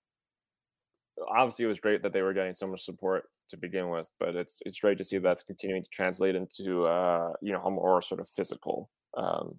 [1.29, 4.35] obviously it was great that they were getting so much support to begin with, but
[4.35, 8.01] it's it's great to see that's continuing to translate into uh, you know a more
[8.01, 9.55] sort of physical um,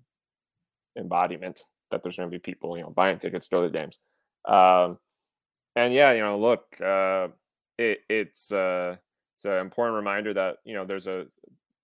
[0.96, 3.98] embodiment that there's going to be people, you know, buying tickets to the games.
[4.46, 4.98] Um,
[5.74, 7.28] and yeah, you know, look, uh,
[7.78, 8.96] it, it's uh,
[9.36, 11.26] it's an important reminder that you know there's a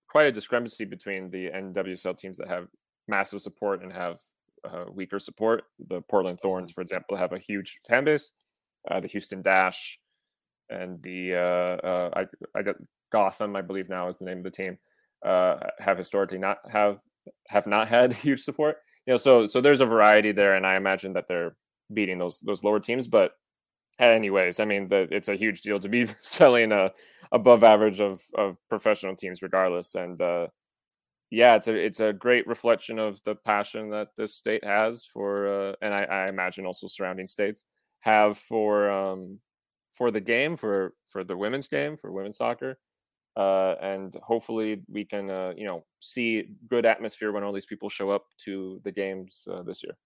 [0.09, 2.67] quite a discrepancy between the NWSL teams that have
[3.07, 4.19] massive support and have
[4.67, 5.63] uh, weaker support.
[5.87, 8.33] The Portland Thorns, for example, have a huge fan base.
[8.89, 9.97] Uh, the Houston Dash
[10.69, 12.75] and the uh, uh, I, I got
[13.11, 14.77] Gotham, I believe now is the name of the team,
[15.25, 16.99] uh, have historically not have
[17.47, 20.75] have not had huge support you know, so so there's a variety there, and I
[20.75, 21.55] imagine that they're
[21.93, 23.07] beating those those lower teams.
[23.07, 23.31] But
[23.99, 26.91] anyways, I mean, the, it's a huge deal to be selling a
[27.31, 29.95] above average of of professional teams, regardless.
[29.95, 30.47] And uh,
[31.31, 35.47] yeah, it's a it's a great reflection of the passion that this state has for,
[35.47, 37.65] uh, and I, I imagine also surrounding states
[38.01, 39.39] have for um,
[39.93, 42.77] for the game, for for the women's game, for women's soccer
[43.35, 47.89] uh, and hopefully we can uh, you know see good atmosphere when all these people
[47.89, 49.97] show up to the games uh, this year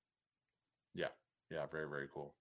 [0.94, 1.08] yeah
[1.52, 2.34] yeah very very cool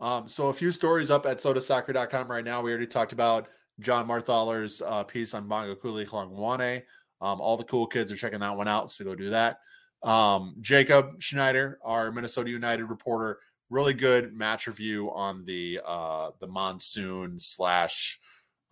[0.00, 3.48] um, so a few stories up at sotasoccer.com right now we already talked about
[3.80, 6.82] john marthaler's uh, piece on Bongokuhle Hlongwane.
[7.20, 9.58] Um, all the cool kids are checking that one out so go do that
[10.02, 13.38] um, jacob schneider our minnesota united reporter
[13.70, 18.18] really good match review on the uh, the monsoon slash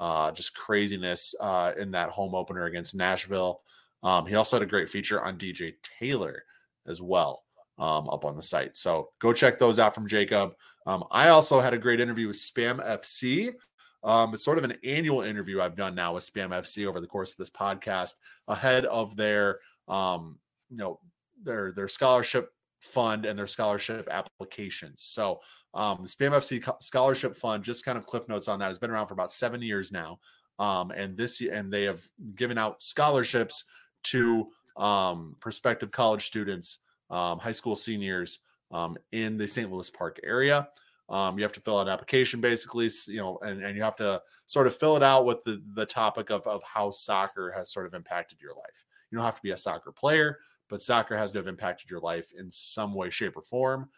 [0.00, 3.62] uh, just craziness uh, in that home opener against Nashville.
[4.02, 6.44] Um, he also had a great feature on DJ Taylor
[6.86, 7.44] as well
[7.78, 8.76] um, up on the site.
[8.76, 10.54] So go check those out from Jacob.
[10.86, 13.54] Um, I also had a great interview with Spam FC.
[14.02, 17.06] Um, it's sort of an annual interview I've done now with Spam FC over the
[17.06, 18.12] course of this podcast
[18.46, 20.38] ahead of their, um,
[20.70, 21.00] you know,
[21.42, 25.02] their their scholarship fund and their scholarship applications.
[25.02, 25.40] So
[25.74, 28.90] um, the Spam FC scholarship fund, just kind of cliff notes on that, has been
[28.90, 30.18] around for about seven years now.
[30.58, 33.64] Um, and this and they have given out scholarships
[34.04, 36.78] to um, prospective college students,
[37.10, 38.40] um, high school seniors
[38.70, 39.70] um, in the St.
[39.70, 40.68] Louis Park area.
[41.08, 43.96] Um, you have to fill out an application basically, you know, and, and you have
[43.96, 47.72] to sort of fill it out with the, the topic of, of how soccer has
[47.72, 48.84] sort of impacted your life.
[49.10, 52.00] You don't have to be a soccer player, but soccer has to have impacted your
[52.00, 53.88] life in some way, shape, or form.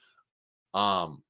[0.72, 1.22] Um,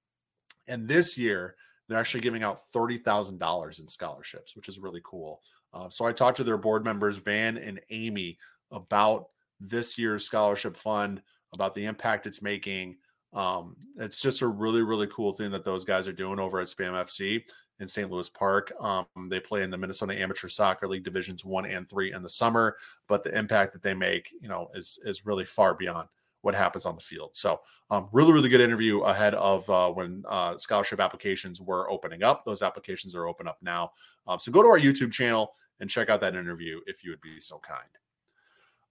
[0.68, 1.56] and this year,
[1.88, 5.40] they're actually giving out $30,000 in scholarships, which is really cool.
[5.72, 8.38] Uh, so I talked to their board members, Van and Amy,
[8.70, 9.28] about
[9.60, 11.22] this year's scholarship fund,
[11.52, 12.96] about the impact it's making.
[13.32, 16.68] Um, it's just a really, really cool thing that those guys are doing over at
[16.68, 17.44] Spam FC
[17.78, 18.10] in St.
[18.10, 18.72] Louis Park.
[18.80, 22.28] Um, they play in the Minnesota Amateur Soccer League divisions one and three in the
[22.28, 22.76] summer,
[23.08, 26.08] but the impact that they make, you know, is is really far beyond
[26.42, 27.30] what happens on the field.
[27.34, 27.60] So,
[27.90, 32.44] um, really, really good interview ahead of uh, when uh, scholarship applications were opening up.
[32.44, 33.92] Those applications are open up now.
[34.26, 37.20] Um, so go to our YouTube channel and check out that interview if you would
[37.20, 37.88] be so kind.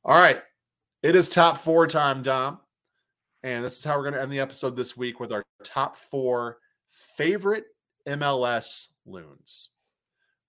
[0.05, 0.41] All right,
[1.01, 2.59] it is top four time, Dom.
[3.43, 5.95] And this is how we're going to end the episode this week with our top
[5.95, 6.57] four
[6.89, 7.65] favorite
[8.07, 9.69] MLS loons.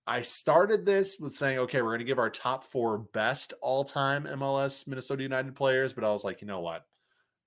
[0.05, 3.85] I started this with saying, okay, we're going to give our top four best all
[3.85, 5.93] time MLS Minnesota United players.
[5.93, 6.85] But I was like, you know what?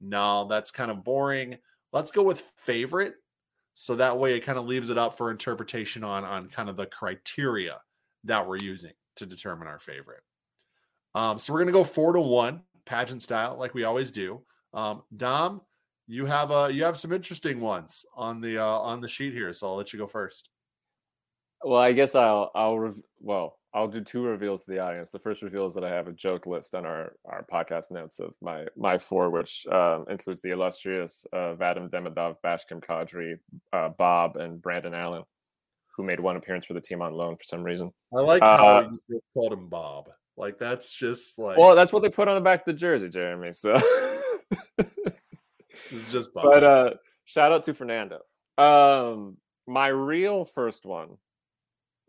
[0.00, 1.58] No, that's kind of boring.
[1.92, 3.16] Let's go with favorite.
[3.74, 6.76] So that way it kind of leaves it up for interpretation on, on kind of
[6.76, 7.78] the criteria
[8.22, 10.22] that we're using to determine our favorite.
[11.14, 14.42] Um, so we're going to go four to one pageant style, like we always do.
[14.72, 15.60] Um, Dom,
[16.06, 19.52] you have uh, you have some interesting ones on the uh, on the sheet here,
[19.52, 20.50] so I'll let you go first.
[21.62, 25.10] Well, I guess I'll I'll rev- well I'll do two reveals to the audience.
[25.10, 28.20] The first reveal is that I have a joke list on our our podcast notes
[28.20, 33.38] of my my four, which um, includes the illustrious uh, Vadim Demidov, Bashkim Kadrii,
[33.72, 35.24] uh, Bob, and Brandon Allen,
[35.96, 37.90] who made one appearance for the team on loan for some reason.
[38.14, 40.08] I like how uh, you called him Bob.
[40.36, 43.08] Like that's just like well, that's what they put on the back of the jersey,
[43.08, 43.52] Jeremy.
[43.52, 43.80] So
[44.78, 46.44] it's just Bob.
[46.52, 46.90] But uh,
[47.24, 48.20] shout out to Fernando.
[48.58, 49.36] Um,
[49.66, 51.16] my real first one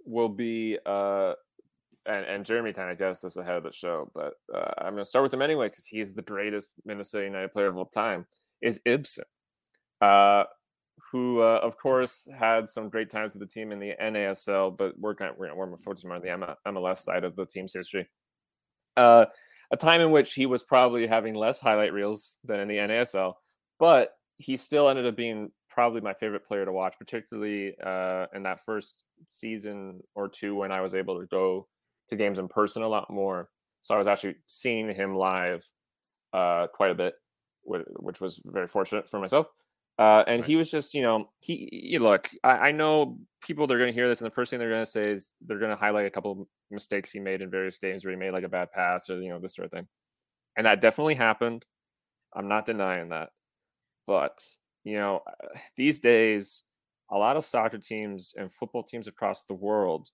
[0.06, 1.34] will be uh,
[2.06, 5.04] and, and Jeremy kind of guessed this ahead of the show, but uh, I'm going
[5.04, 8.26] to start with him anyway because he's the greatest Minnesota United player of all time.
[8.62, 9.26] Is Ibson.
[10.02, 10.44] uh,
[11.16, 15.00] who uh, of course had some great times with the team in the NASL, but
[15.00, 18.06] we're kind of we're, we're focusing on the MLS side of the team's history.
[18.98, 19.26] Uh,
[19.72, 23.36] a time in which he was probably having less highlight reels than in the NASL,
[23.80, 24.10] but
[24.40, 28.60] he still ended up being probably my favorite player to watch, particularly uh, in that
[28.60, 31.66] first season or two when I was able to go
[32.10, 33.50] to games in person a lot more.
[33.80, 35.66] So I was actually seeing him live
[36.34, 37.14] uh, quite a bit,
[37.64, 39.48] which was very fortunate for myself.
[39.98, 40.48] Uh, and nice.
[40.48, 43.94] he was just, you know, he, he look, I, I know people they're going to
[43.94, 46.06] hear this, and the first thing they're going to say is they're going to highlight
[46.06, 49.10] a couple mistakes he made in various games where he made like a bad pass
[49.10, 49.88] or you know this sort of thing,
[50.58, 51.66] and that definitely happened.
[52.36, 53.30] I'm not denying that,
[54.06, 54.44] but
[54.84, 55.22] you know,
[55.78, 56.64] these days,
[57.12, 60.10] a lot of soccer teams and football teams across the world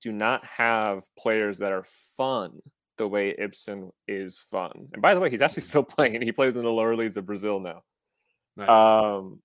[0.00, 1.84] do not have players that are
[2.16, 2.60] fun
[2.96, 4.70] the way Ibson is fun.
[4.92, 6.22] And by the way, he's actually still playing.
[6.22, 7.82] He plays in the lower leagues of Brazil now.
[8.56, 8.68] Nice.
[8.68, 9.40] Um,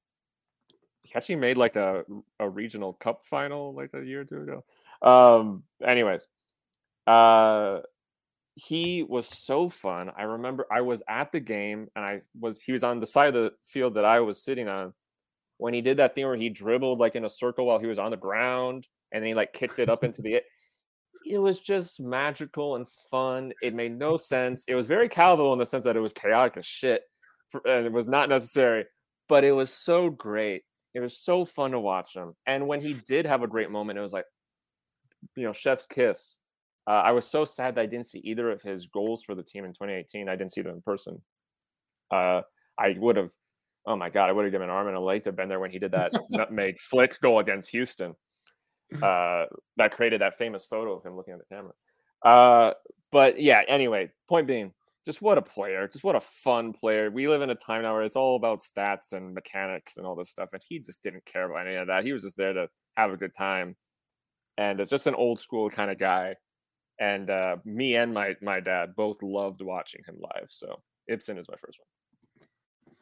[1.04, 2.04] he actually made like a
[2.40, 4.64] a regional cup final like a year or two ago.
[5.02, 6.28] Um, anyways,
[7.08, 7.80] uh,
[8.56, 10.12] he was so fun.
[10.18, 13.30] I remember I was at the game and I was he was on the side
[13.30, 14.94] of the field that I was sitting on
[15.58, 18.00] when he did that thing where he dribbled like in a circle while he was
[18.00, 20.42] on the ground and then he like kicked it up into the
[21.26, 23.52] it was just magical and fun.
[23.62, 24.64] It made no sense.
[24.68, 27.02] It was very Calvo in the sense that it was chaotic as shit,
[27.48, 28.86] for, and it was not necessary.
[29.28, 30.64] But it was so great.
[30.94, 32.34] It was so fun to watch him.
[32.46, 34.26] And when he did have a great moment, it was like,
[35.36, 36.38] you know, chef's kiss.
[36.88, 39.44] Uh, I was so sad that I didn't see either of his goals for the
[39.44, 40.30] team in 2018.
[40.30, 41.22] I didn't see them in person.
[42.12, 42.42] Uh,
[42.78, 43.32] I would have,
[43.88, 45.60] oh my god, I would have given an arm and a leg to been there
[45.60, 48.14] when he did that nutmeg flick goal against Houston
[49.02, 49.46] uh,
[49.78, 51.74] that created that famous photo of him looking at the camera.
[52.24, 52.74] Uh,
[53.12, 54.72] but yeah, anyway, point being,
[55.06, 57.12] just what a player, just what a fun player.
[57.12, 60.16] We live in a time now where it's all about stats and mechanics and all
[60.16, 62.04] this stuff, and he just didn't care about any of that.
[62.04, 62.68] He was just there to
[62.98, 63.76] have a good time,
[64.58, 66.36] and it's just an old school kind of guy.
[67.00, 70.48] And uh, me and my my dad both loved watching him live.
[70.50, 72.96] So Ibson is my first one.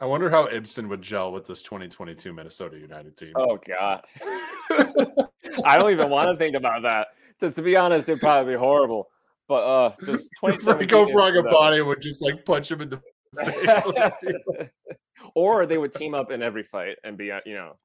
[0.00, 3.32] I wonder how Ibson would gel with this 2022 Minnesota United team.
[3.36, 4.04] Oh God,
[5.64, 7.08] I don't even want to think about that.
[7.38, 9.11] Just to be honest, it'd probably be horrible.
[9.52, 10.88] But uh, just 2017.
[10.88, 13.02] Franco Fragapane would just like punch him in the
[13.36, 14.68] face,
[15.34, 17.76] or they would team up in every fight and be, uh, you know,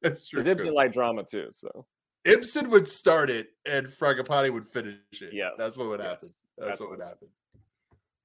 [0.00, 0.40] that's true.
[0.40, 1.86] Because Ibson like drama too, so
[2.24, 5.32] Ibson would start it and Fragapane would finish it.
[5.32, 6.08] Yeah, that's what would yes.
[6.08, 6.28] happen.
[6.58, 7.28] That's, that's what would happen.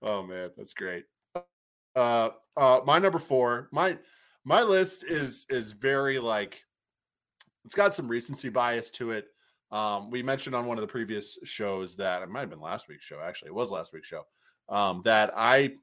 [0.01, 1.03] Oh man, that's great.
[1.95, 3.95] Uh, uh, my number four, my
[4.43, 6.63] my list is is very like
[7.63, 9.27] it's got some recency bias to it.
[9.71, 12.87] Um, we mentioned on one of the previous shows that it might have been last
[12.87, 13.19] week's show.
[13.21, 14.25] Actually, it was last week's show.
[14.69, 15.75] Um, that I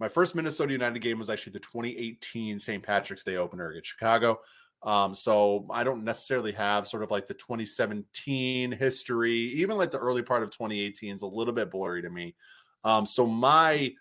[0.00, 2.82] my first Minnesota United game was actually the 2018 St.
[2.82, 4.40] Patrick's Day opener against Chicago.
[4.82, 9.98] Um, so I don't necessarily have sort of like the 2017 history, even like the
[9.98, 12.34] early part of 2018 is a little bit blurry to me.
[12.82, 13.92] Um, so my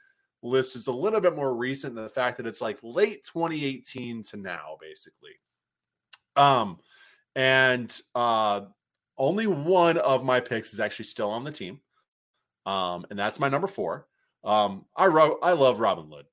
[0.42, 4.24] list is a little bit more recent than the fact that it's like late 2018
[4.24, 5.34] to now, basically.
[6.36, 6.80] Um,
[7.36, 8.62] and uh,
[9.22, 11.80] only one of my picks is actually still on the team.
[12.66, 14.08] Um, and that's my number four.
[14.44, 16.26] Um, I wrote, I love Robin Hood.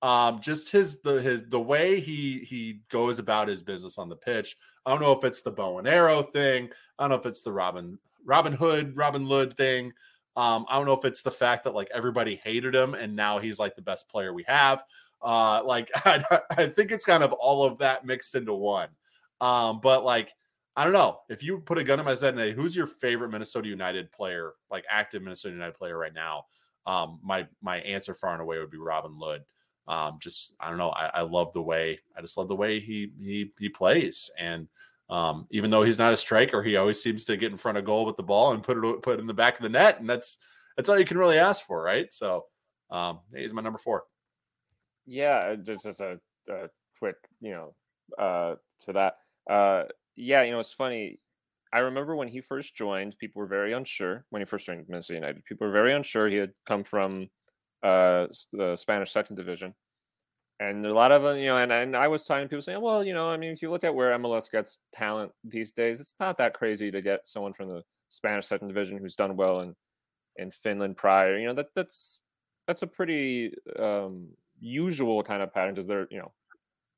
[0.00, 4.14] Um, just his the his the way he he goes about his business on the
[4.14, 4.56] pitch.
[4.86, 6.70] I don't know if it's the bow and arrow thing.
[6.96, 9.92] I don't know if it's the Robin Robin Hood Robin Hood thing.
[10.36, 13.40] Um, I don't know if it's the fact that like everybody hated him and now
[13.40, 14.84] he's like the best player we have.
[15.20, 16.22] Uh, like I,
[16.56, 18.90] I think it's kind of all of that mixed into one.
[19.40, 20.32] Um, but like
[20.76, 22.86] I don't know if you put a gun in my head and say, who's your
[22.86, 26.44] favorite Minnesota United player, like active Minnesota United player right now?
[26.86, 29.44] Um, my my answer far and away would be Robin Lod.
[29.88, 30.90] Um, just I don't know.
[30.90, 34.68] I, I, love the way I just love the way he he he plays, and
[35.10, 37.84] um, even though he's not a striker, he always seems to get in front of
[37.84, 39.98] goal with the ball and put it put it in the back of the net,
[40.00, 40.38] and that's
[40.76, 42.12] that's all you can really ask for, right?
[42.12, 42.44] So
[42.90, 44.04] um, he's my number four.
[45.06, 46.18] Yeah, just as a,
[46.50, 46.68] a
[46.98, 47.74] quick, you know,
[48.18, 49.16] uh, to that.
[49.48, 49.84] Uh,
[50.18, 51.20] yeah, you know, it's funny.
[51.72, 54.24] I remember when he first joined, people were very unsure.
[54.30, 56.28] When he first joined Minnesota United, people were very unsure.
[56.28, 57.28] He had come from
[57.82, 59.74] uh, the Spanish second division,
[60.60, 63.04] and a lot of them, you know, and, and I was talking people saying, well,
[63.04, 66.14] you know, I mean, if you look at where MLS gets talent these days, it's
[66.18, 69.74] not that crazy to get someone from the Spanish second division who's done well in
[70.36, 71.38] in Finland prior.
[71.38, 72.20] You know, that that's
[72.66, 74.28] that's a pretty um,
[74.58, 76.32] usual kind of pattern because they're you know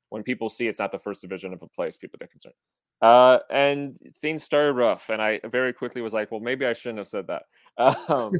[0.09, 2.55] when people see it's not the first division of a place, people get concerned.
[3.01, 6.99] Uh, and things started rough, and I very quickly was like, well, maybe I shouldn't
[6.99, 7.43] have said that.
[8.09, 8.31] Um,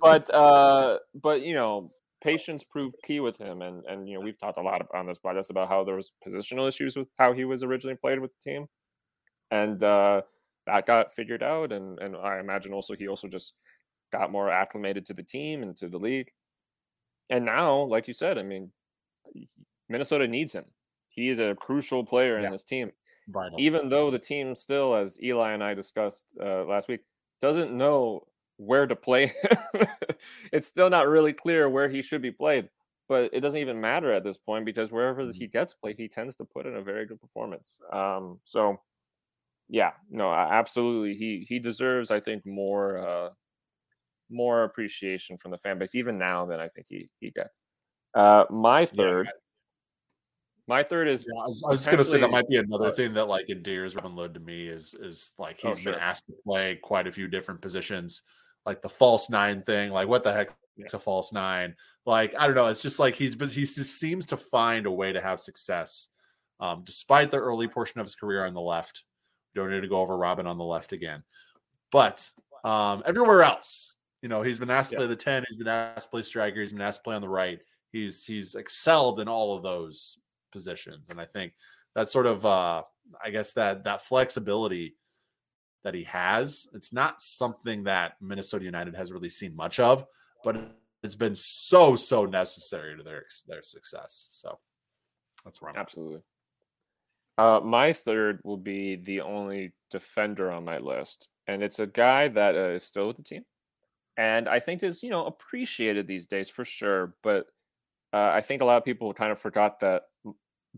[0.00, 1.90] but uh, but you know,
[2.22, 5.18] patience proved key with him, and and you know we've talked a lot on this
[5.18, 8.50] podcast about how there was positional issues with how he was originally played with the
[8.50, 8.66] team,
[9.50, 10.22] and uh,
[10.66, 13.54] that got figured out, and and I imagine also he also just
[14.12, 16.30] got more acclimated to the team and to the league,
[17.30, 18.70] and now, like you said, I mean,
[19.88, 20.64] Minnesota needs him.
[21.08, 22.92] He is a crucial player in this team.
[23.28, 23.58] Vital.
[23.60, 27.00] Even though the team still, as Eli and I discussed uh, last week,
[27.40, 28.26] doesn't know
[28.56, 29.32] where to play,
[30.52, 32.68] it's still not really clear where he should be played.
[33.08, 35.38] But it doesn't even matter at this point because wherever mm-hmm.
[35.38, 37.80] he gets played, he tends to put in a very good performance.
[37.92, 38.80] Um, so,
[39.68, 43.30] yeah, no, absolutely, he he deserves, I think, more uh,
[44.28, 47.62] more appreciation from the fan base even now than I think he he gets.
[48.14, 49.26] Uh, my third.
[49.26, 49.32] Yeah
[50.68, 51.24] my third is.
[51.28, 53.94] Yeah, I was, was going to say that might be another thing that like endears
[53.94, 55.92] Robin to me is is like oh, he's oh, sure.
[55.92, 58.22] been asked to play quite a few different positions,
[58.64, 59.90] like the false nine thing.
[59.90, 60.86] Like what the heck yeah.
[60.92, 61.74] a false nine?
[62.04, 62.66] Like I don't know.
[62.66, 66.08] It's just like he's but he just seems to find a way to have success,
[66.58, 69.04] um, despite the early portion of his career on the left.
[69.54, 71.22] don't need to go over Robin on the left again,
[71.92, 72.28] but
[72.64, 75.44] um, everywhere else, you know, he's been asked to play the ten.
[75.48, 76.60] He's been asked to play striker.
[76.60, 77.60] He's been asked to play on the right.
[77.92, 80.18] He's he's excelled in all of those
[80.52, 81.10] positions.
[81.10, 81.52] And I think
[81.94, 82.82] that sort of uh
[83.24, 84.96] I guess that that flexibility
[85.84, 90.04] that he has, it's not something that Minnesota United has really seen much of,
[90.42, 90.56] but
[91.02, 94.26] it's been so so necessary to their their success.
[94.30, 94.58] So
[95.44, 96.22] that's I'm absolutely.
[97.38, 102.28] Uh, my third will be the only defender on my list, and it's a guy
[102.28, 103.44] that uh, is still with the team,
[104.16, 107.14] and I think is you know appreciated these days for sure.
[107.22, 107.46] But
[108.12, 110.02] uh, I think a lot of people kind of forgot that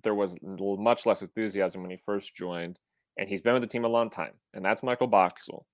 [0.03, 2.79] there was much less enthusiasm when he first joined,
[3.16, 5.66] and he's been with the team a long time, and that's Michael Boxall.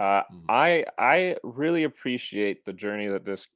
[0.00, 0.38] Uh, mm-hmm.
[0.48, 3.48] I I really appreciate the journey that this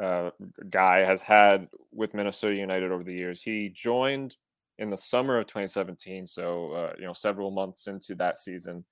[0.00, 0.30] uh,
[0.70, 3.42] guy has had with Minnesota United over the years.
[3.42, 4.36] He joined
[4.78, 8.84] in the summer of 2017, so uh, you know several months into that season,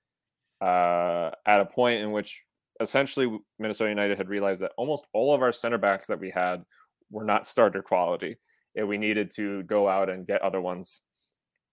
[0.61, 2.43] uh, at a point in which
[2.81, 6.63] essentially Minnesota United had realized that almost all of our center backs that we had
[7.09, 8.35] were not starter quality
[8.83, 11.01] we needed to go out and get other ones.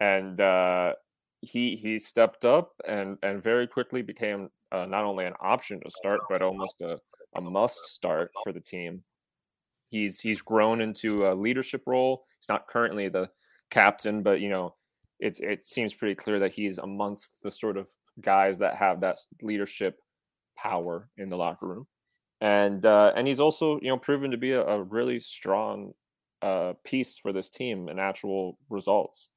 [0.01, 0.93] And uh,
[1.41, 5.91] he he stepped up and and very quickly became uh, not only an option to
[5.91, 6.99] start, but almost a,
[7.37, 9.03] a must start for the team.
[9.91, 12.25] He's he's grown into a leadership role.
[12.39, 13.29] He's not currently the
[13.71, 14.75] captain, but you know,
[15.21, 17.89] it's it seems pretty clear that he's amongst the sort of
[18.21, 19.99] guys that have that leadership
[20.57, 21.87] power in the locker room.
[22.41, 25.93] And uh, and he's also you know proven to be a, a really strong
[26.43, 29.31] uh, piece for this team and actual results.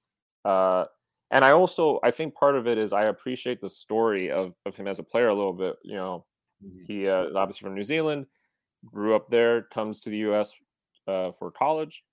[0.43, 0.85] Uh,
[1.31, 4.75] and I also I think part of it is I appreciate the story of of
[4.75, 5.75] him as a player a little bit.
[5.83, 6.25] You know,
[6.63, 6.83] mm-hmm.
[6.87, 8.25] he uh, obviously from New Zealand,
[8.85, 10.55] grew up there, comes to the U.S.
[11.07, 12.03] Uh, for college,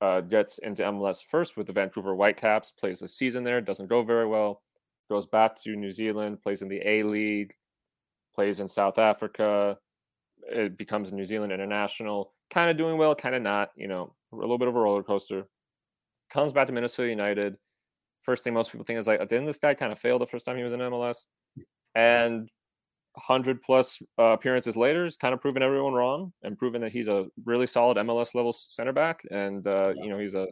[0.00, 4.02] uh, gets into MLS first with the Vancouver Whitecaps, plays a season there, doesn't go
[4.02, 4.62] very well,
[5.08, 7.54] goes back to New Zealand, plays in the A League,
[8.34, 9.76] plays in South Africa,
[10.48, 14.36] it becomes New Zealand international, kind of doing well, kind of not, you know, a
[14.36, 15.46] little bit of a roller coaster.
[16.30, 17.56] Comes back to Minnesota United.
[18.22, 20.46] First thing most people think is like, didn't this guy kind of fail the first
[20.46, 21.26] time he was in MLS?
[21.94, 22.48] And
[23.14, 27.08] 100 plus uh, appearances later is kind of proving everyone wrong and proving that he's
[27.08, 29.22] a really solid MLS level center back.
[29.30, 30.02] And, uh, yeah.
[30.02, 30.46] you know, he's a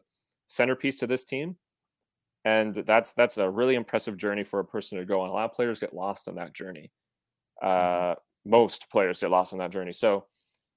[0.49, 1.57] centerpiece to this team.
[2.45, 5.29] And that's that's a really impressive journey for a person to go on.
[5.29, 6.91] A lot of players get lost on that journey.
[7.63, 8.13] Mm-hmm.
[8.13, 8.15] Uh,
[8.49, 9.93] most players get lost on that journey.
[9.93, 10.25] So,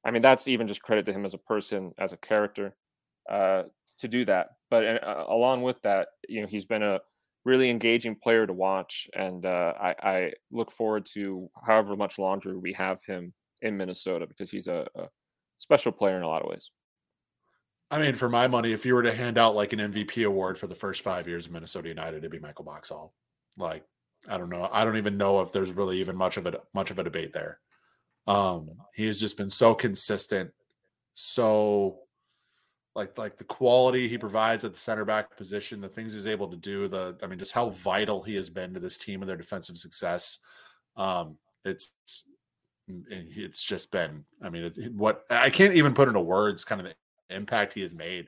[0.06, 2.76] I mean, that's even just credit to him as a person, as a character,
[3.30, 3.64] uh,
[4.00, 4.50] to do that.
[4.70, 7.00] But uh, along with that, you know, he's been a
[7.46, 12.60] really engaging player to watch, and uh, I, I, look forward to however much longer
[12.60, 13.34] we have him
[13.64, 15.08] in Minnesota because he's a, a
[15.58, 16.70] special player in a lot of ways.
[17.90, 20.58] I mean, for my money, if you were to hand out like an MVP award
[20.58, 23.14] for the first five years of Minnesota United, it'd be Michael Boxall.
[23.58, 23.84] Like,
[24.28, 24.70] I don't know.
[24.72, 27.34] I don't even know if there's really even much of a much of a debate
[27.34, 27.60] there.
[28.28, 30.52] Um, he has just been so consistent,
[31.14, 32.00] so
[32.96, 36.50] like like the quality he provides at the center back position, the things he's able
[36.50, 39.30] to do, the I mean, just how vital he has been to this team and
[39.30, 40.40] their defensive success.
[40.98, 41.94] Um, it's
[42.88, 44.26] it's just been.
[44.42, 47.82] I mean, it, what I can't even put into words, kind of the impact he
[47.82, 48.28] has made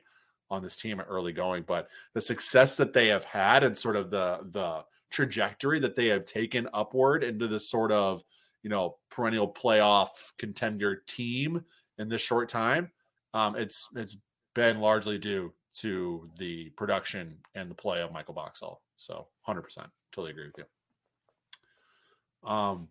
[0.50, 4.10] on this team early going, but the success that they have had and sort of
[4.10, 4.84] the the
[5.14, 8.22] trajectory that they have taken upward into this sort of
[8.62, 10.08] you know perennial playoff
[10.38, 11.64] contender team
[11.98, 12.90] in this short time.
[13.32, 14.16] Um, it's it's
[14.54, 18.80] been largely due to the production and the play of Michael Boxall.
[18.96, 19.64] So 100%.
[20.12, 22.48] Totally agree with you.
[22.48, 22.88] Um,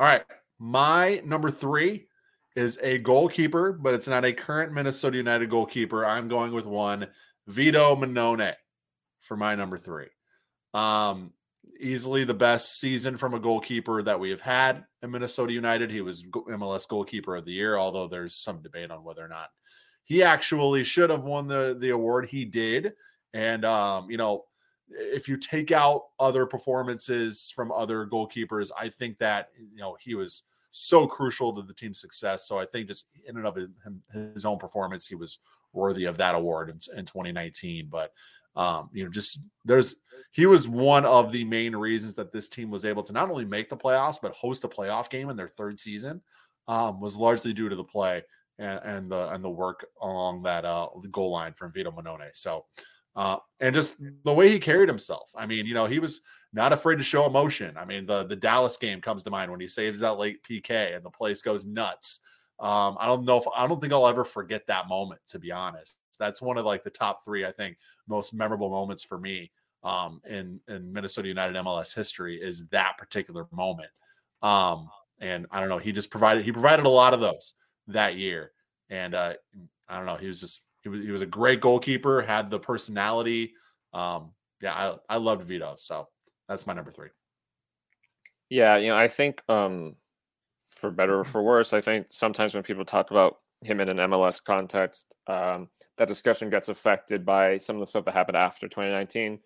[0.00, 0.24] all right.
[0.58, 2.08] My number three
[2.56, 6.04] is a goalkeeper, but it's not a current Minnesota United goalkeeper.
[6.04, 7.06] I'm going with one,
[7.46, 8.54] Vito Mannone
[9.20, 10.08] for my number three.
[10.72, 11.32] Um,
[11.80, 15.90] easily the best season from a goalkeeper that we have had in Minnesota United.
[15.90, 19.50] He was MLS goalkeeper of the year, although there's some debate on whether or not
[20.04, 22.26] he actually should have won the the award.
[22.26, 22.92] He did,
[23.32, 24.44] and um, you know,
[24.88, 30.14] if you take out other performances from other goalkeepers, I think that you know he
[30.14, 32.46] was so crucial to the team's success.
[32.46, 33.68] So I think just in and of his,
[34.12, 35.38] his own performance, he was
[35.72, 37.88] worthy of that award in, in 2019.
[37.90, 38.12] But
[38.56, 39.96] um, you know, just there's
[40.32, 43.44] he was one of the main reasons that this team was able to not only
[43.44, 46.20] make the playoffs but host a playoff game in their third season.
[46.66, 48.22] Um, was largely due to the play
[48.58, 52.30] and, and the and the work along that uh, goal line from Vito Mannone.
[52.32, 52.66] So,
[53.16, 55.30] uh, and just the way he carried himself.
[55.36, 56.20] I mean, you know, he was
[56.52, 57.76] not afraid to show emotion.
[57.76, 60.96] I mean, the the Dallas game comes to mind when he saves that late PK
[60.96, 62.20] and the place goes nuts.
[62.60, 65.20] Um, I don't know if I don't think I'll ever forget that moment.
[65.28, 67.76] To be honest, that's one of like the top three I think
[68.08, 69.50] most memorable moments for me
[69.82, 73.90] um, in in Minnesota United MLS history is that particular moment.
[74.42, 74.88] Um,
[75.20, 77.54] and I don't know, he just provided he provided a lot of those
[77.88, 78.52] that year.
[78.90, 79.34] And uh,
[79.88, 82.58] I don't know, he was just he was he was a great goalkeeper, had the
[82.58, 83.54] personality.
[83.92, 86.08] Um, yeah, I I loved Vito, so
[86.48, 87.08] that's my number three.
[88.50, 89.96] Yeah, you know, I think um,
[90.68, 93.96] for better or for worse, I think sometimes when people talk about him in an
[93.96, 95.68] MLS context, um,
[95.98, 99.38] that discussion gets affected by some of the stuff that happened after 2019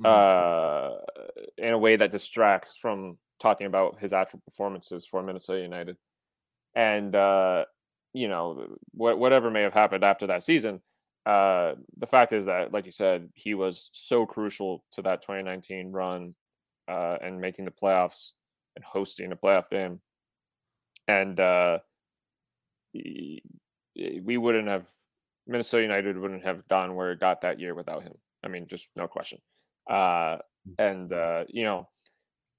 [0.00, 0.06] mm-hmm.
[0.06, 0.96] uh,
[1.58, 5.96] in a way that distracts from talking about his actual performances for Minnesota United
[6.74, 7.64] and uh,
[8.12, 10.80] you know wh- whatever may have happened after that season.
[11.24, 15.90] Uh, the fact is that, like you said, he was so crucial to that 2019
[15.90, 16.36] run
[16.86, 18.30] uh, and making the playoffs
[18.76, 20.00] and hosting a playoff game.
[21.08, 21.78] And uh,
[22.94, 23.42] we
[24.36, 24.88] wouldn't have,
[25.46, 28.14] Minnesota United wouldn't have gone where it got that year without him.
[28.44, 29.38] I mean, just no question.
[29.88, 30.74] Uh, mm.
[30.78, 31.88] and, uh, you know,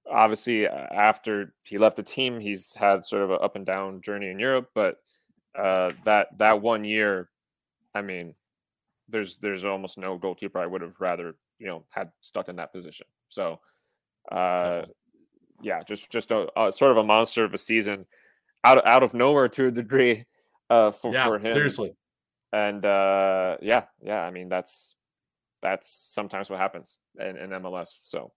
[0.10, 4.30] obviously after he left the team, he's had sort of an up and down journey
[4.30, 4.70] in Europe.
[4.74, 4.98] But
[5.58, 7.30] uh, that that one year,
[7.94, 8.36] I mean,
[9.10, 12.74] there's there's almost no goalkeeper I would have rather you know had stuck in that
[12.74, 13.08] position.
[13.30, 13.60] So,
[14.32, 14.84] uh,
[15.62, 18.06] yeah, just just a, a, sort of a monster of a season,
[18.64, 20.26] out out of nowhere to a degree,
[20.70, 21.54] uh, for yeah, for him.
[21.54, 21.96] Seriously,
[22.54, 24.96] and uh, yeah, yeah, I mean that's
[25.62, 27.90] that's sometimes what happens in, in MLS.
[28.04, 28.32] So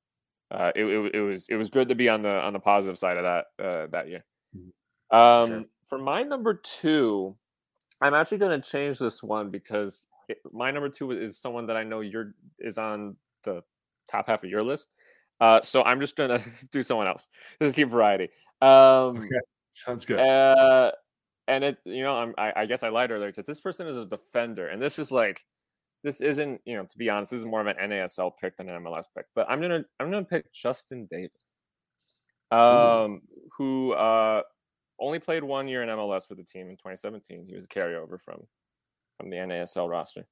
[0.50, 2.98] uh, it, it, it, was it was good to be on the on the positive
[2.98, 4.24] side of that uh, that year.
[4.56, 5.16] Mm-hmm.
[5.16, 5.64] Um, sure.
[5.84, 7.36] For my number two,
[8.00, 11.76] I'm actually going to change this one because it, my number two is someone that
[11.76, 13.62] I know you're is on the
[14.08, 14.94] top half of your list.
[15.40, 17.28] Uh, so I'm just going to do someone else.
[17.62, 18.28] Just keep variety.
[18.60, 19.28] Um, okay,
[19.72, 20.18] sounds good.
[20.18, 20.92] Uh,
[21.50, 23.96] and it, you know, I'm, I, I guess I lied earlier because this person is
[23.96, 25.44] a defender, and this is like
[26.04, 28.68] this isn't, you know, to be honest, this is more of an NASL pick than
[28.68, 29.26] an MLS pick.
[29.34, 31.60] But I'm gonna I'm gonna pick Justin Davis,
[32.52, 33.22] um,
[33.58, 34.42] who uh,
[35.00, 37.44] only played one year in MLS for the team in 2017.
[37.46, 38.46] He was a carryover from
[39.18, 40.26] from the NASL roster,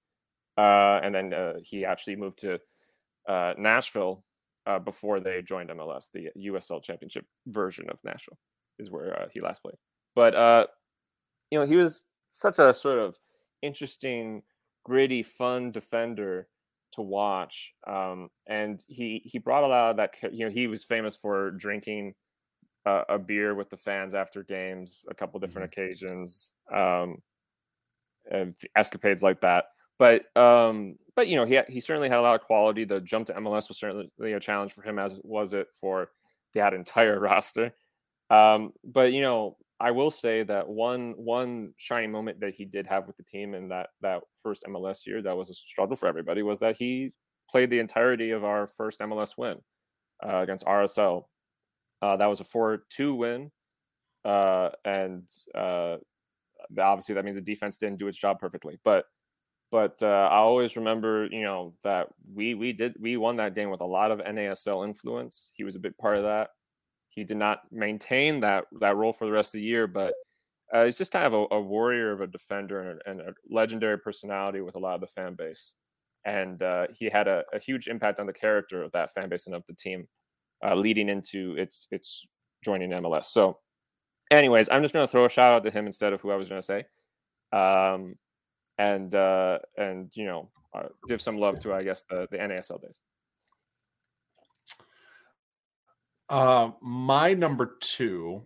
[0.56, 2.60] uh, and then uh, he actually moved to
[3.28, 4.24] uh, Nashville
[4.66, 6.10] uh, before they joined MLS.
[6.12, 8.38] The USL Championship version of Nashville
[8.78, 9.76] is where uh, he last played.
[10.14, 10.66] But uh,
[11.50, 13.16] you know, he was such a sort of
[13.62, 14.42] interesting
[14.84, 16.48] gritty, fun defender
[16.92, 17.72] to watch.
[17.86, 20.14] Um, and he he brought a lot of that.
[20.32, 22.14] You know, he was famous for drinking
[22.86, 25.82] uh, a beer with the fans after games, a couple different mm-hmm.
[25.82, 27.18] occasions, um,
[28.76, 29.66] escapades like that.
[29.98, 32.84] but um, but you know, he he certainly had a lot of quality.
[32.84, 36.10] The jump to MLS was certainly a challenge for him, as was it for
[36.54, 37.74] that entire roster.
[38.30, 42.86] Um, but you know, I will say that one one shining moment that he did
[42.86, 46.08] have with the team in that that first MLS year that was a struggle for
[46.08, 47.12] everybody was that he
[47.48, 49.58] played the entirety of our first MLS win
[50.26, 51.24] uh, against RSL.
[52.02, 53.50] Uh, that was a four-two win,
[54.24, 55.24] uh, and
[55.54, 55.96] uh,
[56.78, 58.78] obviously that means the defense didn't do its job perfectly.
[58.84, 59.04] But
[59.70, 63.70] but uh, I always remember, you know, that we we did we won that game
[63.70, 65.52] with a lot of NASL influence.
[65.54, 66.50] He was a big part of that.
[67.18, 70.14] He did not maintain that that role for the rest of the year, but
[70.72, 73.34] uh, he's just kind of a, a warrior of a defender and a, and a,
[73.50, 75.74] legendary personality with a lot of the fan base.
[76.24, 79.46] And uh, he had a, a, huge impact on the character of that fan base
[79.46, 80.06] and of the team,
[80.64, 82.24] uh, leading into its its
[82.64, 83.24] joining MLS.
[83.24, 83.58] So,
[84.30, 86.36] anyways, I'm just going to throw a shout out to him instead of who I
[86.36, 86.84] was going to say,
[87.52, 88.14] um,
[88.78, 92.80] and uh, and you know uh, give some love to I guess the the NASL
[92.80, 93.00] days.
[96.28, 98.42] Uh, my number two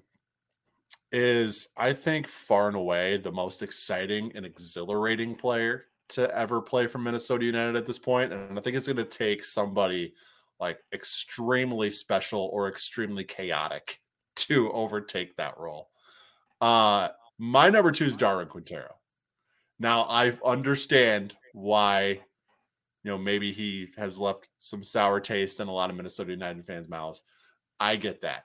[1.10, 6.86] is, I think, far and away the most exciting and exhilarating player to ever play
[6.86, 8.32] for Minnesota United at this point.
[8.32, 10.14] And I think it's going to take somebody
[10.60, 13.98] like extremely special or extremely chaotic
[14.36, 15.90] to overtake that role.
[16.60, 18.94] Uh, my number two is Darwin Quintero.
[19.78, 22.20] Now I understand why,
[23.02, 26.64] you know, maybe he has left some sour taste in a lot of Minnesota United
[26.64, 27.24] fans' mouths.
[27.82, 28.44] I get that.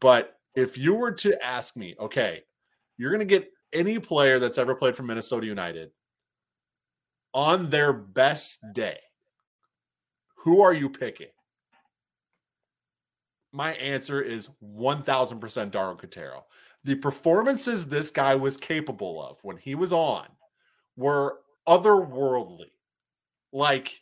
[0.00, 2.42] But if you were to ask me, okay,
[2.98, 5.92] you're going to get any player that's ever played for Minnesota United
[7.32, 8.98] on their best day,
[10.34, 11.28] who are you picking?
[13.52, 16.44] My answer is 1000% Darwin Quintero.
[16.82, 20.26] The performances this guy was capable of when he was on
[20.96, 22.72] were otherworldly.
[23.52, 24.00] Like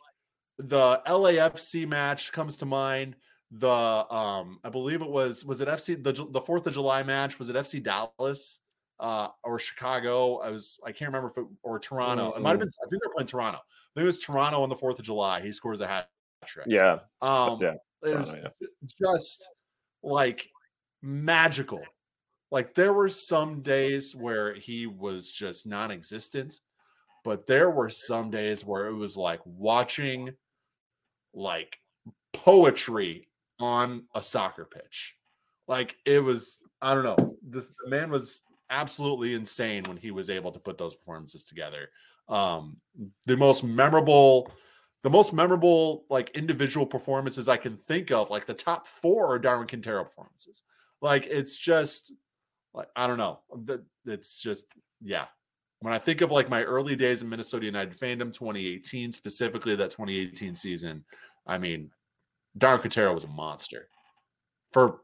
[0.59, 3.17] the LAFC match comes to mind
[3.51, 7.39] the um I believe it was was it FC the the 4th of July match
[7.39, 8.61] was it FC Dallas
[9.01, 10.39] uh or Chicago?
[10.39, 12.31] I was I can't remember if it or Toronto.
[12.31, 12.39] Mm-hmm.
[12.39, 13.59] it might have been I think they're playing Toronto.
[13.59, 15.41] I think it was Toronto on the 4th of July.
[15.41, 16.09] He scores a hat
[16.47, 16.99] trick yeah.
[17.23, 17.75] Um yeah.
[18.05, 18.69] it was Toronto, yeah.
[19.01, 19.49] just
[20.03, 20.49] like
[21.03, 21.83] magical.
[22.51, 26.61] Like there were some days where he was just non-existent
[27.25, 30.31] but there were some days where it was like watching
[31.35, 31.77] like
[32.33, 33.28] poetry
[33.61, 35.15] on a soccer pitch.
[35.67, 37.37] Like it was, I don't know.
[37.43, 41.91] This the man was absolutely insane when he was able to put those performances together.
[42.29, 42.77] Um,
[43.27, 44.51] the most memorable,
[45.03, 49.39] the most memorable like individual performances I can think of, like the top four are
[49.39, 50.63] Darwin Quintero performances.
[51.01, 52.13] Like it's just
[52.75, 53.41] like I don't know.
[54.07, 54.67] It's just
[55.01, 55.27] yeah.
[55.81, 59.91] When I think of like my early days in Minnesota United fandom, 2018 specifically, that
[59.91, 61.05] 2018 season,
[61.47, 61.91] I mean,
[62.59, 63.89] Darwin Quintero was a monster
[64.73, 65.01] for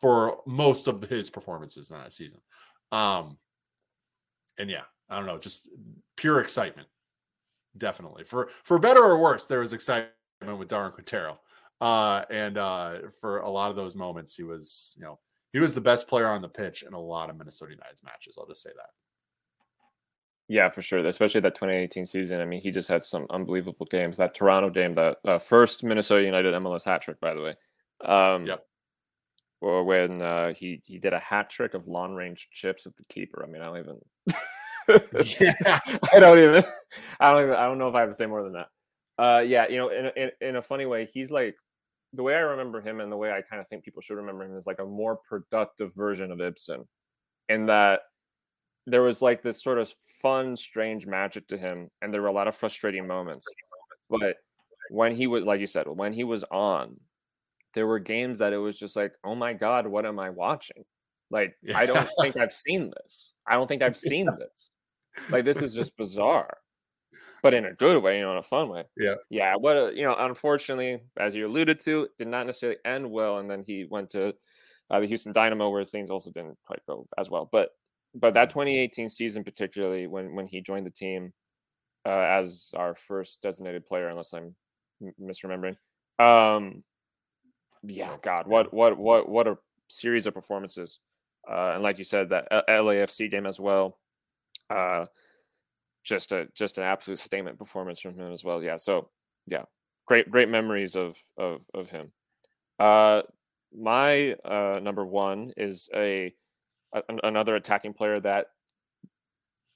[0.00, 2.40] for most of his performances in that season.
[2.90, 3.38] Um,
[4.58, 5.70] and yeah, I don't know, just
[6.16, 6.88] pure excitement.
[7.78, 8.24] Definitely.
[8.24, 10.12] For for better or worse, there was excitement
[10.58, 11.40] with Darwin Quintero.
[11.80, 15.18] Uh, and uh, for a lot of those moments, he was, you know,
[15.52, 18.38] he was the best player on the pitch in a lot of Minnesota United's matches.
[18.38, 18.90] I'll just say that.
[20.52, 20.98] Yeah, for sure.
[21.06, 22.42] Especially that 2018 season.
[22.42, 24.18] I mean, he just had some unbelievable games.
[24.18, 27.54] That Toronto game, the uh, first Minnesota United MLS hat trick, by the way.
[28.04, 28.62] Um, yep.
[29.62, 33.04] Or when uh, he he did a hat trick of long range chips at the
[33.08, 33.42] keeper.
[33.42, 35.20] I mean, I don't even.
[35.40, 35.78] yeah,
[36.12, 36.64] I don't even.
[37.18, 37.54] I don't even.
[37.54, 38.68] I don't know if I have to say more than that.
[39.18, 41.56] Uh, yeah, you know, in, in in a funny way, he's like
[42.12, 44.44] the way I remember him, and the way I kind of think people should remember
[44.44, 46.86] him is like a more productive version of Ibson,
[47.48, 48.00] in that
[48.86, 52.32] there was like this sort of fun, strange magic to him, and there were a
[52.32, 53.46] lot of frustrating moments.
[54.10, 54.36] But
[54.90, 56.96] when he was, like you said, when he was on,
[57.74, 60.84] there were games that it was just like, oh my god, what am I watching?
[61.30, 61.78] Like, yeah.
[61.78, 63.32] I don't think I've seen this.
[63.46, 64.36] I don't think I've seen yeah.
[64.38, 64.70] this.
[65.30, 66.58] Like, this is just bizarre,
[67.42, 68.84] but in a good way, you know, in a fun way.
[68.98, 69.54] Yeah, yeah.
[69.56, 73.50] What a, you know, unfortunately, as you alluded to, did not necessarily end well, and
[73.50, 74.34] then he went to
[74.90, 77.48] uh, the Houston Dynamo, where things also didn't quite go as well.
[77.50, 77.70] But
[78.14, 81.32] but that 2018 season, particularly when when he joined the team
[82.06, 84.54] uh, as our first designated player, unless I'm
[85.20, 85.76] misremembering.
[86.18, 86.84] Um,
[87.82, 89.56] yeah, God, what what what what a
[89.88, 90.98] series of performances,
[91.50, 93.98] uh, and like you said, that LAFC game as well.
[94.70, 95.06] Uh,
[96.04, 98.62] just a just an absolute statement performance from him as well.
[98.62, 99.10] Yeah, so
[99.46, 99.62] yeah,
[100.06, 102.12] great great memories of of of him.
[102.78, 103.22] Uh,
[103.74, 106.34] my uh, number one is a
[106.92, 108.46] a, another attacking player that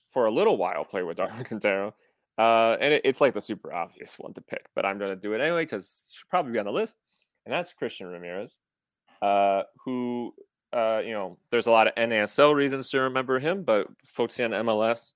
[0.07, 1.95] for a little while played with Darwin Quintero.
[2.39, 5.21] Uh, and it, it's like the super obvious one to pick, but I'm going to
[5.21, 6.99] do it anyway because it should probably be on the list.
[7.45, 8.59] And that's Christian Ramirez,
[9.23, 10.35] uh, who,
[10.73, 14.67] uh, you know, there's a lot of NASL reasons to remember him, but focusing on
[14.67, 15.15] MLS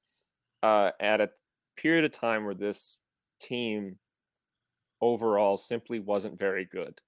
[0.63, 1.29] uh, at a
[1.77, 3.01] period of time where this
[3.41, 3.97] team
[5.01, 7.01] overall simply wasn't very good.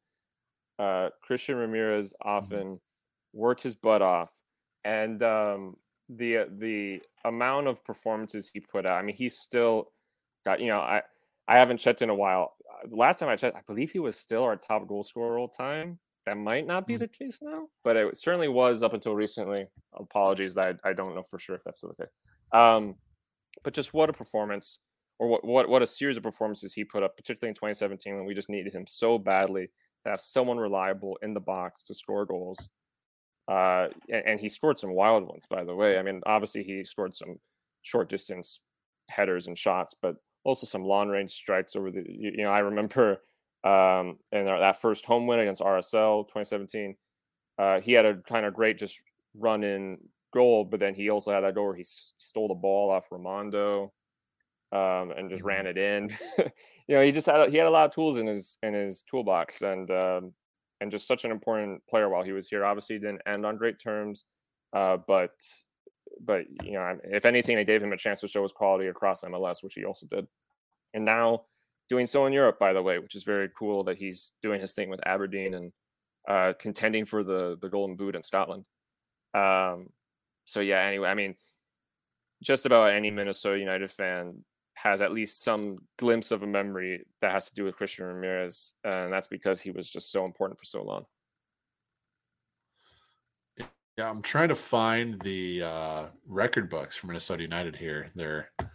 [0.79, 2.29] Uh, Christian Ramirez mm-hmm.
[2.29, 2.81] often
[3.33, 4.31] worked his butt off,
[4.85, 5.77] and um,
[6.09, 8.99] the the amount of performances he put out.
[8.99, 9.93] I mean, he's still
[10.45, 11.03] got you know I
[11.49, 12.55] I haven't checked in a while.
[12.69, 15.49] Uh, last time I checked, I believe he was still our top goal scorer all
[15.49, 15.99] time.
[16.27, 17.03] That might not be mm-hmm.
[17.03, 19.67] the case now, but it certainly was up until recently.
[19.99, 22.13] Apologies that I, I don't know for sure if that's still the case.
[22.53, 22.95] Um,
[23.65, 24.79] but just what a performance,
[25.19, 28.25] or what, what what a series of performances he put up, particularly in 2017 when
[28.25, 29.69] we just needed him so badly
[30.05, 32.69] to have someone reliable in the box to score goals.
[33.49, 35.99] Uh, and, and he scored some wild ones, by the way.
[35.99, 37.37] I mean, obviously he scored some
[37.83, 38.61] short distance
[39.09, 42.05] headers and shots, but also some long range strikes over the.
[42.07, 43.23] You, you know, I remember
[43.65, 46.97] um, in our, that first home win against RSL 2017,
[47.59, 49.01] uh, he had a kind of great just
[49.35, 49.99] run in
[50.33, 53.91] goal, but then he also had that goal where he stole the ball off Rimando
[54.73, 55.49] um, and just mm-hmm.
[55.49, 56.11] ran it in.
[56.39, 59.03] you know, he just had he had a lot of tools in his in his
[59.03, 60.33] toolbox, and um,
[60.83, 62.65] and just such an important player while he was here.
[62.65, 64.25] Obviously, didn't end on great terms,
[64.73, 65.31] uh, but
[66.21, 69.23] but you know, if anything, they gave him a chance to show his quality across
[69.23, 70.27] MLS, which he also did.
[70.93, 71.43] And now
[71.89, 74.73] doing so in Europe, by the way, which is very cool that he's doing his
[74.73, 75.73] thing with Aberdeen and
[76.29, 78.65] uh, contending for the the Golden Boot in Scotland.
[79.35, 79.91] Um,
[80.45, 81.37] so yeah, anyway, I mean,
[82.43, 84.45] just about any Minnesota United fan
[84.83, 88.75] has at least some glimpse of a memory that has to do with Christian Ramirez,
[88.83, 91.07] and that's because he was just so important for so long.
[93.97, 98.11] Yeah, I'm trying to find the uh, record books for Minnesota United here.
[98.17, 98.67] They're uh,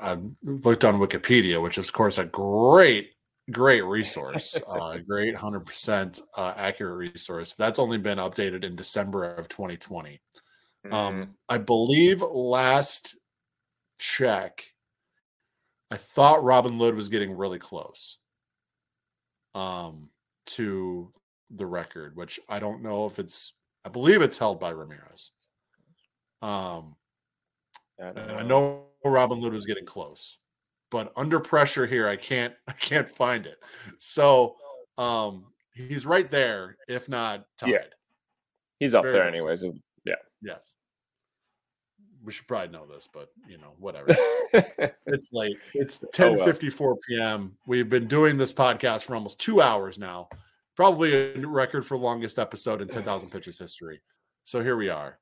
[0.00, 3.10] I looked on Wikipedia, which is of course a great,
[3.50, 7.52] great resource, uh, great hundred percent uh, accurate resource.
[7.58, 10.20] That's only been updated in December of 2020.
[10.86, 10.94] Mm-hmm.
[10.94, 13.16] Um, I believe last
[13.98, 14.64] check,
[15.92, 18.16] I thought Robin Lod was getting really close
[19.54, 20.08] um,
[20.46, 21.12] to
[21.50, 23.52] the record, which I don't know if it's
[23.84, 25.32] I believe it's held by Ramirez.
[26.40, 26.96] Um,
[27.98, 30.38] and I know Robin Lod was getting close,
[30.90, 33.58] but under pressure here, I can't I can't find it.
[33.98, 34.56] So
[34.96, 35.44] um,
[35.74, 37.68] he's right there, if not tied.
[37.68, 37.84] Yeah,
[38.78, 39.62] he's up Very there, anyways.
[40.06, 40.14] Yeah.
[40.40, 40.74] Yes.
[42.24, 44.14] We should probably know this, but you know, whatever.
[45.06, 45.56] it's late.
[45.74, 47.56] It's 10 54 p.m.
[47.66, 50.28] We've been doing this podcast for almost two hours now
[50.74, 54.00] probably a record for longest episode in 10,000 pitches history.
[54.44, 55.18] So here we are.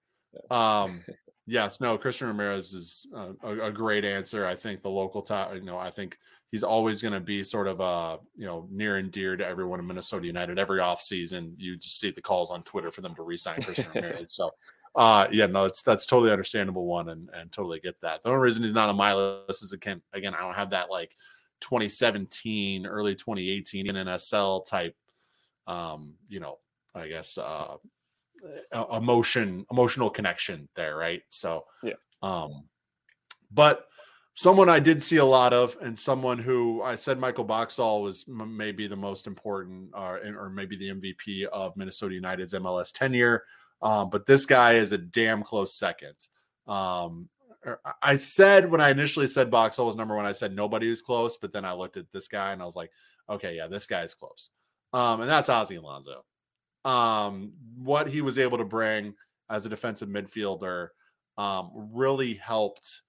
[0.51, 1.05] Um,
[1.47, 4.47] yes, no, Christian Ramirez is a, a, great answer.
[4.47, 6.17] I think the local top, you know, I think
[6.51, 9.81] he's always going to be sort of uh, you know, near and dear to everyone
[9.81, 10.59] in Minnesota United.
[10.59, 14.33] Every offseason, you just see the calls on Twitter for them to resign Christian Ramirez.
[14.33, 14.51] So,
[14.95, 18.23] uh, yeah, no, it's that's totally understandable one and and totally get that.
[18.23, 20.91] The only reason he's not on my list is again, again, I don't have that
[20.91, 21.17] like
[21.61, 24.97] 2017, early 2018 NASL type
[25.71, 26.59] um, you know,
[26.95, 27.77] I guess uh,
[28.93, 31.23] emotion, emotional connection there, right?
[31.29, 31.95] So, yeah.
[32.23, 32.65] Um,
[33.53, 33.87] but
[34.35, 38.25] someone I did see a lot of, and someone who I said Michael Boxall was
[38.29, 43.45] m- maybe the most important, uh, or maybe the MVP of Minnesota United's MLS tenure.
[43.83, 46.17] Um, but this guy is a damn close second.
[46.67, 47.29] Um,
[47.67, 51.03] er, I said when I initially said Boxall was number one, I said nobody was
[51.03, 52.91] close, but then I looked at this guy and I was like,
[53.29, 54.51] okay, yeah, this guy's close
[54.93, 56.25] um, and that's Ozzie Alonso.
[56.85, 59.15] Um, what he was able to bring
[59.49, 60.89] as a defensive midfielder
[61.37, 63.03] um, really helped.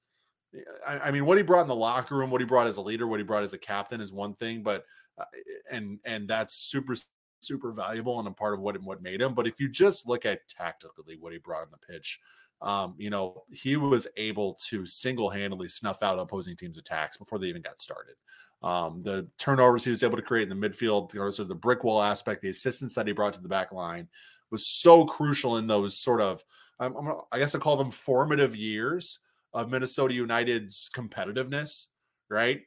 [0.85, 2.81] I, I, mean, what he brought in the locker room, what he brought as a
[2.81, 4.83] leader, what he brought as a captain is one thing, but
[5.17, 5.25] uh,
[5.69, 6.95] and and that's super
[7.43, 9.33] super valuable and a part of what what made him.
[9.33, 12.19] But if you just look at tactically what he brought on the pitch,
[12.61, 17.39] um, you know, he was able to single handedly snuff out opposing teams' attacks before
[17.39, 18.15] they even got started.
[18.63, 21.83] Um, the turnovers he was able to create in the midfield, sort of the brick
[21.83, 24.07] wall aspect, the assistance that he brought to the back line
[24.51, 26.43] was so crucial in those sort of,
[26.79, 29.19] I'm, I'm, i guess I call them formative years
[29.53, 31.87] of Minnesota United's competitiveness,
[32.29, 32.61] right?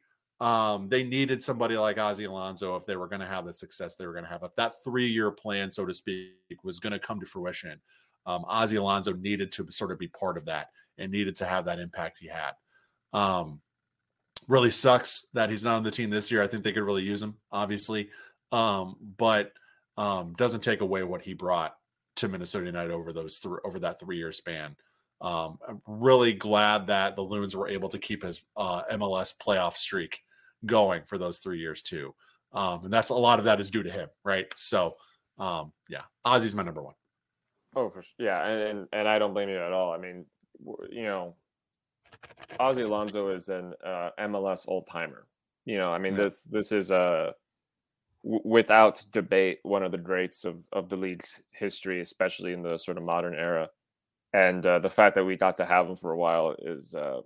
[0.45, 3.95] Um, they needed somebody like Ozzy Alonso if they were going to have the success
[3.95, 4.43] they were going to have.
[4.43, 7.81] If that three year plan, so to speak, was going to come to fruition,
[8.27, 10.69] um, Ozzie Alonso needed to sort of be part of that
[10.99, 12.53] and needed to have that impact he had.
[13.15, 13.62] Um,
[14.47, 16.43] really sucks that he's not on the team this year.
[16.43, 18.11] I think they could really use him, obviously,
[18.53, 19.51] um, but
[19.97, 21.75] um, doesn't take away what he brought
[22.16, 24.77] to Minnesota United over those th- over that three year span.
[25.23, 29.77] um, I'm really glad that the Loons were able to keep his uh, MLS playoff
[29.77, 30.21] streak
[30.66, 32.15] going for those three years too.
[32.53, 34.47] Um, and that's a lot of that is due to him, right?
[34.55, 34.95] So,
[35.39, 36.95] um, yeah, Ozzy's my number one.
[37.77, 38.15] Oh, for sure.
[38.19, 39.93] Yeah, and, and and I don't blame you at all.
[39.93, 40.24] I mean,
[40.91, 41.35] you know,
[42.61, 45.27] Ozzy Alonso is an uh, MLS old timer.
[45.65, 46.24] You know, I mean, yeah.
[46.24, 47.35] this this is a
[48.23, 52.78] w- without debate one of the greats of of the league's history, especially in the
[52.78, 53.69] sort of modern era.
[54.32, 57.20] And uh, the fact that we got to have him for a while is uh,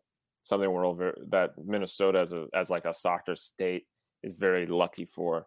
[0.48, 3.86] something we're over that Minnesota as a as like a soccer state
[4.22, 5.46] is very lucky for.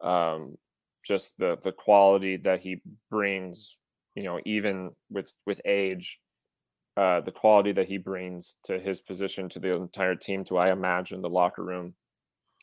[0.00, 0.56] Um,
[1.04, 3.78] just the the quality that he brings,
[4.14, 6.20] you know, even with with age,
[6.96, 10.72] uh, the quality that he brings to his position to the entire team to I
[10.72, 11.94] imagine the locker room,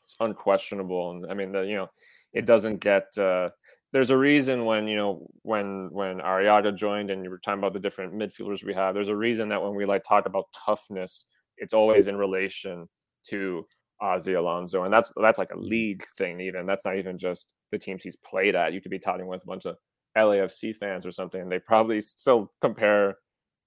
[0.04, 1.10] it's unquestionable.
[1.10, 1.90] And I mean, the you know,
[2.32, 3.06] it doesn't get.
[3.16, 3.50] Uh,
[3.92, 7.72] there's a reason when you know when when Arriaga joined and you were talking about
[7.72, 8.94] the different midfielders we have.
[8.94, 11.24] There's a reason that when we like talk about toughness,
[11.60, 12.88] it's always in relation
[13.28, 13.66] to
[14.02, 16.40] Ozzy Alonso, and that's that's like a league thing.
[16.40, 18.72] Even that's not even just the teams he's played at.
[18.72, 19.76] You could be talking with a bunch of
[20.16, 23.16] LAFC fans or something, they probably still compare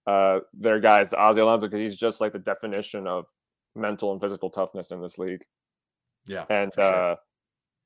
[0.08, 3.28] uh, their guys to Ozzy Alonso because he's just like the definition of
[3.76, 5.44] mental and physical toughness in this league.
[6.26, 6.84] Yeah, and sure.
[6.84, 7.16] uh,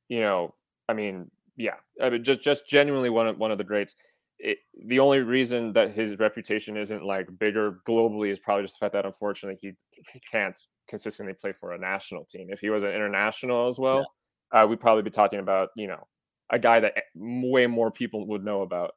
[0.09, 0.53] you know,
[0.89, 3.95] I mean, yeah, I mean, just just genuinely one of one of the greats.
[4.39, 8.85] It, the only reason that his reputation isn't like bigger globally is probably just the
[8.85, 12.47] fact that unfortunately he, he can't consistently play for a national team.
[12.49, 14.05] If he was an international as well,
[14.53, 14.63] yeah.
[14.63, 16.07] uh, we'd probably be talking about you know
[16.49, 18.91] a guy that way more people would know about.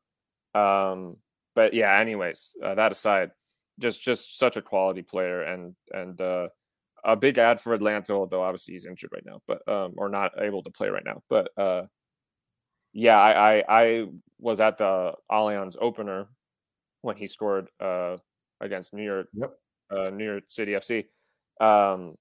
[0.54, 1.16] Um,
[1.54, 3.30] but yeah, anyways, uh, that aside,
[3.78, 6.48] just just such a quality player and and uh,
[7.04, 10.32] a big ad for Atlanta, although obviously he's injured right now, but um, or not
[10.40, 11.22] able to play right now.
[11.28, 11.82] But uh,
[12.92, 14.04] yeah, I, I, I
[14.40, 16.26] was at the Allianz opener
[17.02, 18.16] when he scored uh,
[18.60, 19.52] against New York, yep.
[19.90, 21.06] uh, New York City FC.
[21.60, 22.14] Um,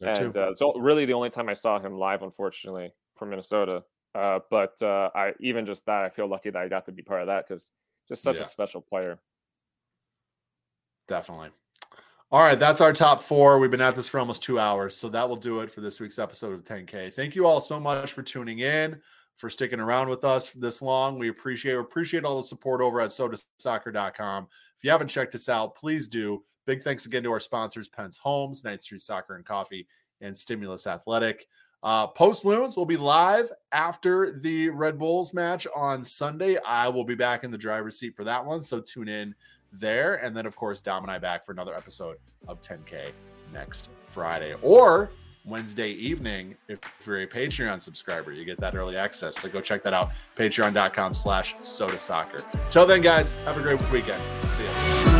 [0.00, 3.82] and uh, so really the only time I saw him live, unfortunately, from Minnesota.
[4.14, 7.02] Uh, but uh, I even just that I feel lucky that I got to be
[7.02, 7.72] part of that because
[8.08, 8.42] just such yeah.
[8.42, 9.18] a special player.
[11.08, 11.50] Definitely.
[12.30, 13.58] All right, that's our top four.
[13.58, 16.00] We've been at this for almost two hours, so that will do it for this
[16.00, 17.12] week's episode of 10K.
[17.12, 19.00] Thank you all so much for tuning in,
[19.36, 21.18] for sticking around with us this long.
[21.18, 24.48] We appreciate appreciate all the support over at sotasoccer.com.
[24.76, 26.44] If you haven't checked us out, please do.
[26.66, 29.86] Big thanks again to our sponsors, Pentz Homes, 9th Street Soccer and Coffee,
[30.20, 31.46] and Stimulus Athletic.
[31.82, 36.56] Uh, Post Loons will be live after the Red Bulls match on Sunday.
[36.64, 39.34] I will be back in the driver's seat for that one, so tune in
[39.70, 40.14] there.
[40.24, 42.16] And then, of course, Dom and I back for another episode
[42.48, 43.10] of 10K
[43.52, 45.10] next Friday or
[45.44, 46.56] Wednesday evening.
[46.68, 49.40] If you're a Patreon subscriber, you get that early access.
[49.40, 50.12] So go check that out.
[50.36, 52.42] Patreon.com slash Sota Soccer.
[52.70, 54.22] Till then, guys, have a great weekend.
[54.56, 55.13] See ya.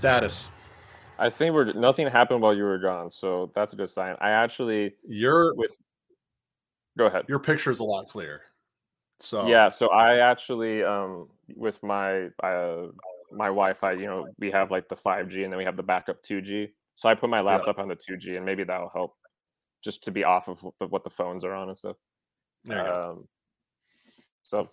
[0.00, 0.50] Status?
[1.18, 4.16] I think we're nothing happened while you were gone, so that's a good sign.
[4.20, 5.76] I actually you're with.
[6.98, 7.26] Go ahead.
[7.28, 8.40] Your picture is a lot clearer.
[9.20, 12.86] So yeah, so I actually um with my uh
[13.30, 16.22] my Wi-Fi, you know, we have like the 5G and then we have the backup
[16.24, 16.70] 2G.
[16.96, 17.82] So I put my laptop yeah.
[17.82, 19.14] on the 2G and maybe that'll help
[19.84, 21.96] just to be off of what the, what the phones are on and stuff.
[22.70, 23.28] Um,
[24.42, 24.68] so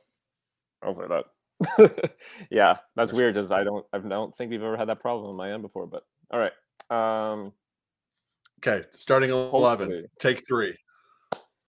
[0.83, 1.25] hopefully that
[2.51, 5.35] yeah, that's weird because I don't I don't think we've ever had that problem on
[5.35, 5.87] my end before.
[5.87, 6.53] But all right.
[6.89, 7.53] Um
[8.59, 10.07] Okay, starting eleven.
[10.19, 10.75] Take three.